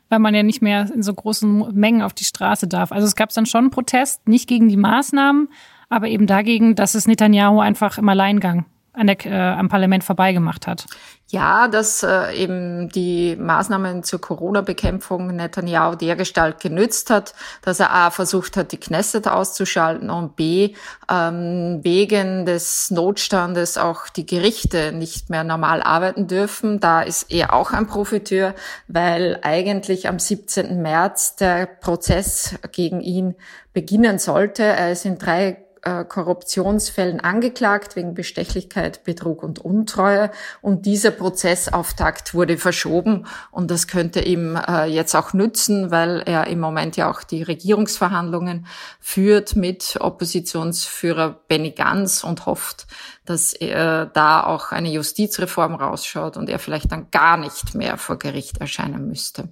Weil 0.10 0.20
man 0.20 0.36
ja 0.36 0.44
nicht 0.44 0.62
mehr 0.62 0.88
in 0.94 1.02
so 1.02 1.14
großen 1.16 1.74
Mengen 1.74 2.04
auf 2.04 2.14
die 2.14 2.26
Straße 2.26 2.68
darf. 2.68 2.92
Also 2.92 3.08
es 3.08 3.16
gab 3.16 3.34
dann 3.34 3.48
schon 3.48 3.72
Protest, 3.72 4.28
nicht 4.28 4.48
gegen 4.48 4.70
die 4.70 4.78
Maßnahmen, 4.78 5.50
aber 5.90 6.08
eben 6.08 6.28
dagegen, 6.28 6.76
dass 6.76 6.94
es 6.94 7.08
Netanyahu 7.08 7.60
einfach 7.60 7.98
im 7.98 8.08
Alleingang 8.08 8.66
an 8.96 9.08
der, 9.08 9.26
äh, 9.26 9.34
am 9.34 9.70
Parlament 9.70 10.04
vorbeigemacht 10.04 10.68
hat. 10.68 10.86
Ja, 11.28 11.68
dass 11.68 12.04
äh, 12.04 12.34
eben 12.36 12.90
die 12.90 13.36
Maßnahmen 13.36 14.04
zur 14.04 14.22
Corona-Bekämpfung 14.22 15.36
Netanyahu 15.36 15.96
dergestalt 15.96 16.60
genützt 16.60 17.10
hat, 17.10 17.34
dass 17.64 17.80
er 17.80 17.92
A 17.92 18.12
versucht 18.12 18.56
hat, 18.58 18.72
die 18.72 18.78
Knesset 18.80 19.28
auszuschalten 19.28 20.12
und 20.12 20.36
B 20.36 20.76
ähm, 21.10 21.80
wegen 21.82 22.46
des 22.46 22.92
Notstandes 22.92 23.80
auch 23.80 24.08
die 24.08 24.28
Gerichte 24.28 24.92
nicht 24.92 25.32
mehr 25.32 25.44
normal 25.44 25.82
arbeiten 25.82 26.28
dürfen. 26.28 26.80
Da 26.80 27.02
ist 27.02 27.32
er 27.32 27.54
auch 27.54 27.72
ein 27.72 27.88
Profiteur, 27.88 28.54
weil 28.88 29.40
eigentlich 29.42 30.08
am 30.08 30.20
17. 30.20 30.80
März 30.80 31.38
der 31.38 31.66
Prozess 31.66 32.56
gegen 32.72 33.02
ihn 33.02 33.34
beginnen 33.74 34.20
sollte. 34.20 34.62
Er 34.62 34.92
ist 34.92 35.06
in 35.06 35.18
drei 35.18 35.65
äh, 35.86 36.04
Korruptionsfällen 36.04 37.20
angeklagt 37.20 37.96
wegen 37.96 38.14
Bestechlichkeit, 38.14 39.04
Betrug 39.04 39.44
und 39.44 39.60
Untreue. 39.60 40.32
Und 40.62 40.86
dieser 40.86 41.12
Prozessauftakt 41.12 42.34
wurde 42.34 42.58
verschoben 42.58 43.26
und 43.52 43.72
das 43.72 43.88
könnte 43.88 44.20
ihm 44.22 44.56
äh, 44.56 44.86
jetzt 44.86 45.16
auch 45.16 45.34
nützen, 45.34 45.92
weil 45.92 46.24
er 46.26 46.48
im 46.48 46.60
Moment 46.60 46.98
ja 46.98 47.10
auch 47.10 47.24
die 47.24 47.44
Regierungsverhandlungen 47.44 48.66
führt 49.00 49.56
mit 49.56 49.98
Oppositionsführer 50.00 51.40
Benny 51.48 51.72
Gantz 51.72 52.24
und 52.24 52.46
hofft, 52.46 52.88
dass 53.26 53.54
er 53.54 54.08
da 54.08 54.44
auch 54.44 54.72
eine 54.72 54.90
Justizreform 54.90 55.76
rausschaut 55.76 56.36
und 56.36 56.50
er 56.50 56.60
vielleicht 56.60 56.92
dann 56.92 57.12
gar 57.12 57.38
nicht 57.38 57.76
mehr 57.76 57.98
vor 57.98 58.18
Gericht 58.18 58.58
erscheinen 58.58 59.08
müsste. 59.08 59.50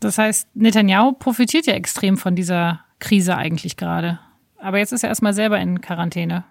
Das 0.00 0.18
heißt, 0.18 0.48
Netanyahu 0.54 1.12
profitiert 1.12 1.66
ja 1.66 1.74
extrem 1.74 2.18
von 2.18 2.36
dieser 2.36 2.80
Krise 2.98 3.36
eigentlich 3.36 3.76
gerade. 3.76 4.18
Aber 4.58 4.78
jetzt 4.78 4.92
ist 4.92 5.02
er 5.02 5.08
erstmal 5.08 5.34
selber 5.34 5.58
in 5.58 5.80
Quarantäne. 5.80 6.44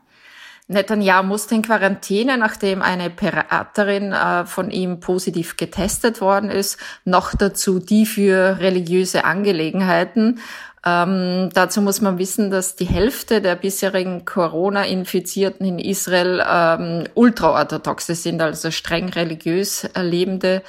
Netanyahu 0.67 1.23
musste 1.23 1.53
in 1.53 1.61
Quarantäne, 1.61 2.37
nachdem 2.37 2.81
eine 2.81 3.11
Beraterin 3.11 4.13
äh, 4.13 4.45
von 4.45 4.71
ihm 4.71 4.99
positiv 4.99 5.57
getestet 5.57 6.21
worden 6.21 6.49
ist, 6.49 6.79
noch 7.03 7.35
dazu 7.35 7.77
die 7.79 8.07
für 8.07 8.59
religiöse 8.59 9.25
Angelegenheiten. 9.25 10.39
Ähm, 10.83 11.49
dazu 11.53 11.81
muss 11.81 12.01
man 12.01 12.19
wissen, 12.19 12.51
dass 12.51 12.75
die 12.75 12.85
Hälfte 12.85 13.41
der 13.41 13.55
bisherigen 13.55 14.25
Corona-Infizierten 14.25 15.65
in 15.65 15.79
Israel 15.79 16.43
ähm, 16.47 17.05
ultraorthodoxe 17.15 18.13
sind, 18.13 18.39
also 18.41 18.69
streng 18.69 19.09
religiös 19.09 19.89
lebende 19.95 20.61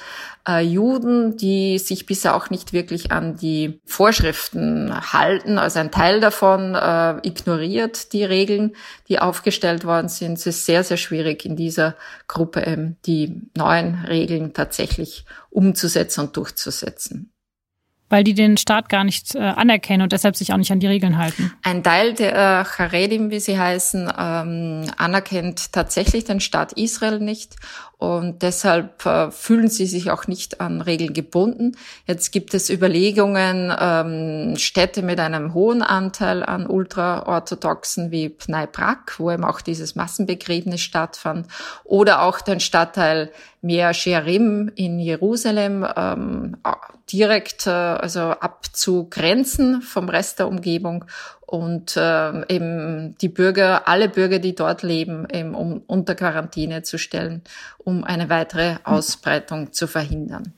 äh, 0.47 0.61
Juden, 0.61 1.37
die 1.37 1.77
sich 1.77 2.05
bisher 2.05 2.35
auch 2.35 2.49
nicht 2.49 2.73
wirklich 2.73 3.11
an 3.11 3.37
die 3.37 3.81
Vorschriften 3.85 4.93
halten. 5.13 5.57
Also 5.57 5.79
ein 5.79 5.91
Teil 5.91 6.19
davon 6.19 6.75
äh, 6.75 7.17
ignoriert 7.27 8.13
die 8.13 8.23
Regeln, 8.23 8.75
die 9.09 9.19
aufgestellt 9.19 9.85
worden 9.85 10.09
sind. 10.09 10.33
Es 10.33 10.45
ist 10.45 10.65
sehr, 10.65 10.83
sehr 10.83 10.97
schwierig 10.97 11.45
in 11.45 11.55
dieser 11.55 11.95
Gruppe 12.27 12.61
ähm, 12.61 12.95
die 13.05 13.41
neuen 13.55 14.05
Regeln 14.05 14.53
tatsächlich 14.53 15.25
umzusetzen 15.49 16.21
und 16.21 16.37
durchzusetzen 16.37 17.31
weil 18.09 18.23
die 18.23 18.33
den 18.33 18.57
Staat 18.57 18.89
gar 18.89 19.03
nicht 19.03 19.35
äh, 19.35 19.39
anerkennen 19.39 20.03
und 20.03 20.11
deshalb 20.11 20.35
sich 20.35 20.53
auch 20.53 20.57
nicht 20.57 20.71
an 20.71 20.79
die 20.79 20.87
Regeln 20.87 21.17
halten. 21.17 21.51
Ein 21.63 21.83
Teil 21.83 22.13
der 22.13 22.61
äh, 22.61 22.65
Charedim, 22.65 23.31
wie 23.31 23.39
sie 23.39 23.59
heißen, 23.59 24.11
ähm, 24.17 24.85
anerkennt 24.97 25.73
tatsächlich 25.73 26.23
den 26.23 26.39
Staat 26.39 26.73
Israel 26.73 27.19
nicht 27.19 27.55
und 27.99 28.43
deshalb 28.43 29.03
äh, 29.07 29.31
fühlen 29.31 29.69
sie 29.69 29.87
sich 29.87 30.11
auch 30.11 30.27
nicht 30.27 30.61
an 30.61 30.81
Regeln 30.81 31.13
gebunden. 31.13 31.75
Jetzt 32.05 32.31
gibt 32.31 32.53
es 32.53 32.69
Überlegungen, 32.69 33.73
ähm, 33.79 34.55
Städte 34.57 35.01
mit 35.01 35.19
einem 35.19 35.55
hohen 35.55 35.81
Anteil 35.81 36.43
an 36.43 36.67
Ultraorthodoxen 36.67 38.11
wie 38.11 38.29
Pnei 38.29 38.67
Brak, 38.67 39.15
wo 39.17 39.31
eben 39.31 39.43
auch 39.43 39.61
dieses 39.61 39.95
Massenbegräbnis 39.95 40.81
stattfand, 40.81 41.47
oder 41.85 42.21
auch 42.21 42.39
den 42.39 42.59
Stadtteil 42.59 43.31
Mea 43.61 43.91
Shearim 43.95 44.71
in 44.75 44.99
Jerusalem 44.99 45.83
ähm, 45.95 46.57
direkt 47.11 47.65
äh, 47.65 47.71
also 47.71 48.21
abzugrenzen 48.21 49.81
vom 49.81 50.07
Rest 50.07 50.37
der 50.37 50.47
Umgebung 50.47 51.05
und 51.47 51.95
äh, 51.95 52.53
eben 52.53 53.15
die 53.19 53.29
Bürger, 53.29 53.87
alle 53.87 54.09
Bürger, 54.09 54.39
die 54.39 54.53
dort 54.53 54.83
leben, 54.83 55.25
eben 55.33 55.55
um 55.55 55.81
unter 55.87 56.13
Quarantäne 56.13 56.83
zu 56.83 56.99
stellen, 56.99 57.41
um 57.77 58.03
eine 58.03 58.29
weitere 58.29 58.75
Ausbreitung 58.83 59.71
zu 59.71 59.87
verhindern. 59.87 60.53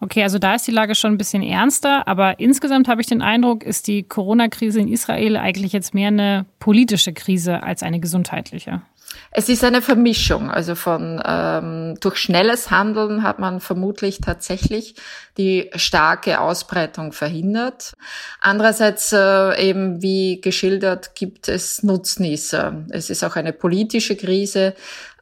Okay, 0.00 0.22
also 0.22 0.38
da 0.38 0.54
ist 0.54 0.66
die 0.66 0.72
Lage 0.72 0.94
schon 0.94 1.12
ein 1.12 1.18
bisschen 1.18 1.42
ernster, 1.42 2.08
aber 2.08 2.40
insgesamt 2.40 2.88
habe 2.88 3.02
ich 3.02 3.06
den 3.06 3.20
Eindruck, 3.20 3.62
ist 3.62 3.86
die 3.86 4.02
Corona-Krise 4.02 4.80
in 4.80 4.88
Israel 4.88 5.36
eigentlich 5.36 5.74
jetzt 5.74 5.92
mehr 5.92 6.08
eine 6.08 6.46
politische 6.58 7.12
Krise 7.12 7.62
als 7.62 7.82
eine 7.82 8.00
gesundheitliche. 8.00 8.80
Es 9.30 9.48
ist 9.48 9.62
eine 9.62 9.82
Vermischung. 9.82 10.50
Also 10.50 10.74
von 10.74 11.22
ähm, 11.24 11.96
durch 12.00 12.16
schnelles 12.16 12.70
Handeln 12.70 13.22
hat 13.22 13.38
man 13.38 13.60
vermutlich 13.60 14.20
tatsächlich 14.20 14.94
die 15.38 15.70
starke 15.76 16.40
Ausbreitung 16.40 17.12
verhindert. 17.12 17.94
Andererseits 18.40 19.12
äh, 19.12 19.68
eben 19.68 20.02
wie 20.02 20.40
geschildert 20.40 21.14
gibt 21.14 21.48
es 21.48 21.82
Nutznießer. 21.82 22.84
Es 22.90 23.08
ist 23.08 23.22
auch 23.24 23.36
eine 23.36 23.52
politische 23.52 24.16
Krise. 24.16 24.74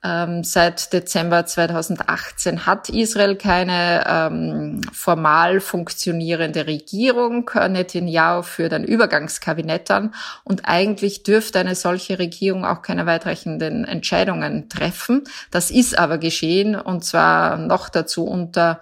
Ähm, 0.05 0.45
seit 0.45 0.93
Dezember 0.93 1.45
2018 1.45 2.67
hat 2.67 2.89
Israel 2.89 3.35
keine 3.37 4.05
ähm, 4.07 4.81
formal 4.93 5.61
funktionierende 5.61 6.67
Regierung. 6.67 7.51
Netanyahu 7.55 8.43
führt 8.43 8.73
ein 8.73 8.85
Übergangskabinett 8.85 9.91
an 9.91 10.15
und 10.45 10.63
eigentlich 10.67 11.25
dürfte 11.25 11.59
eine 11.59 11.75
solche 11.75 12.19
Regierung 12.19 12.65
auch 12.65 12.83
keine 12.83 13.07
weitreichenden 13.07 13.85
Entscheidungen 13.85 14.69
treffen. 14.69 15.25
Das 15.51 15.71
ist 15.71 15.99
aber 15.99 16.19
geschehen 16.19 16.77
und 16.77 17.05
zwar 17.05 17.57
noch 17.57 17.89
dazu 17.89 18.25
unter 18.25 18.81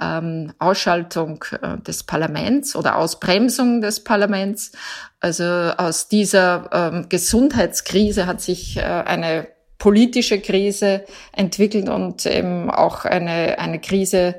ähm, 0.00 0.52
Ausschaltung 0.58 1.44
äh, 1.62 1.78
des 1.78 2.02
Parlaments 2.02 2.76
oder 2.76 2.96
Ausbremsung 2.96 3.80
des 3.80 4.02
Parlaments. 4.02 4.72
Also 5.20 5.44
aus 5.44 6.08
dieser 6.08 6.68
ähm, 6.72 7.06
Gesundheitskrise 7.08 8.26
hat 8.26 8.40
sich 8.40 8.76
äh, 8.76 8.82
eine 8.82 9.46
politische 9.78 10.40
Krise 10.40 11.04
entwickelt 11.32 11.88
und 11.88 12.26
eben 12.26 12.70
auch 12.70 13.04
eine, 13.04 13.58
eine 13.58 13.80
Krise 13.80 14.36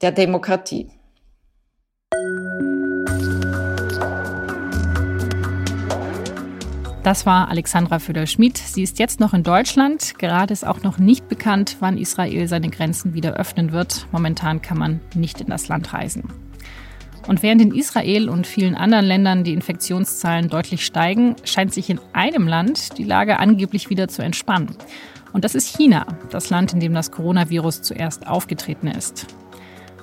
der 0.00 0.12
Demokratie. 0.12 0.90
Das 7.04 7.26
war 7.26 7.50
Alexandra 7.50 7.98
Föder-Schmidt. 7.98 8.56
Sie 8.56 8.82
ist 8.82 8.98
jetzt 8.98 9.20
noch 9.20 9.34
in 9.34 9.42
Deutschland. 9.42 10.18
Gerade 10.18 10.54
ist 10.54 10.66
auch 10.66 10.82
noch 10.82 10.96
nicht 10.96 11.28
bekannt, 11.28 11.76
wann 11.80 11.98
Israel 11.98 12.48
seine 12.48 12.70
Grenzen 12.70 13.12
wieder 13.12 13.34
öffnen 13.34 13.72
wird. 13.72 14.06
Momentan 14.10 14.62
kann 14.62 14.78
man 14.78 15.00
nicht 15.14 15.42
in 15.42 15.48
das 15.48 15.68
Land 15.68 15.92
reisen. 15.92 16.32
Und 17.26 17.42
während 17.42 17.62
in 17.62 17.74
Israel 17.74 18.28
und 18.28 18.46
vielen 18.46 18.74
anderen 18.74 19.06
Ländern 19.06 19.44
die 19.44 19.54
Infektionszahlen 19.54 20.48
deutlich 20.48 20.84
steigen, 20.84 21.36
scheint 21.44 21.72
sich 21.72 21.88
in 21.88 22.00
einem 22.12 22.46
Land 22.46 22.98
die 22.98 23.04
Lage 23.04 23.38
angeblich 23.38 23.88
wieder 23.88 24.08
zu 24.08 24.22
entspannen. 24.22 24.76
Und 25.32 25.44
das 25.44 25.54
ist 25.54 25.76
China, 25.76 26.06
das 26.30 26.50
Land, 26.50 26.74
in 26.74 26.80
dem 26.80 26.94
das 26.94 27.10
Coronavirus 27.10 27.82
zuerst 27.82 28.26
aufgetreten 28.26 28.88
ist. 28.88 29.26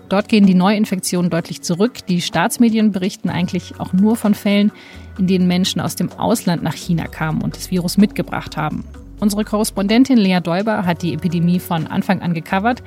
Dort 0.09 0.27
gehen 0.27 0.45
die 0.45 0.55
Neuinfektionen 0.55 1.31
deutlich 1.31 1.61
zurück. 1.61 2.05
Die 2.07 2.21
Staatsmedien 2.21 2.91
berichten 2.91 3.29
eigentlich 3.29 3.79
auch 3.79 3.93
nur 3.93 4.17
von 4.17 4.33
Fällen, 4.33 4.73
in 5.17 5.27
denen 5.27 5.47
Menschen 5.47 5.79
aus 5.79 5.95
dem 5.95 6.11
Ausland 6.11 6.63
nach 6.63 6.73
China 6.75 7.07
kamen 7.07 7.41
und 7.41 7.55
das 7.55 7.71
Virus 7.71 7.97
mitgebracht 7.97 8.57
haben. 8.57 8.83
Unsere 9.21 9.45
Korrespondentin 9.45 10.17
Lea 10.17 10.39
Däuber 10.41 10.85
hat 10.85 11.01
die 11.01 11.13
Epidemie 11.13 11.59
von 11.59 11.87
Anfang 11.87 12.21
an 12.21 12.33
gecovert 12.33 12.83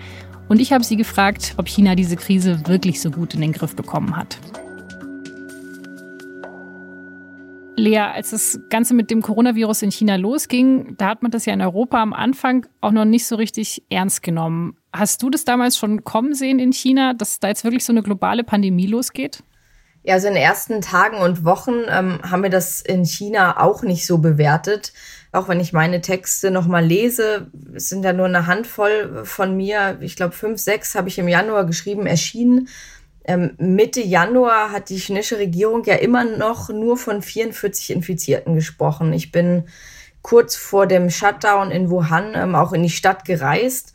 und 0.49 0.61
ich 0.61 0.73
habe 0.73 0.85
sie 0.85 0.97
gefragt, 0.97 1.55
ob 1.57 1.69
China 1.69 1.95
diese 1.95 2.17
Krise 2.17 2.67
wirklich 2.67 3.01
so 3.01 3.11
gut 3.11 3.35
in 3.35 3.41
den 3.41 3.53
Griff 3.53 3.75
bekommen 3.75 4.17
hat. 4.17 4.39
Lea, 7.77 7.99
als 7.99 8.31
das 8.31 8.61
Ganze 8.71 8.95
mit 8.95 9.11
dem 9.11 9.21
Coronavirus 9.21 9.83
in 9.83 9.91
China 9.91 10.17
losging, 10.17 10.97
da 10.97 11.09
hat 11.09 11.23
man 11.23 11.33
das 11.33 11.45
ja 11.45 11.53
in 11.53 11.61
Europa 11.61 12.01
am 12.01 12.13
Anfang 12.13 12.67
auch 12.81 12.93
noch 12.93 13.05
nicht 13.05 13.27
so 13.27 13.37
richtig 13.37 13.83
ernst 13.91 14.23
genommen. 14.23 14.77
Hast 14.93 15.23
du 15.23 15.31
das 15.31 15.45
damals 15.45 15.77
schon 15.77 16.05
kommen 16.05 16.35
sehen 16.35 16.61
in 16.61 16.73
China, 16.73 17.15
dass 17.15 17.41
da 17.41 17.49
jetzt 17.49 17.65
wirklich 17.65 17.85
so 17.85 17.93
eine 17.93 18.03
globale 18.03 18.45
Pandemie 18.45 18.87
losgeht? 18.87 19.43
Ja, 20.05 20.15
also 20.15 20.29
in 20.29 20.35
den 20.35 20.43
ersten 20.43 20.83
Tagen 20.83 21.17
und 21.17 21.45
Wochen 21.45 21.73
ähm, 21.89 22.21
haben 22.23 22.43
wir 22.43 22.51
das 22.51 22.81
in 22.83 23.05
China 23.05 23.61
auch 23.61 23.83
nicht 23.83 24.07
so 24.07 24.19
bewertet. 24.19 24.93
Auch 25.35 25.49
wenn 25.49 25.59
ich 25.59 25.73
meine 25.73 26.01
Texte 26.01 26.51
nochmal 26.51 26.85
lese, 26.85 27.49
es 27.75 27.89
sind 27.89 28.05
ja 28.05 28.13
nur 28.13 28.27
eine 28.27 28.47
Handvoll 28.47 29.25
von 29.25 29.57
mir, 29.57 29.99
ich 30.01 30.15
glaube 30.15 30.33
fünf, 30.33 30.61
sechs 30.61 30.95
habe 30.95 31.09
ich 31.09 31.19
im 31.19 31.27
Januar 31.27 31.67
geschrieben, 31.67 32.07
erschienen. 32.07 32.69
Ähm, 33.25 33.55
Mitte 33.59 34.01
Januar 34.01 34.71
hat 34.71 34.91
die 34.91 34.97
chinesische 34.97 35.39
Regierung 35.39 35.83
ja 35.85 35.97
immer 35.97 36.25
noch 36.25 36.69
nur 36.69 36.97
von 36.97 37.21
44 37.21 37.91
Infizierten 37.91 38.55
gesprochen. 38.55 39.13
Ich 39.13 39.33
bin 39.33 39.65
kurz 40.23 40.55
vor 40.55 40.87
dem 40.87 41.11
Shutdown 41.11 41.73
in 41.73 41.91
Wuhan 41.91 42.35
ähm, 42.37 42.55
auch 42.55 42.73
in 42.73 42.85
die 42.85 42.91
Stadt 42.91 43.25
gereist. 43.25 43.93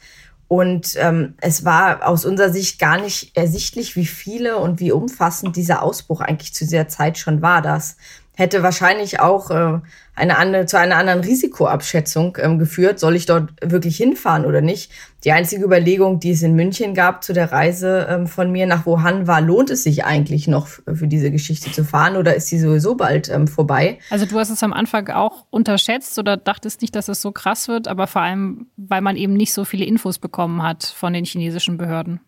Und 0.50 0.96
ähm, 0.98 1.36
es 1.42 1.64
war 1.64 2.08
aus 2.08 2.26
unserer 2.26 2.50
Sicht 2.50 2.80
gar 2.80 3.00
nicht 3.00 3.38
ersichtlich, 3.38 3.96
wie 3.96 4.08
viele 4.08 4.58
und 4.58 4.80
wie 4.80 4.92
umfassend 4.92 5.56
dieser 5.56 5.84
Ausbruch 5.84 6.22
eigentlich 6.22 6.54
zu 6.54 6.66
dieser 6.66 6.88
Zeit 6.88 7.18
schon 7.18 7.42
war. 7.42 7.62
Das 7.62 7.98
hätte 8.40 8.64
wahrscheinlich 8.64 9.20
auch 9.20 9.52
äh, 9.52 9.80
eine 10.16 10.38
andere, 10.38 10.66
zu 10.66 10.80
einer 10.80 10.96
anderen 10.96 11.20
Risikoabschätzung 11.20 12.38
ähm, 12.42 12.58
geführt. 12.58 12.98
Soll 12.98 13.18
ich 13.18 13.26
dort 13.26 13.52
wirklich 13.62 13.98
hinfahren 13.98 14.46
oder 14.46 14.62
nicht? 14.62 14.92
Die 15.26 15.34
einzige 15.34 15.66
Überlegung, 15.66 16.22
die 16.22 16.32
es 16.32 16.42
in 16.42 16.56
München 16.56 16.94
gab 16.94 17.22
zu 17.22 17.34
der 17.34 17.52
Reise 17.52 18.08
ähm, 18.10 18.28
von 18.28 18.50
mir 18.50 18.66
nach 18.66 18.86
Wuhan 18.86 19.28
war, 19.28 19.42
lohnt 19.42 19.70
es 19.70 19.84
sich 19.84 20.06
eigentlich 20.06 20.48
noch 20.48 20.68
für 20.68 21.08
diese 21.08 21.32
Geschichte 21.32 21.70
zu 21.72 21.84
fahren 21.84 22.16
oder 22.16 22.34
ist 22.34 22.48
sie 22.48 22.60
sowieso 22.60 22.96
bald 22.96 23.30
ähm, 23.30 23.46
vorbei? 23.46 24.00
Also 24.10 24.26
du 24.26 24.40
hast 24.40 24.50
es 24.50 24.64
am 24.64 24.72
Anfang 24.72 25.10
auch 25.10 25.46
unterschätzt 25.50 26.18
oder 26.18 26.38
dachtest 26.38 26.82
nicht, 26.82 26.96
dass 26.96 27.10
es 27.10 27.22
so 27.22 27.34
krass 27.34 27.68
wird, 27.68 27.90
aber 27.90 28.08
vor 28.08 28.22
allem, 28.22 28.68
weil 28.78 29.02
man 29.02 29.18
eben 29.18 29.34
nicht 29.34 29.54
so 29.54 29.66
viele 29.66 29.84
Infos 29.84 30.18
bekommen 30.18 30.64
hat 30.64 30.86
von 30.86 31.12
den 31.12 31.26
chinesischen 31.26 31.78
Behörden. 31.78 32.22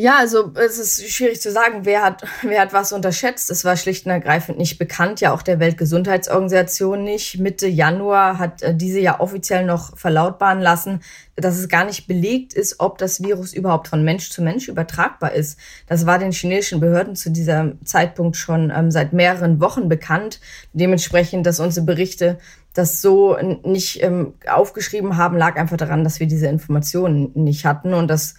Ja, 0.00 0.18
also 0.18 0.52
es 0.54 0.78
ist 0.78 1.10
schwierig 1.12 1.40
zu 1.40 1.50
sagen, 1.50 1.80
wer 1.82 2.04
hat, 2.04 2.22
wer 2.42 2.60
hat 2.60 2.72
was 2.72 2.92
unterschätzt. 2.92 3.50
Es 3.50 3.64
war 3.64 3.76
schlicht 3.76 4.06
und 4.06 4.12
ergreifend 4.12 4.56
nicht 4.56 4.78
bekannt, 4.78 5.20
ja 5.20 5.34
auch 5.34 5.42
der 5.42 5.58
Weltgesundheitsorganisation 5.58 7.02
nicht. 7.02 7.40
Mitte 7.40 7.66
Januar 7.66 8.38
hat 8.38 8.62
äh, 8.62 8.76
diese 8.76 9.00
ja 9.00 9.18
offiziell 9.18 9.66
noch 9.66 9.98
verlautbaren 9.98 10.60
lassen, 10.60 11.00
dass 11.34 11.58
es 11.58 11.68
gar 11.68 11.84
nicht 11.84 12.06
belegt 12.06 12.54
ist, 12.54 12.78
ob 12.78 12.98
das 12.98 13.24
Virus 13.24 13.52
überhaupt 13.52 13.88
von 13.88 14.04
Mensch 14.04 14.30
zu 14.30 14.40
Mensch 14.40 14.68
übertragbar 14.68 15.32
ist. 15.32 15.58
Das 15.88 16.06
war 16.06 16.20
den 16.20 16.30
chinesischen 16.30 16.78
Behörden 16.78 17.16
zu 17.16 17.32
diesem 17.32 17.84
Zeitpunkt 17.84 18.36
schon 18.36 18.72
ähm, 18.72 18.92
seit 18.92 19.12
mehreren 19.12 19.60
Wochen 19.60 19.88
bekannt. 19.88 20.38
Dementsprechend, 20.72 21.44
dass 21.44 21.58
unsere 21.58 21.84
Berichte 21.84 22.38
das 22.72 23.00
so 23.00 23.36
nicht 23.64 24.00
ähm, 24.04 24.34
aufgeschrieben 24.48 25.16
haben, 25.16 25.36
lag 25.36 25.56
einfach 25.56 25.76
daran, 25.76 26.04
dass 26.04 26.20
wir 26.20 26.28
diese 26.28 26.46
Informationen 26.46 27.32
nicht 27.34 27.64
hatten 27.64 27.94
und 27.94 28.06
das 28.06 28.36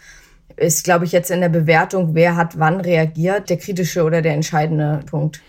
ist, 0.58 0.84
glaube 0.84 1.06
ich, 1.06 1.12
jetzt 1.12 1.32
in 1.32 1.41
der 1.41 1.50
Bewertung, 1.50 2.16
wer 2.16 2.36
hat 2.36 2.60
wann 2.60 2.82
reagiert, 2.82 3.50
der 3.50 3.58
kritische 3.58 4.04
oder 4.04 4.22
der 4.22 4.34
entscheidende 4.34 5.02
Punkt. 5.06 5.41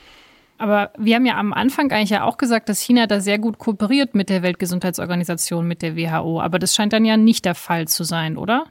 Aber 0.59 0.90
wir 0.98 1.16
haben 1.16 1.24
ja 1.24 1.38
am 1.38 1.55
Anfang 1.55 1.90
eigentlich 1.90 2.11
ja 2.11 2.24
auch 2.24 2.36
gesagt, 2.36 2.68
dass 2.68 2.80
China 2.80 3.07
da 3.07 3.20
sehr 3.20 3.38
gut 3.38 3.57
kooperiert 3.57 4.14
mit 4.14 4.28
der 4.28 4.42
Weltgesundheitsorganisation, 4.42 5.66
mit 5.66 5.80
der 5.80 5.96
WHO. 5.96 6.40
Aber 6.40 6.59
das 6.59 6.74
scheint 6.74 6.92
dann 6.92 7.07
ja 7.07 7.16
nicht 7.16 7.46
der 7.46 7.55
Fall 7.55 7.88
zu 7.88 8.05
sein, 8.05 8.36
oder? 8.36 8.66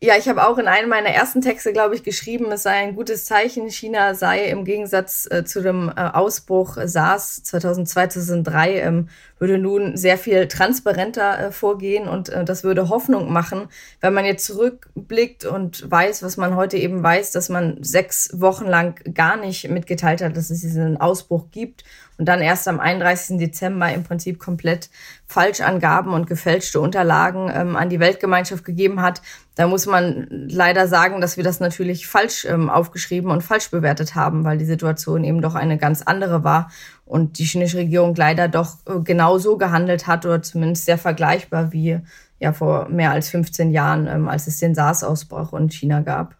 Ja, 0.00 0.16
ich 0.16 0.28
habe 0.28 0.46
auch 0.46 0.58
in 0.58 0.68
einem 0.68 0.88
meiner 0.90 1.08
ersten 1.08 1.40
Texte, 1.40 1.72
glaube 1.72 1.96
ich, 1.96 2.04
geschrieben, 2.04 2.52
es 2.52 2.62
sei 2.62 2.70
ein 2.70 2.94
gutes 2.94 3.24
Zeichen. 3.24 3.68
China 3.68 4.14
sei 4.14 4.44
im 4.44 4.64
Gegensatz 4.64 5.26
äh, 5.28 5.42
zu 5.42 5.60
dem 5.60 5.88
äh, 5.88 6.00
Ausbruch 6.00 6.78
SARS 6.84 7.42
2002, 7.42 8.06
2003, 8.06 8.74
ähm, 8.74 9.08
würde 9.40 9.58
nun 9.58 9.96
sehr 9.96 10.16
viel 10.16 10.46
transparenter 10.46 11.48
äh, 11.48 11.50
vorgehen 11.50 12.06
und 12.06 12.28
äh, 12.28 12.44
das 12.44 12.62
würde 12.62 12.88
Hoffnung 12.90 13.32
machen, 13.32 13.66
wenn 14.00 14.14
man 14.14 14.24
jetzt 14.24 14.46
zurückblickt 14.46 15.44
und 15.44 15.90
weiß, 15.90 16.22
was 16.22 16.36
man 16.36 16.54
heute 16.54 16.76
eben 16.76 17.02
weiß, 17.02 17.32
dass 17.32 17.48
man 17.48 17.82
sechs 17.82 18.30
Wochen 18.40 18.66
lang 18.66 19.00
gar 19.14 19.36
nicht 19.36 19.68
mitgeteilt 19.68 20.22
hat, 20.22 20.36
dass 20.36 20.50
es 20.50 20.60
diesen 20.60 21.00
Ausbruch 21.00 21.46
gibt 21.50 21.82
und 22.18 22.26
dann 22.26 22.40
erst 22.40 22.66
am 22.66 22.80
31. 22.80 23.38
Dezember 23.38 23.92
im 23.92 24.02
Prinzip 24.02 24.38
komplett 24.38 24.90
Falschangaben 25.26 26.12
und 26.12 26.26
gefälschte 26.26 26.80
Unterlagen 26.80 27.50
ähm, 27.54 27.76
an 27.76 27.88
die 27.88 28.00
Weltgemeinschaft 28.00 28.64
gegeben 28.64 29.00
hat. 29.00 29.22
Da 29.54 29.68
muss 29.68 29.86
man 29.86 30.26
leider 30.28 30.88
sagen, 30.88 31.20
dass 31.20 31.36
wir 31.36 31.44
das 31.44 31.60
natürlich 31.60 32.08
falsch 32.08 32.44
ähm, 32.44 32.70
aufgeschrieben 32.70 33.30
und 33.30 33.42
falsch 33.42 33.70
bewertet 33.70 34.16
haben, 34.16 34.44
weil 34.44 34.58
die 34.58 34.64
Situation 34.64 35.22
eben 35.22 35.40
doch 35.40 35.54
eine 35.54 35.78
ganz 35.78 36.02
andere 36.02 36.42
war 36.42 36.70
und 37.04 37.38
die 37.38 37.44
chinesische 37.44 37.78
Regierung 37.78 38.14
leider 38.16 38.48
doch 38.48 38.78
äh, 38.86 38.98
genau 39.00 39.38
so 39.38 39.56
gehandelt 39.56 40.06
hat 40.06 40.26
oder 40.26 40.42
zumindest 40.42 40.86
sehr 40.86 40.98
vergleichbar 40.98 41.72
wie 41.72 42.00
ja 42.40 42.52
vor 42.52 42.88
mehr 42.88 43.12
als 43.12 43.28
15 43.30 43.70
Jahren, 43.70 44.06
ähm, 44.06 44.28
als 44.28 44.46
es 44.46 44.58
den 44.58 44.74
SARS-Ausbruch 44.74 45.52
in 45.54 45.70
China 45.70 46.00
gab. 46.00 46.37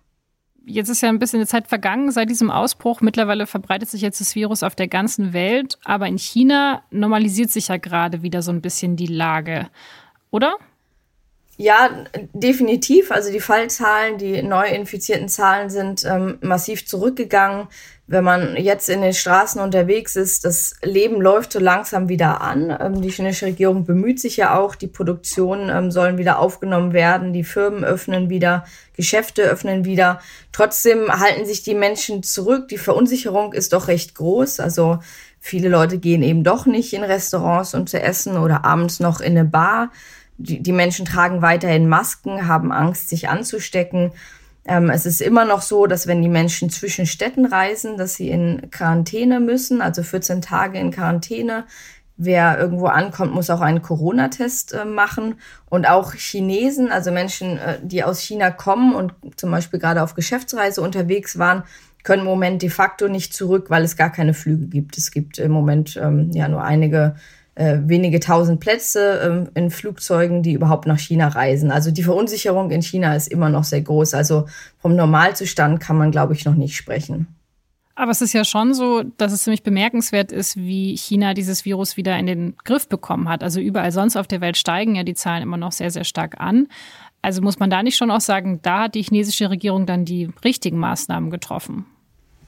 Jetzt 0.69 0.91
ist 0.91 1.01
ja 1.01 1.09
ein 1.09 1.19
bisschen 1.19 1.45
Zeit 1.47 1.67
vergangen 1.67 2.13
seit 2.13 2.29
diesem 2.29 2.51
Ausbruch. 2.51 3.01
Mittlerweile 3.01 3.47
verbreitet 3.47 3.89
sich 3.89 4.03
jetzt 4.03 4.21
das 4.21 4.35
Virus 4.35 4.63
auf 4.63 4.75
der 4.75 4.87
ganzen 4.87 5.33
Welt. 5.33 5.79
Aber 5.85 6.07
in 6.07 6.19
China 6.19 6.83
normalisiert 6.91 7.51
sich 7.51 7.69
ja 7.69 7.79
gerade 7.79 8.23
wieder 8.23 8.43
so 8.43 8.53
ein 8.53 8.61
bisschen 8.61 8.95
die 8.95 9.07
Lage, 9.07 9.69
oder? 10.31 10.57
Ja, 11.57 12.05
definitiv. 12.35 13.11
Also 13.11 13.33
die 13.33 13.41
Fallzahlen, 13.41 14.19
die 14.19 14.43
neu 14.43 14.69
infizierten 14.69 15.29
Zahlen 15.29 15.71
sind 15.71 16.05
ähm, 16.05 16.39
massiv 16.41 16.87
zurückgegangen 16.87 17.67
wenn 18.11 18.25
man 18.25 18.57
jetzt 18.57 18.89
in 18.89 19.03
den 19.03 19.13
Straßen 19.13 19.61
unterwegs 19.61 20.17
ist, 20.17 20.47
das 20.47 20.77
Leben 20.83 21.21
läuft 21.21 21.53
so 21.53 21.59
langsam 21.59 22.09
wieder 22.09 22.41
an. 22.41 22.75
Ähm, 22.81 23.03
die 23.03 23.11
chinesische 23.11 23.47
Regierung 23.47 23.85
bemüht 23.85 24.19
sich 24.19 24.39
ja 24.39 24.59
auch, 24.59 24.75
die 24.75 24.87
Produktionen 24.87 25.69
ähm, 25.69 25.91
sollen 25.91 26.17
wieder 26.17 26.39
aufgenommen 26.39 26.95
werden, 26.95 27.35
die 27.35 27.45
Firmen 27.45 27.85
öffnen 27.85 28.31
wieder, 28.31 28.65
Geschäfte 28.97 29.43
öffnen 29.43 29.85
wieder. 29.85 30.21
Trotzdem 30.53 31.09
halten 31.21 31.45
sich 31.45 31.63
die 31.63 31.75
Menschen 31.75 32.23
zurück. 32.23 32.69
Die 32.69 32.79
Verunsicherung 32.79 33.53
ist 33.53 33.75
doch 33.75 33.89
recht 33.89 34.15
groß. 34.15 34.61
Also 34.61 35.01
viele 35.39 35.69
Leute 35.69 35.99
gehen 35.99 36.23
eben 36.23 36.45
doch 36.45 36.65
nicht 36.65 36.95
in 36.95 37.05
Restaurants 37.05 37.75
um 37.75 37.87
zu 37.87 38.01
essen 38.01 38.39
oder 38.39 38.65
abends 38.65 39.01
noch 39.01 39.21
in 39.21 39.37
eine 39.37 39.45
Bar. 39.45 39.91
Die, 40.39 40.63
die 40.63 40.73
Menschen 40.73 41.05
tragen 41.05 41.43
weiterhin 41.43 41.89
Masken, 41.89 42.49
haben 42.49 42.73
Angst, 42.73 43.11
sich 43.11 43.29
anzustecken. 43.29 44.13
Ähm, 44.69 44.91
es 44.91 45.07
ist 45.07 45.23
immer 45.23 45.47
noch 45.47 45.63
so, 45.63 45.87
dass 45.87 46.07
wenn 46.07 46.21
die 46.21 46.29
Menschen 46.29 46.69
zwischen 46.69 47.07
Städten 47.07 47.47
reisen, 47.47 47.97
dass 47.97 48.17
sie 48.17 48.29
in 48.29 48.71
Quarantäne 48.71 49.41
müssen, 49.41 49.81
also 49.81 50.03
14 50.03 50.43
Tage 50.43 50.79
in 50.79 50.91
Quarantäne. 50.91 51.65
Wer 52.19 52.59
irgendwo 52.59 52.87
ankommt, 52.87 53.33
muss 53.33 53.49
auch 53.49 53.63
einen 53.63 53.81
Corona-Test 53.81 54.75
äh, 54.75 54.85
machen. 54.85 55.37
Und 55.71 55.89
auch 55.89 56.13
Chinesen, 56.13 56.93
also 56.93 57.11
Menschen, 57.13 57.57
äh, 57.57 57.79
die 57.83 58.05
aus 58.05 58.21
China 58.21 58.51
kommen 58.51 58.95
und 58.95 59.15
zum 59.37 59.51
Beispiel 59.51 59.81
gerade 59.81 60.03
auf 60.03 60.15
Geschäftsreise 60.15 60.83
unterwegs 60.83 61.39
waren, 61.39 61.63
können 62.03 62.23
im 62.23 62.29
Moment 62.29 62.61
de 62.61 62.69
facto 62.69 63.09
nicht 63.09 63.33
zurück, 63.33 63.71
weil 63.71 63.85
es 63.85 63.97
gar 63.97 64.11
keine 64.11 64.35
Flüge 64.35 64.67
gibt. 64.67 64.99
Es 64.99 65.11
gibt 65.11 65.39
im 65.39 65.53
Moment 65.53 65.97
ähm, 65.97 66.31
ja 66.33 66.47
nur 66.47 66.63
einige 66.63 67.17
äh, 67.59 67.81
wenige 67.89 68.21
tausend 68.21 68.61
Plätze 68.61 69.21
ähm, 69.23 69.49
in 69.55 69.71
Flugzeugen, 69.71 70.45
die 70.45 70.53
überhaupt 70.53 70.87
nach 70.87 70.99
China 70.99 71.27
reisen. 71.27 71.73
Also 71.73 71.91
die 71.91 72.05
Verunsicherung 72.05 72.71
in 72.71 72.83
China 72.83 73.17
ist 73.17 73.27
immer 73.27 73.49
noch 73.49 73.65
sehr 73.65 73.81
groß. 73.81 74.15
Also 74.15 74.47
vom 74.79 74.95
Normalzustand 74.95 75.81
kann 75.81 75.97
man, 75.97 76.13
glaube 76.13 76.35
ich, 76.35 76.45
noch 76.45 76.55
nicht 76.55 76.77
sprechen. 76.77 77.27
Aber 77.97 78.13
es 78.13 78.21
ist 78.21 78.33
ja 78.33 78.45
schon 78.45 78.75
so, 78.75 79.03
dass 79.17 79.33
es 79.33 79.43
ziemlich 79.43 79.65
bemerkenswert 79.65 80.31
ist, 80.31 80.57
wie 80.57 80.97
China 80.97 81.35
dieses 81.35 81.65
Virus 81.65 81.97
wieder 81.97 82.17
in 82.17 82.27
den 82.27 82.55
Griff 82.63 82.89
bekommen 82.89 83.29
hat. 83.29 83.43
Also 83.43 83.59
überall 83.59 83.91
sonst 83.91 84.17
auf 84.17 84.29
der 84.29 84.41
Welt 84.41 84.57
steigen 84.57 84.95
ja 84.95 85.03
die 85.03 85.15
Zahlen 85.15 85.43
immer 85.43 85.57
noch 85.57 85.73
sehr, 85.73 85.91
sehr 85.91 86.05
stark 86.05 86.41
an. 86.41 86.69
Also 87.23 87.43
muss 87.43 87.59
man 87.59 87.71
da 87.71 87.83
nicht 87.83 87.97
schon 87.97 88.13
auch 88.13 88.21
sagen, 88.21 88.61
da 88.63 88.85
hat 88.85 88.95
die 88.95 89.03
chinesische 89.03 89.51
Regierung 89.51 89.85
dann 89.85 90.05
die 90.05 90.31
richtigen 90.45 90.79
Maßnahmen 90.79 91.29
getroffen? 91.31 91.87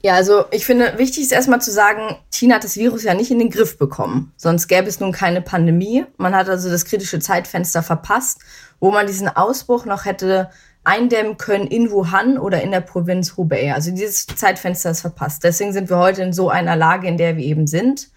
Ja, 0.03 0.15
also 0.15 0.47
ich 0.51 0.65
finde, 0.65 0.95
wichtig 0.97 1.25
ist 1.25 1.33
erstmal 1.33 1.61
zu 1.61 1.71
sagen, 1.71 2.17
China 2.31 2.55
hat 2.55 2.65
das 2.65 2.77
Virus 2.77 3.03
ja 3.03 3.13
nicht 3.13 3.31
in 3.31 3.39
den 3.39 3.51
Griff 3.51 3.77
bekommen. 3.77 4.33
Sonst 4.37 4.67
gäbe 4.69 4.89
es 4.89 4.99
nun 4.99 5.13
keine 5.13 5.43
Pandemie. 5.43 6.07
Man 6.17 6.35
hat 6.35 6.49
also 6.49 6.71
das 6.71 6.87
kritische 6.87 7.21
Zeitfenster 7.21 7.83
verpasst, 7.83 8.39
wo 8.79 8.91
man 8.91 9.07
diesen 9.07 9.29
Ausbruch 9.29 9.85
noch 9.85 10.07
hätte 10.07 10.51
eindämmen 10.85 11.37
können 11.37 11.67
in 11.67 11.91
Wuhan 11.91 12.39
oder 12.39 12.63
in 12.63 12.71
der 12.71 12.81
Provinz 12.81 13.37
Hubei. 13.37 13.75
Also 13.75 13.91
dieses 13.91 14.27
Zeitfenster 14.27 14.91
ist 14.91 15.03
verpasst. 15.03 15.45
Deswegen 15.45 15.75
sind 15.75 15.91
wir 15.91 15.99
heute 15.99 16.23
in 16.23 16.33
so 16.33 16.49
einer 16.49 16.77
Lage, 16.77 17.07
in 17.07 17.19
der 17.19 17.37
wir 17.37 17.45
eben 17.45 17.67
sind. 17.67 18.09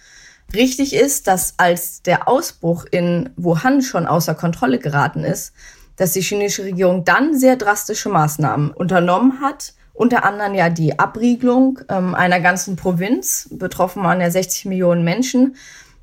Richtig 0.53 0.95
ist, 0.95 1.27
dass 1.27 1.55
als 1.57 2.01
der 2.01 2.29
Ausbruch 2.29 2.85
in 2.89 3.31
Wuhan 3.35 3.81
schon 3.81 4.07
außer 4.07 4.35
Kontrolle 4.35 4.79
geraten 4.79 5.23
ist, 5.25 5.53
dass 5.97 6.13
die 6.13 6.21
chinesische 6.21 6.63
Regierung 6.63 7.03
dann 7.03 7.37
sehr 7.37 7.55
drastische 7.55 8.09
Maßnahmen 8.09 8.71
unternommen 8.71 9.41
hat. 9.41 9.73
Unter 9.93 10.25
anderem 10.25 10.55
ja 10.55 10.69
die 10.69 10.97
Abriegelung 10.97 11.79
ähm, 11.87 12.15
einer 12.15 12.39
ganzen 12.39 12.75
Provinz. 12.75 13.47
Betroffen 13.51 14.03
waren 14.03 14.21
ja 14.21 14.31
60 14.31 14.65
Millionen 14.65 15.03
Menschen. 15.03 15.55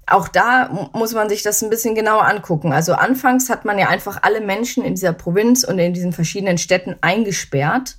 Auch 0.07 0.29
da 0.29 0.91
muss 0.93 1.15
man 1.15 1.29
sich 1.29 1.43
das 1.43 1.63
ein 1.63 1.71
bisschen 1.71 1.95
genauer 1.95 2.25
angucken. 2.25 2.73
Also 2.73 2.95
anfangs 2.95 3.51
hat 3.51 3.65
man 3.65 3.79
ja 3.79 3.89
einfach 3.89 4.23
alle 4.23 4.41
Menschen 4.41 4.85
in 4.85 4.95
dieser 4.95 5.13
Provinz 5.13 5.65
und 5.65 5.79
in 5.79 5.93
diesen 5.93 6.13
verschiedenen 6.13 6.59
Städten 6.59 6.97
eingesperrt. 7.01 7.97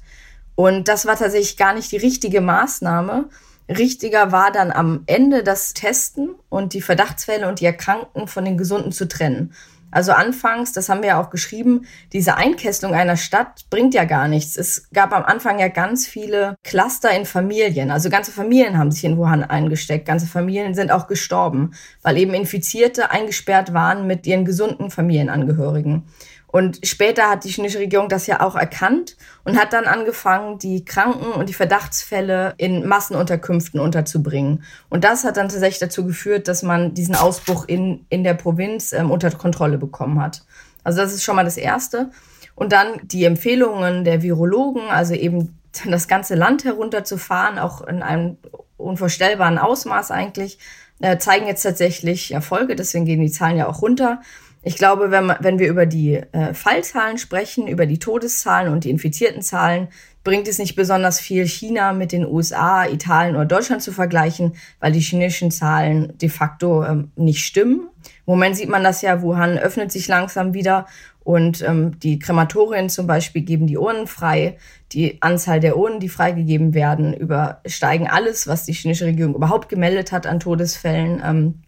Und 0.56 0.88
das 0.88 1.06
war 1.06 1.18
tatsächlich 1.18 1.58
gar 1.58 1.74
nicht 1.74 1.92
die 1.92 1.98
richtige 1.98 2.42
Maßnahme. 2.42 3.30
Richtiger 3.70 4.32
war 4.32 4.52
dann 4.52 4.72
am 4.72 5.04
Ende 5.06 5.44
das 5.44 5.74
Testen 5.74 6.36
und 6.50 6.74
die 6.74 6.82
Verdachtsfälle 6.82 7.48
und 7.48 7.62
die 7.62 7.66
Erkrankten 7.66 8.28
von 8.28 8.44
den 8.44 8.58
Gesunden 8.58 8.92
zu 8.92 9.08
trennen. 9.08 9.54
Also 9.92 10.14
anfangs, 10.14 10.72
das 10.72 10.90
haben 10.90 11.02
wir 11.02 11.10
ja 11.10 11.22
auch 11.22 11.30
geschrieben, 11.30 11.86
diese 12.14 12.38
Einkesselung 12.38 12.96
einer 12.96 13.18
Stadt 13.18 13.66
bringt 13.70 13.94
ja 13.94 14.06
gar 14.06 14.28
nichts. 14.28 14.58
Es 14.58 14.90
gab 14.92 15.14
am 15.14 15.24
Anfang 15.24 15.60
ja 15.60 15.68
ganz 15.68 16.08
viele 16.08 16.56
Cluster 16.64 17.12
in 17.12 17.26
Familien. 17.26 17.92
Also 17.92 18.10
ganze 18.10 18.32
Familien 18.32 18.78
haben 18.78 18.92
sich 18.92 19.04
in 19.04 19.18
Wuhan 19.18 19.44
eingesteckt. 19.44 20.06
Ganze 20.06 20.28
Familien 20.28 20.74
sind 20.74 20.92
auch 20.92 21.08
gestorben, 21.08 21.72
weil 22.02 22.18
eben 22.18 22.34
Infizierte 22.34 23.12
eingesperrt 23.12 23.74
waren 23.74 24.08
mit 24.08 24.26
ihren 24.26 24.46
gesunden 24.46 24.90
Familienangehörigen. 24.90 26.06
Und 26.52 26.86
später 26.86 27.30
hat 27.30 27.46
die 27.46 27.50
chinesische 27.50 27.80
Regierung 27.80 28.10
das 28.10 28.28
ja 28.28 28.42
auch 28.42 28.56
erkannt 28.56 29.16
und 29.46 29.58
hat 29.58 29.74
dann 29.74 29.86
angefangen, 29.86 30.60
die 30.60 30.84
Kranken 30.84 31.32
und 31.32 31.48
die 31.48 31.54
Verdachtsfälle 31.54 32.54
in 32.58 32.86
Massenunterkünften 32.86 33.80
unterzubringen. 33.80 34.64
Und 34.90 35.04
das 35.04 35.24
hat 35.24 35.38
dann 35.38 35.48
tatsächlich 35.48 35.80
dazu 35.80 36.06
geführt, 36.06 36.48
dass 36.48 36.62
man 36.62 36.94
diesen 36.94 37.16
Ausbruch 37.16 37.66
in, 37.68 38.06
in 38.10 38.24
der 38.24 38.34
Provinz 38.34 38.92
ähm, 38.92 39.12
unter 39.12 39.32
Kontrolle 39.32 39.78
bekommen 39.78 40.22
hat. 40.22 40.44
Also 40.84 41.02
das 41.02 41.14
ist 41.14 41.24
schon 41.24 41.36
mal 41.36 41.46
das 41.46 41.58
Erste. 41.58 42.12
Und 42.56 42.74
dann 42.74 43.00
die 43.04 43.24
Empfehlungen 43.24 44.04
der 44.04 44.22
Virologen, 44.22 44.84
also 44.90 45.14
eben 45.14 45.58
das 45.86 46.08
ganze 46.08 46.36
Land 46.36 46.66
herunterzufahren, 46.66 47.60
auch 47.60 47.82
in 47.82 48.04
einem 48.04 48.38
unvorstellbaren 48.78 49.58
Ausmaß 49.58 50.12
eigentlich, 50.12 50.58
äh, 51.00 51.18
zeigen 51.18 51.48
jetzt 51.48 51.64
tatsächlich 51.64 52.34
Erfolge. 52.34 52.76
Deswegen 52.76 53.06
gehen 53.06 53.22
die 53.22 53.32
Zahlen 53.32 53.58
ja 53.58 53.68
auch 53.68 53.82
runter. 53.82 54.22
Ich 54.64 54.76
glaube, 54.76 55.10
wenn, 55.10 55.34
wenn 55.40 55.58
wir 55.58 55.70
über 55.70 55.88
die 55.88 56.16
äh, 56.16 56.54
Fallzahlen 56.54 57.18
sprechen, 57.18 57.68
über 57.68 57.88
die 57.88 57.98
Todeszahlen 57.98 58.72
und 58.72 58.84
die 58.84 58.92
infizierten 58.92 59.42
Zahlen, 59.42 59.88
bringt 60.24 60.48
es 60.48 60.60
nicht 60.60 60.76
besonders 60.76 61.20
viel, 61.20 61.48
China 61.48 61.94
mit 61.94 62.12
den 62.12 62.28
USA, 62.28 62.86
Italien 62.86 63.36
oder 63.36 63.46
Deutschland 63.46 63.82
zu 63.82 63.92
vergleichen, 63.92 64.54
weil 64.80 64.92
die 64.92 65.00
chinesischen 65.00 65.50
Zahlen 65.50 66.16
de 66.20 66.30
facto 66.30 66.84
ähm, 66.84 67.12
nicht 67.16 67.44
stimmen. 67.44 67.88
Im 68.04 68.34
Moment 68.34 68.56
sieht 68.56 68.70
man 68.70 68.84
das 68.84 69.02
ja, 69.02 69.24
Wuhan 69.24 69.58
öffnet 69.58 69.92
sich 69.92 70.08
langsam 70.08 70.54
wieder 70.54 70.86
und 71.24 71.62
ähm, 71.62 72.00
die 72.00 72.20
Krematorien 72.20 72.90
zum 72.90 73.08
Beispiel 73.08 73.44
geben 73.44 73.68
die 73.68 73.78
Urnen 73.78 74.08
frei. 74.08 74.58
Die 74.92 75.22
Anzahl 75.22 75.60
der 75.60 75.78
Urnen, 75.78 76.00
die 76.00 76.10
freigegeben 76.10 76.74
werden, 76.74 77.14
übersteigen 77.14 78.08
alles, 78.08 78.48
was 78.48 78.66
die 78.66 78.74
chinesische 78.74 79.06
Regierung 79.06 79.36
überhaupt 79.36 79.70
gemeldet 79.70 80.12
hat 80.12 80.26
an 80.26 80.40
Todesfällen 80.40 81.22
ähm, 81.24 81.62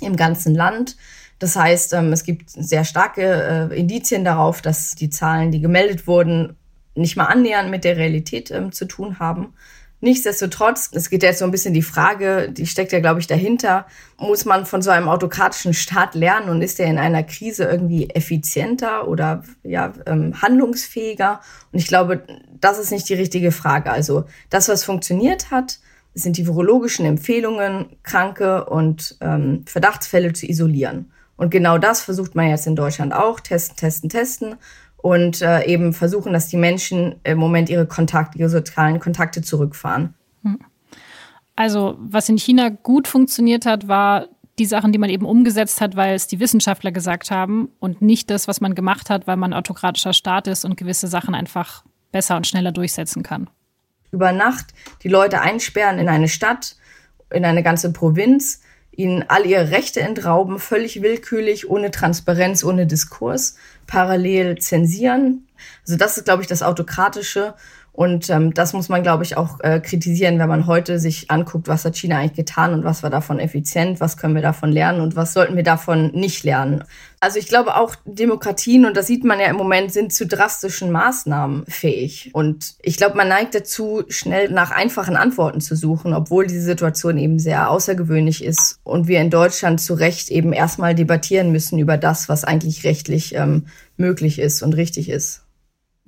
im 0.00 0.16
ganzen 0.16 0.54
Land. 0.54 0.96
Das 1.40 1.56
heißt, 1.56 1.94
ähm, 1.94 2.12
es 2.12 2.22
gibt 2.22 2.50
sehr 2.50 2.84
starke 2.84 3.70
äh, 3.72 3.78
Indizien 3.78 4.24
darauf, 4.24 4.62
dass 4.62 4.94
die 4.94 5.10
Zahlen, 5.10 5.50
die 5.50 5.60
gemeldet 5.60 6.06
wurden, 6.06 6.56
nicht 6.94 7.16
mal 7.16 7.24
annähernd 7.24 7.70
mit 7.70 7.82
der 7.82 7.96
Realität 7.96 8.50
ähm, 8.50 8.72
zu 8.72 8.84
tun 8.84 9.18
haben. 9.18 9.54
Nichtsdestotrotz, 10.02 10.90
es 10.92 11.10
geht 11.10 11.22
jetzt 11.22 11.38
so 11.38 11.44
ein 11.46 11.50
bisschen 11.50 11.74
die 11.74 11.82
Frage, 11.82 12.50
die 12.50 12.66
steckt 12.66 12.92
ja, 12.92 13.00
glaube 13.00 13.20
ich, 13.20 13.26
dahinter, 13.26 13.86
muss 14.18 14.44
man 14.44 14.64
von 14.66 14.82
so 14.82 14.90
einem 14.90 15.08
autokratischen 15.08 15.74
Staat 15.74 16.14
lernen 16.14 16.50
und 16.50 16.62
ist 16.62 16.78
der 16.78 16.86
in 16.86 16.98
einer 16.98 17.22
Krise 17.22 17.64
irgendwie 17.64 18.08
effizienter 18.10 19.08
oder 19.08 19.42
ja, 19.62 19.92
ähm, 20.06 20.40
handlungsfähiger? 20.40 21.40
Und 21.72 21.78
ich 21.78 21.86
glaube, 21.86 22.22
das 22.60 22.78
ist 22.78 22.92
nicht 22.92 23.08
die 23.08 23.14
richtige 23.14 23.52
Frage. 23.52 23.90
Also 23.90 24.24
das, 24.50 24.68
was 24.68 24.84
funktioniert 24.84 25.50
hat, 25.50 25.78
sind 26.14 26.36
die 26.36 26.46
virologischen 26.46 27.06
Empfehlungen, 27.06 27.96
Kranke 28.02 28.66
und 28.66 29.16
ähm, 29.20 29.64
Verdachtsfälle 29.66 30.32
zu 30.34 30.46
isolieren. 30.46 31.10
Und 31.40 31.48
genau 31.48 31.78
das 31.78 32.02
versucht 32.02 32.34
man 32.34 32.50
jetzt 32.50 32.66
in 32.66 32.76
Deutschland 32.76 33.14
auch. 33.14 33.40
Testen, 33.40 33.74
testen, 33.74 34.10
testen. 34.10 34.56
Und 34.98 35.40
äh, 35.40 35.64
eben 35.64 35.94
versuchen, 35.94 36.34
dass 36.34 36.48
die 36.48 36.58
Menschen 36.58 37.14
im 37.24 37.38
Moment 37.38 37.70
ihre 37.70 37.86
Kontakte, 37.86 38.38
ihre 38.38 38.50
sozialen 38.50 39.00
Kontakte 39.00 39.40
zurückfahren. 39.40 40.12
Hm. 40.42 40.58
Also, 41.56 41.96
was 41.98 42.28
in 42.28 42.36
China 42.36 42.68
gut 42.68 43.08
funktioniert 43.08 43.64
hat, 43.64 43.88
war 43.88 44.26
die 44.58 44.66
Sachen, 44.66 44.92
die 44.92 44.98
man 44.98 45.08
eben 45.08 45.24
umgesetzt 45.24 45.80
hat, 45.80 45.96
weil 45.96 46.14
es 46.14 46.26
die 46.26 46.40
Wissenschaftler 46.40 46.92
gesagt 46.92 47.30
haben 47.30 47.70
und 47.78 48.02
nicht 48.02 48.28
das, 48.28 48.46
was 48.46 48.60
man 48.60 48.74
gemacht 48.74 49.08
hat, 49.08 49.26
weil 49.26 49.38
man 49.38 49.54
autokratischer 49.54 50.12
Staat 50.12 50.46
ist 50.46 50.66
und 50.66 50.76
gewisse 50.76 51.06
Sachen 51.06 51.34
einfach 51.34 51.84
besser 52.12 52.36
und 52.36 52.46
schneller 52.46 52.70
durchsetzen 52.70 53.22
kann. 53.22 53.48
Über 54.10 54.32
Nacht 54.32 54.74
die 55.04 55.08
Leute 55.08 55.40
einsperren 55.40 55.98
in 55.98 56.10
eine 56.10 56.28
Stadt, 56.28 56.76
in 57.30 57.46
eine 57.46 57.62
ganze 57.62 57.94
Provinz, 57.94 58.60
ihnen 59.00 59.24
all 59.28 59.46
ihre 59.46 59.70
Rechte 59.70 60.00
entrauben, 60.00 60.58
völlig 60.58 61.02
willkürlich, 61.02 61.68
ohne 61.68 61.90
Transparenz, 61.90 62.62
ohne 62.62 62.86
Diskurs, 62.86 63.56
parallel 63.86 64.58
zensieren. 64.58 65.46
Also 65.86 65.96
das 65.96 66.16
ist, 66.16 66.24
glaube 66.24 66.42
ich, 66.42 66.48
das 66.48 66.62
Autokratische. 66.62 67.54
Und 67.92 68.30
ähm, 68.30 68.54
das 68.54 68.72
muss 68.72 68.88
man, 68.88 69.02
glaube 69.02 69.24
ich, 69.24 69.36
auch 69.36 69.60
äh, 69.60 69.80
kritisieren, 69.80 70.38
wenn 70.38 70.48
man 70.48 70.66
heute 70.66 70.98
sich 70.98 71.30
anguckt, 71.30 71.68
was 71.68 71.84
hat 71.84 71.96
China 71.96 72.18
eigentlich 72.18 72.36
getan 72.36 72.72
und 72.72 72.84
was 72.84 73.02
war 73.02 73.10
davon 73.10 73.38
effizient, 73.38 74.00
was 74.00 74.16
können 74.16 74.34
wir 74.34 74.42
davon 74.42 74.70
lernen 74.70 75.00
und 75.00 75.16
was 75.16 75.32
sollten 75.32 75.56
wir 75.56 75.64
davon 75.64 76.12
nicht 76.12 76.44
lernen. 76.44 76.84
Also 77.18 77.38
ich 77.38 77.48
glaube 77.48 77.76
auch 77.76 77.96
Demokratien, 78.06 78.86
und 78.86 78.96
das 78.96 79.06
sieht 79.06 79.24
man 79.24 79.40
ja 79.40 79.46
im 79.46 79.56
Moment, 79.56 79.92
sind 79.92 80.12
zu 80.12 80.26
drastischen 80.26 80.90
Maßnahmen 80.90 81.64
fähig. 81.66 82.30
Und 82.32 82.76
ich 82.80 82.96
glaube, 82.96 83.16
man 83.16 83.28
neigt 83.28 83.54
dazu, 83.54 84.04
schnell 84.08 84.50
nach 84.50 84.70
einfachen 84.70 85.16
Antworten 85.16 85.60
zu 85.60 85.76
suchen, 85.76 86.14
obwohl 86.14 86.46
diese 86.46 86.62
Situation 86.62 87.18
eben 87.18 87.38
sehr 87.38 87.70
außergewöhnlich 87.70 88.42
ist 88.42 88.78
und 88.84 89.08
wir 89.08 89.20
in 89.20 89.28
Deutschland 89.28 89.80
zu 89.80 89.94
Recht 89.94 90.30
eben 90.30 90.52
erstmal 90.52 90.94
debattieren 90.94 91.52
müssen 91.52 91.78
über 91.78 91.98
das, 91.98 92.28
was 92.28 92.44
eigentlich 92.44 92.84
rechtlich 92.84 93.34
ähm, 93.34 93.66
möglich 93.98 94.38
ist 94.38 94.62
und 94.62 94.74
richtig 94.74 95.10
ist. 95.10 95.42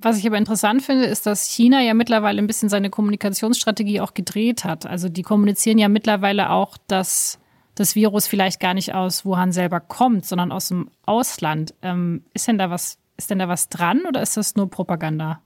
Was 0.03 0.17
ich 0.17 0.27
aber 0.27 0.37
interessant 0.37 0.83
finde, 0.83 1.05
ist, 1.05 1.25
dass 1.25 1.45
China 1.45 1.81
ja 1.81 1.93
mittlerweile 1.93 2.39
ein 2.39 2.47
bisschen 2.47 2.67
seine 2.67 2.89
Kommunikationsstrategie 2.89 4.01
auch 4.01 4.13
gedreht 4.13 4.65
hat. 4.65 4.85
Also 4.85 5.07
die 5.07 5.21
kommunizieren 5.21 5.77
ja 5.77 5.87
mittlerweile 5.87 6.49
auch, 6.49 6.77
dass 6.87 7.39
das 7.75 7.95
Virus 7.95 8.27
vielleicht 8.27 8.59
gar 8.59 8.73
nicht 8.73 8.93
aus 8.93 9.23
Wuhan 9.23 9.53
selber 9.53 9.79
kommt, 9.79 10.25
sondern 10.25 10.51
aus 10.51 10.67
dem 10.67 10.91
Ausland. 11.05 11.73
Ähm, 11.81 12.25
ist 12.33 12.49
denn 12.49 12.57
da 12.57 12.69
was, 12.69 12.97
ist 13.15 13.29
denn 13.29 13.39
da 13.39 13.47
was 13.47 13.69
dran 13.69 14.01
oder 14.05 14.21
ist 14.21 14.35
das 14.35 14.55
nur 14.55 14.69
Propaganda? 14.69 15.41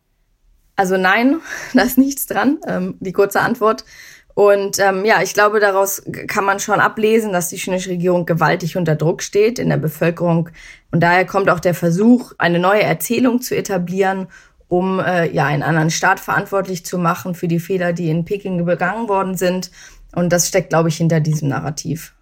Also 0.75 0.97
nein, 0.97 1.39
da 1.75 1.83
ist 1.83 1.99
nichts 1.99 2.25
dran. 2.25 2.57
Ähm, 2.65 2.95
die 2.99 3.13
kurze 3.13 3.41
Antwort. 3.41 3.85
Und 4.37 4.77
ähm, 4.77 5.03
ja, 5.03 5.23
ich 5.23 5.33
glaube, 5.33 5.59
daraus 5.59 6.03
kann 6.27 6.45
man 6.45 6.59
schon 6.59 6.79
ablesen, 6.79 7.33
dass 7.33 7.49
die 7.49 7.57
chinesische 7.57 7.89
Regierung 7.89 8.27
gewaltig 8.27 8.77
unter 8.77 8.95
Druck 8.95 9.23
steht 9.23 9.57
in 9.57 9.69
der 9.69 9.77
Bevölkerung. 9.77 10.49
Und 10.91 11.01
daher 11.01 11.25
kommt 11.25 11.49
auch 11.49 11.59
der 11.59 11.73
Versuch, 11.73 12.33
eine 12.37 12.59
neue 12.59 12.83
Erzählung 12.83 13.41
zu 13.41 13.55
etablieren 13.55 14.27
um 14.69 14.99
äh, 14.99 15.31
ja 15.33 15.45
einen 15.45 15.63
anderen 15.63 15.89
Staat 15.89 16.19
verantwortlich 16.19 16.85
zu 16.85 16.97
machen 16.97 17.35
für 17.35 17.47
die 17.47 17.59
Fehler, 17.59 17.93
die 17.93 18.09
in 18.09 18.25
Peking 18.25 18.65
begangen 18.65 19.07
worden 19.07 19.37
sind. 19.37 19.71
Und 20.13 20.33
das 20.33 20.49
steckt, 20.49 20.69
glaube 20.69 20.89
ich, 20.89 20.97
hinter 20.97 21.21
diesem 21.21 21.47
Narrativ. 21.47 22.13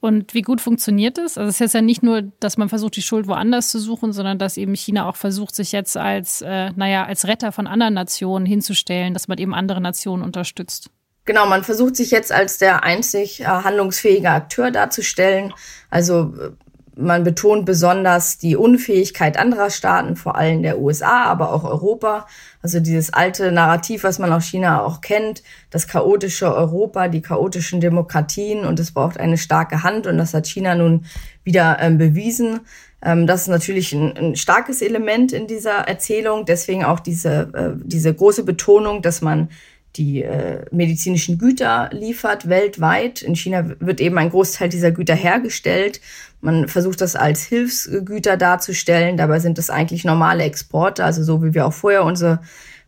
Und 0.00 0.32
wie 0.32 0.40
gut 0.40 0.62
funktioniert 0.62 1.18
es? 1.18 1.36
Also 1.36 1.50
es 1.50 1.56
ist 1.56 1.60
jetzt 1.60 1.74
ja 1.74 1.82
nicht 1.82 2.02
nur, 2.02 2.22
dass 2.40 2.56
man 2.56 2.70
versucht, 2.70 2.96
die 2.96 3.02
Schuld 3.02 3.28
woanders 3.28 3.68
zu 3.68 3.78
suchen, 3.78 4.14
sondern 4.14 4.38
dass 4.38 4.56
eben 4.56 4.74
China 4.74 5.06
auch 5.08 5.16
versucht, 5.16 5.54
sich 5.54 5.72
jetzt 5.72 5.96
als, 5.98 6.40
äh, 6.40 6.70
naja, 6.74 7.04
als 7.04 7.28
Retter 7.28 7.52
von 7.52 7.66
anderen 7.66 7.94
Nationen 7.94 8.46
hinzustellen, 8.46 9.12
dass 9.12 9.28
man 9.28 9.36
eben 9.36 9.54
andere 9.54 9.82
Nationen 9.82 10.22
unterstützt. 10.22 10.90
Genau, 11.24 11.46
man 11.46 11.64
versucht 11.64 11.96
sich 11.96 12.10
jetzt 12.10 12.32
als 12.32 12.58
der 12.58 12.82
einzig 12.82 13.40
äh, 13.40 13.44
handlungsfähige 13.44 14.30
Akteur 14.30 14.70
darzustellen. 14.70 15.54
Also 15.88 16.34
äh, 16.38 16.50
man 16.96 17.24
betont 17.24 17.64
besonders 17.64 18.38
die 18.38 18.56
Unfähigkeit 18.56 19.36
anderer 19.36 19.70
Staaten, 19.70 20.16
vor 20.16 20.36
allem 20.36 20.62
der 20.62 20.78
USA, 20.78 21.24
aber 21.24 21.52
auch 21.52 21.64
Europa. 21.64 22.26
Also 22.62 22.78
dieses 22.78 23.12
alte 23.12 23.50
Narrativ, 23.50 24.04
was 24.04 24.18
man 24.18 24.32
aus 24.32 24.44
China 24.44 24.82
auch 24.82 25.00
kennt, 25.00 25.42
das 25.70 25.88
chaotische 25.88 26.54
Europa, 26.54 27.08
die 27.08 27.22
chaotischen 27.22 27.80
Demokratien 27.80 28.64
und 28.64 28.78
es 28.78 28.92
braucht 28.92 29.18
eine 29.18 29.38
starke 29.38 29.82
Hand 29.82 30.06
und 30.06 30.18
das 30.18 30.34
hat 30.34 30.46
China 30.46 30.74
nun 30.74 31.06
wieder 31.42 31.78
ähm, 31.80 31.98
bewiesen. 31.98 32.60
Ähm, 33.02 33.26
das 33.26 33.42
ist 33.42 33.48
natürlich 33.48 33.92
ein, 33.92 34.16
ein, 34.16 34.36
starkes 34.36 34.80
Element 34.80 35.32
in 35.32 35.46
dieser 35.46 35.88
Erzählung, 35.88 36.44
deswegen 36.44 36.84
auch 36.84 37.00
diese, 37.00 37.50
äh, 37.54 37.70
diese 37.82 38.14
große 38.14 38.44
Betonung, 38.44 39.02
dass 39.02 39.20
man 39.20 39.48
die 39.96 40.22
äh, 40.22 40.64
medizinischen 40.70 41.38
Güter 41.38 41.90
liefert 41.92 42.48
weltweit. 42.48 43.22
In 43.22 43.36
China 43.36 43.70
wird 43.80 44.00
eben 44.00 44.18
ein 44.18 44.30
Großteil 44.30 44.68
dieser 44.68 44.90
Güter 44.90 45.14
hergestellt. 45.14 46.00
Man 46.40 46.68
versucht 46.68 47.00
das 47.00 47.16
als 47.16 47.44
Hilfsgüter 47.44 48.36
darzustellen. 48.36 49.16
Dabei 49.16 49.38
sind 49.38 49.58
das 49.58 49.70
eigentlich 49.70 50.04
normale 50.04 50.44
Exporte, 50.44 51.04
also 51.04 51.22
so 51.22 51.42
wie 51.42 51.54
wir 51.54 51.66
auch 51.66 51.72
vorher 51.72 52.04
unsere 52.04 52.40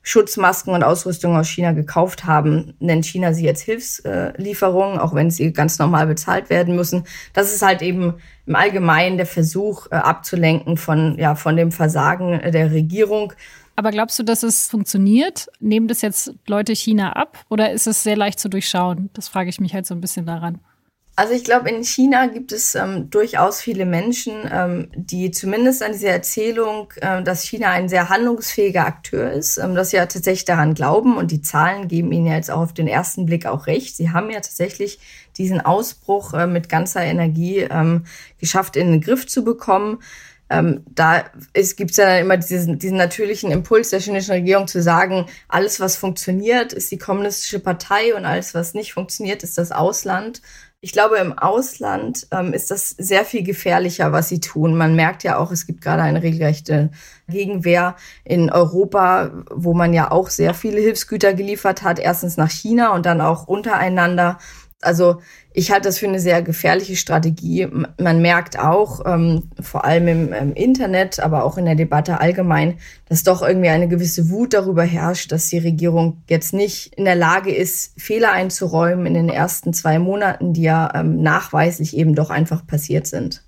Schutzmasken 0.02 0.72
und 0.72 0.84
Ausrüstung 0.84 1.36
aus 1.36 1.48
China 1.48 1.72
gekauft 1.72 2.26
haben, 2.26 2.74
nennt 2.78 3.04
China 3.06 3.32
sie 3.32 3.44
jetzt 3.44 3.62
Hilfslieferungen, 3.62 5.00
auch 5.00 5.14
wenn 5.14 5.32
sie 5.32 5.52
ganz 5.52 5.80
normal 5.80 6.06
bezahlt 6.06 6.48
werden 6.48 6.76
müssen. 6.76 7.02
Das 7.32 7.52
ist 7.52 7.62
halt 7.62 7.82
eben 7.82 8.14
im 8.46 8.54
Allgemeinen 8.54 9.16
der 9.16 9.26
Versuch 9.26 9.88
äh, 9.90 9.96
abzulenken 9.96 10.76
von, 10.76 11.18
ja, 11.18 11.34
von 11.34 11.56
dem 11.56 11.72
Versagen 11.72 12.40
der 12.52 12.70
Regierung. 12.70 13.32
Aber 13.76 13.90
glaubst 13.90 14.18
du, 14.18 14.22
dass 14.22 14.42
es 14.42 14.68
funktioniert? 14.68 15.48
Nehmen 15.60 15.86
das 15.86 16.00
jetzt 16.00 16.32
Leute 16.46 16.74
China 16.74 17.12
ab 17.12 17.38
oder 17.50 17.72
ist 17.72 17.86
es 17.86 18.02
sehr 18.02 18.16
leicht 18.16 18.40
zu 18.40 18.48
durchschauen? 18.48 19.10
Das 19.12 19.28
frage 19.28 19.50
ich 19.50 19.60
mich 19.60 19.74
halt 19.74 19.86
so 19.86 19.94
ein 19.94 20.00
bisschen 20.00 20.26
daran. 20.26 20.60
Also 21.18 21.32
ich 21.32 21.44
glaube, 21.44 21.70
in 21.70 21.82
China 21.82 22.26
gibt 22.26 22.52
es 22.52 22.74
ähm, 22.74 23.08
durchaus 23.08 23.62
viele 23.62 23.86
Menschen, 23.86 24.34
ähm, 24.52 24.88
die 24.94 25.30
zumindest 25.30 25.82
an 25.82 25.92
diese 25.92 26.08
Erzählung, 26.08 26.92
äh, 26.96 27.22
dass 27.22 27.42
China 27.42 27.70
ein 27.70 27.88
sehr 27.88 28.10
handlungsfähiger 28.10 28.86
Akteur 28.86 29.32
ist, 29.32 29.56
ähm, 29.56 29.74
dass 29.74 29.90
sie 29.90 29.96
ja 29.96 30.04
tatsächlich 30.04 30.44
daran 30.44 30.74
glauben 30.74 31.16
und 31.16 31.30
die 31.30 31.40
Zahlen 31.40 31.88
geben 31.88 32.12
ihnen 32.12 32.26
ja 32.26 32.34
jetzt 32.34 32.50
auch 32.50 32.60
auf 32.60 32.74
den 32.74 32.86
ersten 32.86 33.24
Blick 33.24 33.46
auch 33.46 33.66
recht. 33.66 33.96
Sie 33.96 34.10
haben 34.10 34.28
ja 34.28 34.40
tatsächlich 34.40 34.98
diesen 35.38 35.62
Ausbruch 35.62 36.34
äh, 36.34 36.46
mit 36.46 36.68
ganzer 36.68 37.02
Energie 37.02 37.60
ähm, 37.60 38.04
geschafft, 38.38 38.76
in 38.76 38.90
den 38.90 39.00
Griff 39.00 39.26
zu 39.26 39.42
bekommen. 39.42 40.00
Ähm, 40.48 40.84
da 40.94 41.24
gibt 41.54 41.90
es 41.90 41.96
ja 41.96 42.18
immer 42.18 42.36
diesen, 42.36 42.78
diesen 42.78 42.96
natürlichen 42.96 43.50
Impuls 43.50 43.90
der 43.90 44.00
chinesischen 44.00 44.34
Regierung 44.34 44.68
zu 44.68 44.80
sagen, 44.80 45.26
alles, 45.48 45.80
was 45.80 45.96
funktioniert, 45.96 46.72
ist 46.72 46.90
die 46.92 46.98
kommunistische 46.98 47.58
Partei 47.58 48.14
und 48.14 48.24
alles, 48.24 48.54
was 48.54 48.74
nicht 48.74 48.92
funktioniert, 48.92 49.42
ist 49.42 49.58
das 49.58 49.72
Ausland. 49.72 50.40
Ich 50.80 50.92
glaube, 50.92 51.16
im 51.16 51.36
Ausland 51.36 52.28
ähm, 52.30 52.52
ist 52.52 52.70
das 52.70 52.90
sehr 52.90 53.24
viel 53.24 53.42
gefährlicher, 53.42 54.12
was 54.12 54.28
sie 54.28 54.40
tun. 54.40 54.76
Man 54.76 54.94
merkt 54.94 55.24
ja 55.24 55.38
auch, 55.38 55.50
es 55.50 55.66
gibt 55.66 55.80
gerade 55.80 56.02
eine 56.02 56.22
regelrechte 56.22 56.90
Gegenwehr 57.28 57.96
in 58.22 58.50
Europa, 58.50 59.32
wo 59.50 59.74
man 59.74 59.92
ja 59.94 60.12
auch 60.12 60.28
sehr 60.30 60.54
viele 60.54 60.80
Hilfsgüter 60.80 61.34
geliefert 61.34 61.82
hat. 61.82 61.98
Erstens 61.98 62.36
nach 62.36 62.50
China 62.50 62.94
und 62.94 63.04
dann 63.04 63.20
auch 63.20 63.48
untereinander. 63.48 64.38
Also 64.82 65.22
ich 65.58 65.70
halte 65.70 65.88
das 65.88 65.98
für 65.98 66.06
eine 66.06 66.20
sehr 66.20 66.42
gefährliche 66.42 66.96
Strategie. 66.96 67.66
Man 67.98 68.20
merkt 68.20 68.58
auch, 68.58 69.00
ähm, 69.06 69.44
vor 69.58 69.86
allem 69.86 70.06
im, 70.06 70.32
im, 70.34 70.52
Internet, 70.52 71.18
aber 71.18 71.44
auch 71.44 71.56
in 71.56 71.64
der 71.64 71.74
Debatte 71.74 72.20
allgemein, 72.20 72.74
dass 73.08 73.22
doch 73.22 73.40
irgendwie 73.40 73.70
eine 73.70 73.88
gewisse 73.88 74.28
Wut 74.28 74.52
darüber 74.52 74.82
herrscht, 74.82 75.32
dass 75.32 75.48
die 75.48 75.56
Regierung 75.56 76.22
jetzt 76.28 76.52
nicht 76.52 76.92
in 76.96 77.06
der 77.06 77.14
Lage 77.14 77.54
ist, 77.54 77.98
Fehler 77.98 78.32
einzuräumen 78.32 79.06
in 79.06 79.14
den 79.14 79.28
ersten 79.30 79.72
zwei 79.72 79.98
Monaten, 79.98 80.52
die 80.52 80.62
ja 80.62 80.92
ähm, 80.94 81.22
nachweislich 81.22 81.96
eben 81.96 82.14
doch 82.14 82.28
einfach 82.28 82.66
passiert 82.66 83.06
sind. 83.06 83.45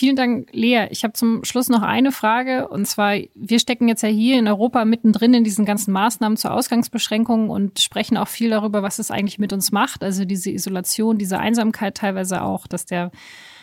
Vielen 0.00 0.16
Dank, 0.16 0.48
Lea. 0.52 0.86
Ich 0.88 1.04
habe 1.04 1.12
zum 1.12 1.44
Schluss 1.44 1.68
noch 1.68 1.82
eine 1.82 2.10
Frage. 2.10 2.68
Und 2.68 2.86
zwar, 2.86 3.18
wir 3.34 3.58
stecken 3.58 3.86
jetzt 3.86 4.02
ja 4.02 4.08
hier 4.08 4.38
in 4.38 4.48
Europa 4.48 4.86
mittendrin 4.86 5.34
in 5.34 5.44
diesen 5.44 5.66
ganzen 5.66 5.92
Maßnahmen 5.92 6.38
zur 6.38 6.54
Ausgangsbeschränkung 6.54 7.50
und 7.50 7.80
sprechen 7.80 8.16
auch 8.16 8.28
viel 8.28 8.48
darüber, 8.48 8.82
was 8.82 8.98
es 8.98 9.10
eigentlich 9.10 9.38
mit 9.38 9.52
uns 9.52 9.72
macht. 9.72 10.02
Also 10.02 10.24
diese 10.24 10.52
Isolation, 10.52 11.18
diese 11.18 11.38
Einsamkeit 11.38 11.98
teilweise 11.98 12.40
auch, 12.40 12.66
dass 12.66 12.86
der 12.86 13.10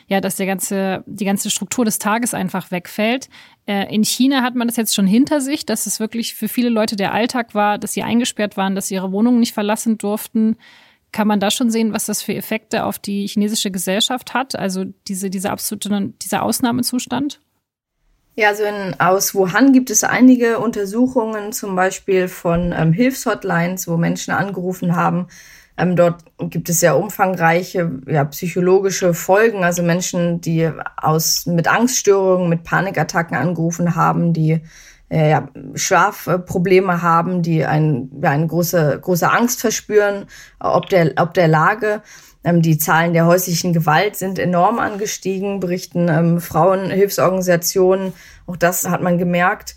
ja, 0.10 0.22
dass 0.22 0.36
der 0.36 0.46
ganze, 0.46 1.04
die 1.08 1.26
ganze 1.26 1.50
Struktur 1.50 1.84
des 1.86 1.98
Tages 1.98 2.36
einfach 2.36 2.70
wegfällt. 2.70 3.30
Äh, 3.66 3.94
in 3.94 4.04
China 4.06 4.44
hat 4.44 4.54
man 4.54 4.68
das 4.68 4.78
jetzt 4.78 4.94
schon 4.94 5.08
hinter 5.08 5.42
sich, 5.42 5.66
dass 5.66 5.88
es 5.88 6.00
wirklich 6.00 6.36
für 6.36 6.48
viele 6.48 6.70
Leute 6.70 6.96
der 6.96 7.14
Alltag 7.14 7.56
war, 7.56 7.80
dass 7.80 7.94
sie 7.94 8.04
eingesperrt 8.04 8.58
waren, 8.58 8.76
dass 8.76 8.90
sie 8.90 8.94
ihre 8.94 9.12
Wohnungen 9.12 9.40
nicht 9.40 9.56
verlassen 9.56 9.98
durften. 9.98 10.56
Kann 11.12 11.28
man 11.28 11.40
da 11.40 11.50
schon 11.52 11.72
sehen, 11.72 11.94
was 11.94 12.06
das 12.06 12.22
für 12.22 12.36
Effekte 12.36 12.84
auf 12.86 13.00
die 13.00 13.28
chinesische 13.28 13.72
Gesellschaft 13.72 14.34
hat? 14.34 14.56
Also 14.56 14.86
diese, 15.08 15.30
diese 15.30 15.50
absolute, 15.52 16.14
dieser 16.22 16.44
Ausnahmezustand? 16.44 17.40
Ja, 18.36 18.50
also 18.50 18.64
in, 18.64 19.00
aus 19.00 19.34
Wuhan 19.34 19.74
gibt 19.74 19.90
es 19.90 20.04
einige 20.04 20.60
Untersuchungen, 20.60 21.54
zum 21.54 21.76
Beispiel 21.76 22.28
von 22.28 22.72
ähm, 22.72 22.94
Hilfshotlines, 22.94 23.88
wo 23.88 23.98
Menschen 23.98 24.32
angerufen 24.32 24.96
haben. 24.96 25.28
Ähm, 25.76 25.96
dort 25.96 26.24
gibt 26.38 26.70
es 26.70 26.80
sehr 26.80 26.98
umfangreiche 26.98 28.00
ja, 28.06 28.26
psychologische 28.26 29.16
Folgen, 29.16 29.64
also 29.64 29.82
Menschen, 29.82 30.40
die 30.40 30.70
aus 30.98 31.48
mit 31.48 31.68
Angststörungen, 31.68 32.48
mit 32.48 32.64
Panikattacken 32.64 33.36
angerufen 33.36 33.96
haben, 33.96 34.34
die 34.34 34.62
äh, 35.10 35.32
ja, 35.32 35.48
Schlafprobleme 35.76 37.02
haben, 37.02 37.42
die 37.42 37.66
ein, 37.66 38.10
ja, 38.22 38.32
eine 38.32 38.48
große, 38.48 39.00
große 39.02 39.32
Angst 39.32 39.62
verspüren, 39.62 40.26
ob 40.60 40.90
der, 40.90 41.14
ob 41.18 41.34
der 41.34 41.48
Lage. 41.48 42.02
Ähm, 42.44 42.62
die 42.62 42.78
Zahlen 42.78 43.14
der 43.14 43.26
häuslichen 43.26 43.74
Gewalt 43.74 44.16
sind 44.16 44.40
enorm 44.40 44.80
angestiegen, 44.80 45.60
berichten 45.60 46.08
ähm, 46.10 46.40
Frauenhilfsorganisationen. 46.40 48.14
Auch 48.46 48.58
das 48.58 48.88
hat 48.88 49.02
man 49.02 49.18
gemerkt. 49.18 49.76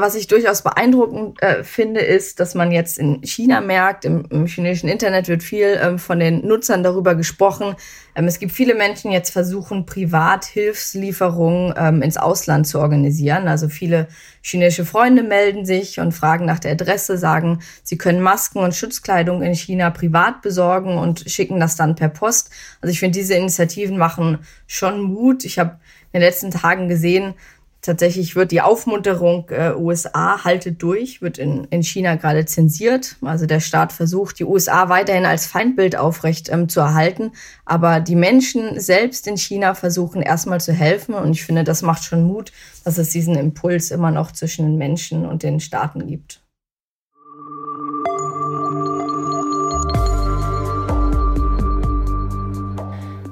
Was 0.00 0.14
ich 0.14 0.26
durchaus 0.26 0.62
beeindruckend 0.62 1.42
äh, 1.42 1.64
finde, 1.64 2.00
ist, 2.00 2.40
dass 2.40 2.54
man 2.54 2.72
jetzt 2.72 2.98
in 2.98 3.22
China 3.22 3.60
merkt, 3.60 4.04
im, 4.04 4.24
im 4.30 4.46
chinesischen 4.46 4.88
Internet 4.88 5.28
wird 5.28 5.42
viel 5.42 5.78
ähm, 5.82 5.98
von 5.98 6.20
den 6.20 6.46
Nutzern 6.46 6.82
darüber 6.82 7.14
gesprochen. 7.14 7.74
Ähm, 8.14 8.26
es 8.26 8.38
gibt 8.38 8.52
viele 8.52 8.74
Menschen, 8.74 9.10
die 9.10 9.16
jetzt 9.16 9.30
versuchen, 9.30 9.86
privat 9.86 10.44
Hilfslieferungen 10.44 11.74
ähm, 11.76 12.02
ins 12.02 12.16
Ausland 12.16 12.66
zu 12.66 12.80
organisieren. 12.80 13.48
Also 13.48 13.68
viele 13.68 14.08
chinesische 14.42 14.84
Freunde 14.84 15.22
melden 15.22 15.64
sich 15.64 16.00
und 16.00 16.12
fragen 16.12 16.44
nach 16.46 16.58
der 16.58 16.72
Adresse, 16.72 17.18
sagen, 17.18 17.60
sie 17.82 17.98
können 17.98 18.20
Masken 18.20 18.58
und 18.58 18.74
Schutzkleidung 18.74 19.42
in 19.42 19.54
China 19.54 19.90
privat 19.90 20.42
besorgen 20.42 20.96
und 20.96 21.24
schicken 21.28 21.60
das 21.60 21.76
dann 21.76 21.94
per 21.94 22.08
Post. 22.08 22.50
Also 22.80 22.92
ich 22.92 23.00
finde, 23.00 23.18
diese 23.18 23.34
Initiativen 23.34 23.98
machen 23.98 24.38
schon 24.66 25.00
Mut. 25.00 25.44
Ich 25.44 25.58
habe 25.58 25.78
in 26.12 26.20
den 26.20 26.22
letzten 26.22 26.50
Tagen 26.50 26.88
gesehen, 26.88 27.34
Tatsächlich 27.80 28.34
wird 28.34 28.50
die 28.50 28.60
Aufmunterung 28.60 29.48
äh, 29.50 29.72
USA 29.72 30.42
haltet 30.42 30.82
durch, 30.82 31.22
wird 31.22 31.38
in, 31.38 31.64
in 31.70 31.84
China 31.84 32.16
gerade 32.16 32.44
zensiert. 32.44 33.16
Also 33.22 33.46
der 33.46 33.60
Staat 33.60 33.92
versucht, 33.92 34.40
die 34.40 34.44
USA 34.44 34.88
weiterhin 34.88 35.24
als 35.24 35.46
Feindbild 35.46 35.94
aufrecht 35.94 36.48
ähm, 36.50 36.68
zu 36.68 36.80
erhalten. 36.80 37.30
Aber 37.64 38.00
die 38.00 38.16
Menschen 38.16 38.80
selbst 38.80 39.28
in 39.28 39.36
China 39.36 39.74
versuchen 39.74 40.22
erstmal 40.22 40.60
zu 40.60 40.72
helfen. 40.72 41.14
Und 41.14 41.30
ich 41.30 41.44
finde, 41.44 41.62
das 41.62 41.82
macht 41.82 42.02
schon 42.02 42.24
Mut, 42.24 42.50
dass 42.84 42.98
es 42.98 43.10
diesen 43.10 43.36
Impuls 43.36 43.92
immer 43.92 44.10
noch 44.10 44.32
zwischen 44.32 44.66
den 44.66 44.76
Menschen 44.76 45.24
und 45.24 45.44
den 45.44 45.60
Staaten 45.60 46.04
gibt. 46.08 46.42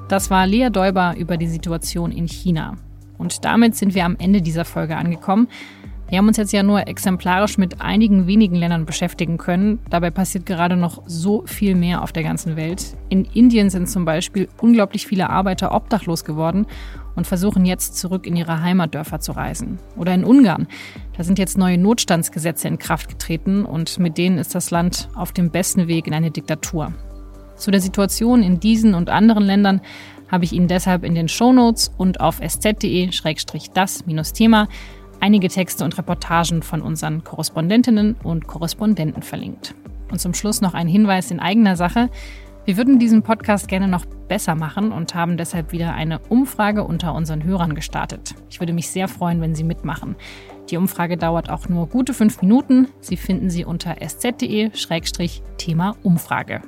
Das 0.07 0.29
war 0.29 0.47
Lea 0.47 0.69
Däuber 0.69 1.15
über 1.17 1.35
die 1.35 1.49
Situation 1.49 2.13
in 2.13 2.29
China. 2.29 2.77
Und 3.17 3.45
damit 3.45 3.75
sind 3.75 3.95
wir 3.95 4.05
am 4.05 4.15
Ende 4.19 4.41
dieser 4.41 4.65
Folge 4.65 4.95
angekommen. 4.95 5.47
Wir 6.09 6.19
haben 6.19 6.27
uns 6.29 6.37
jetzt 6.37 6.53
ja 6.53 6.63
nur 6.63 6.87
exemplarisch 6.87 7.57
mit 7.57 7.81
einigen 7.81 8.27
wenigen 8.27 8.55
Ländern 8.55 8.85
beschäftigen 8.85 9.37
können. 9.37 9.79
Dabei 9.89 10.09
passiert 10.09 10.45
gerade 10.45 10.77
noch 10.77 11.03
so 11.05 11.43
viel 11.45 11.75
mehr 11.75 12.01
auf 12.01 12.13
der 12.13 12.23
ganzen 12.23 12.55
Welt. 12.55 12.95
In 13.09 13.25
Indien 13.25 13.69
sind 13.69 13.89
zum 13.89 14.05
Beispiel 14.05 14.47
unglaublich 14.61 15.05
viele 15.05 15.29
Arbeiter 15.29 15.73
obdachlos 15.73 16.23
geworden 16.23 16.65
und 17.17 17.27
versuchen 17.27 17.65
jetzt 17.65 17.97
zurück 17.97 18.25
in 18.25 18.37
ihre 18.37 18.61
Heimatdörfer 18.61 19.19
zu 19.19 19.33
reisen. 19.33 19.79
Oder 19.97 20.13
in 20.13 20.23
Ungarn. 20.23 20.67
Da 21.17 21.25
sind 21.25 21.39
jetzt 21.39 21.57
neue 21.57 21.77
Notstandsgesetze 21.77 22.69
in 22.69 22.77
Kraft 22.77 23.09
getreten 23.09 23.65
und 23.65 23.99
mit 23.99 24.17
denen 24.17 24.37
ist 24.37 24.55
das 24.55 24.71
Land 24.71 25.09
auf 25.13 25.33
dem 25.33 25.49
besten 25.49 25.89
Weg 25.89 26.07
in 26.07 26.13
eine 26.13 26.31
Diktatur. 26.31 26.93
Zu 27.57 27.71
der 27.71 27.81
Situation 27.81 28.43
in 28.43 28.61
diesen 28.61 28.93
und 28.93 29.09
anderen 29.09 29.43
Ländern 29.43 29.81
habe 30.31 30.45
ich 30.45 30.53
Ihnen 30.53 30.67
deshalb 30.67 31.03
in 31.03 31.15
den 31.15 31.27
Shownotes 31.27 31.91
und 31.97 32.19
auf 32.19 32.39
sz.de-das-thema 32.41 34.67
einige 35.19 35.49
Texte 35.49 35.83
und 35.83 35.97
Reportagen 35.97 36.61
von 36.61 36.81
unseren 36.81 37.23
Korrespondentinnen 37.23 38.15
und 38.23 38.47
Korrespondenten 38.47 39.23
verlinkt. 39.23 39.75
Und 40.11 40.19
zum 40.19 40.33
Schluss 40.33 40.61
noch 40.61 40.73
ein 40.73 40.87
Hinweis 40.87 41.31
in 41.31 41.39
eigener 41.39 41.75
Sache. 41.75 42.09
Wir 42.65 42.77
würden 42.77 42.99
diesen 42.99 43.23
Podcast 43.23 43.67
gerne 43.67 43.87
noch 43.87 44.05
besser 44.05 44.55
machen 44.55 44.91
und 44.91 45.15
haben 45.15 45.37
deshalb 45.37 45.71
wieder 45.71 45.93
eine 45.93 46.19
Umfrage 46.19 46.83
unter 46.83 47.13
unseren 47.13 47.43
Hörern 47.43 47.75
gestartet. 47.75 48.35
Ich 48.49 48.59
würde 48.59 48.73
mich 48.73 48.89
sehr 48.89 49.07
freuen, 49.07 49.41
wenn 49.41 49.55
Sie 49.55 49.63
mitmachen. 49.63 50.15
Die 50.69 50.77
Umfrage 50.77 51.17
dauert 51.17 51.49
auch 51.49 51.69
nur 51.69 51.87
gute 51.87 52.13
fünf 52.13 52.41
Minuten. 52.41 52.89
Sie 52.99 53.15
finden 53.15 53.49
sie 53.49 53.63
unter 53.63 54.01
sz.de-thema 54.01 55.95
Umfrage. 56.03 56.61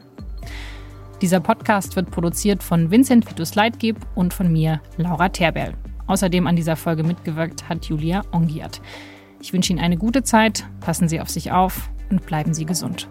Dieser 1.21 1.41
Podcast 1.41 1.97
wird 1.97 2.11
produziert 2.11 2.63
von 2.63 2.91
Vincent 2.91 3.29
Vitus 3.29 3.53
Leitgeb 3.55 3.97
und 4.15 4.33
von 4.33 4.49
mir, 4.51 4.79
Laura 4.95 5.27
Terberl. 5.27 5.73
Außerdem 6.07 6.47
an 6.47 6.55
dieser 6.55 6.77
Folge 6.77 7.03
mitgewirkt 7.03 7.67
hat 7.67 7.85
Julia 7.85 8.21
Ongiat. 8.31 8.79
Ich 9.41 9.51
wünsche 9.51 9.73
Ihnen 9.73 9.81
eine 9.81 9.97
gute 9.97 10.23
Zeit, 10.23 10.65
passen 10.79 11.09
Sie 11.09 11.19
auf 11.19 11.29
sich 11.29 11.51
auf 11.51 11.89
und 12.09 12.25
bleiben 12.25 12.53
Sie 12.53 12.65
gesund. 12.65 13.09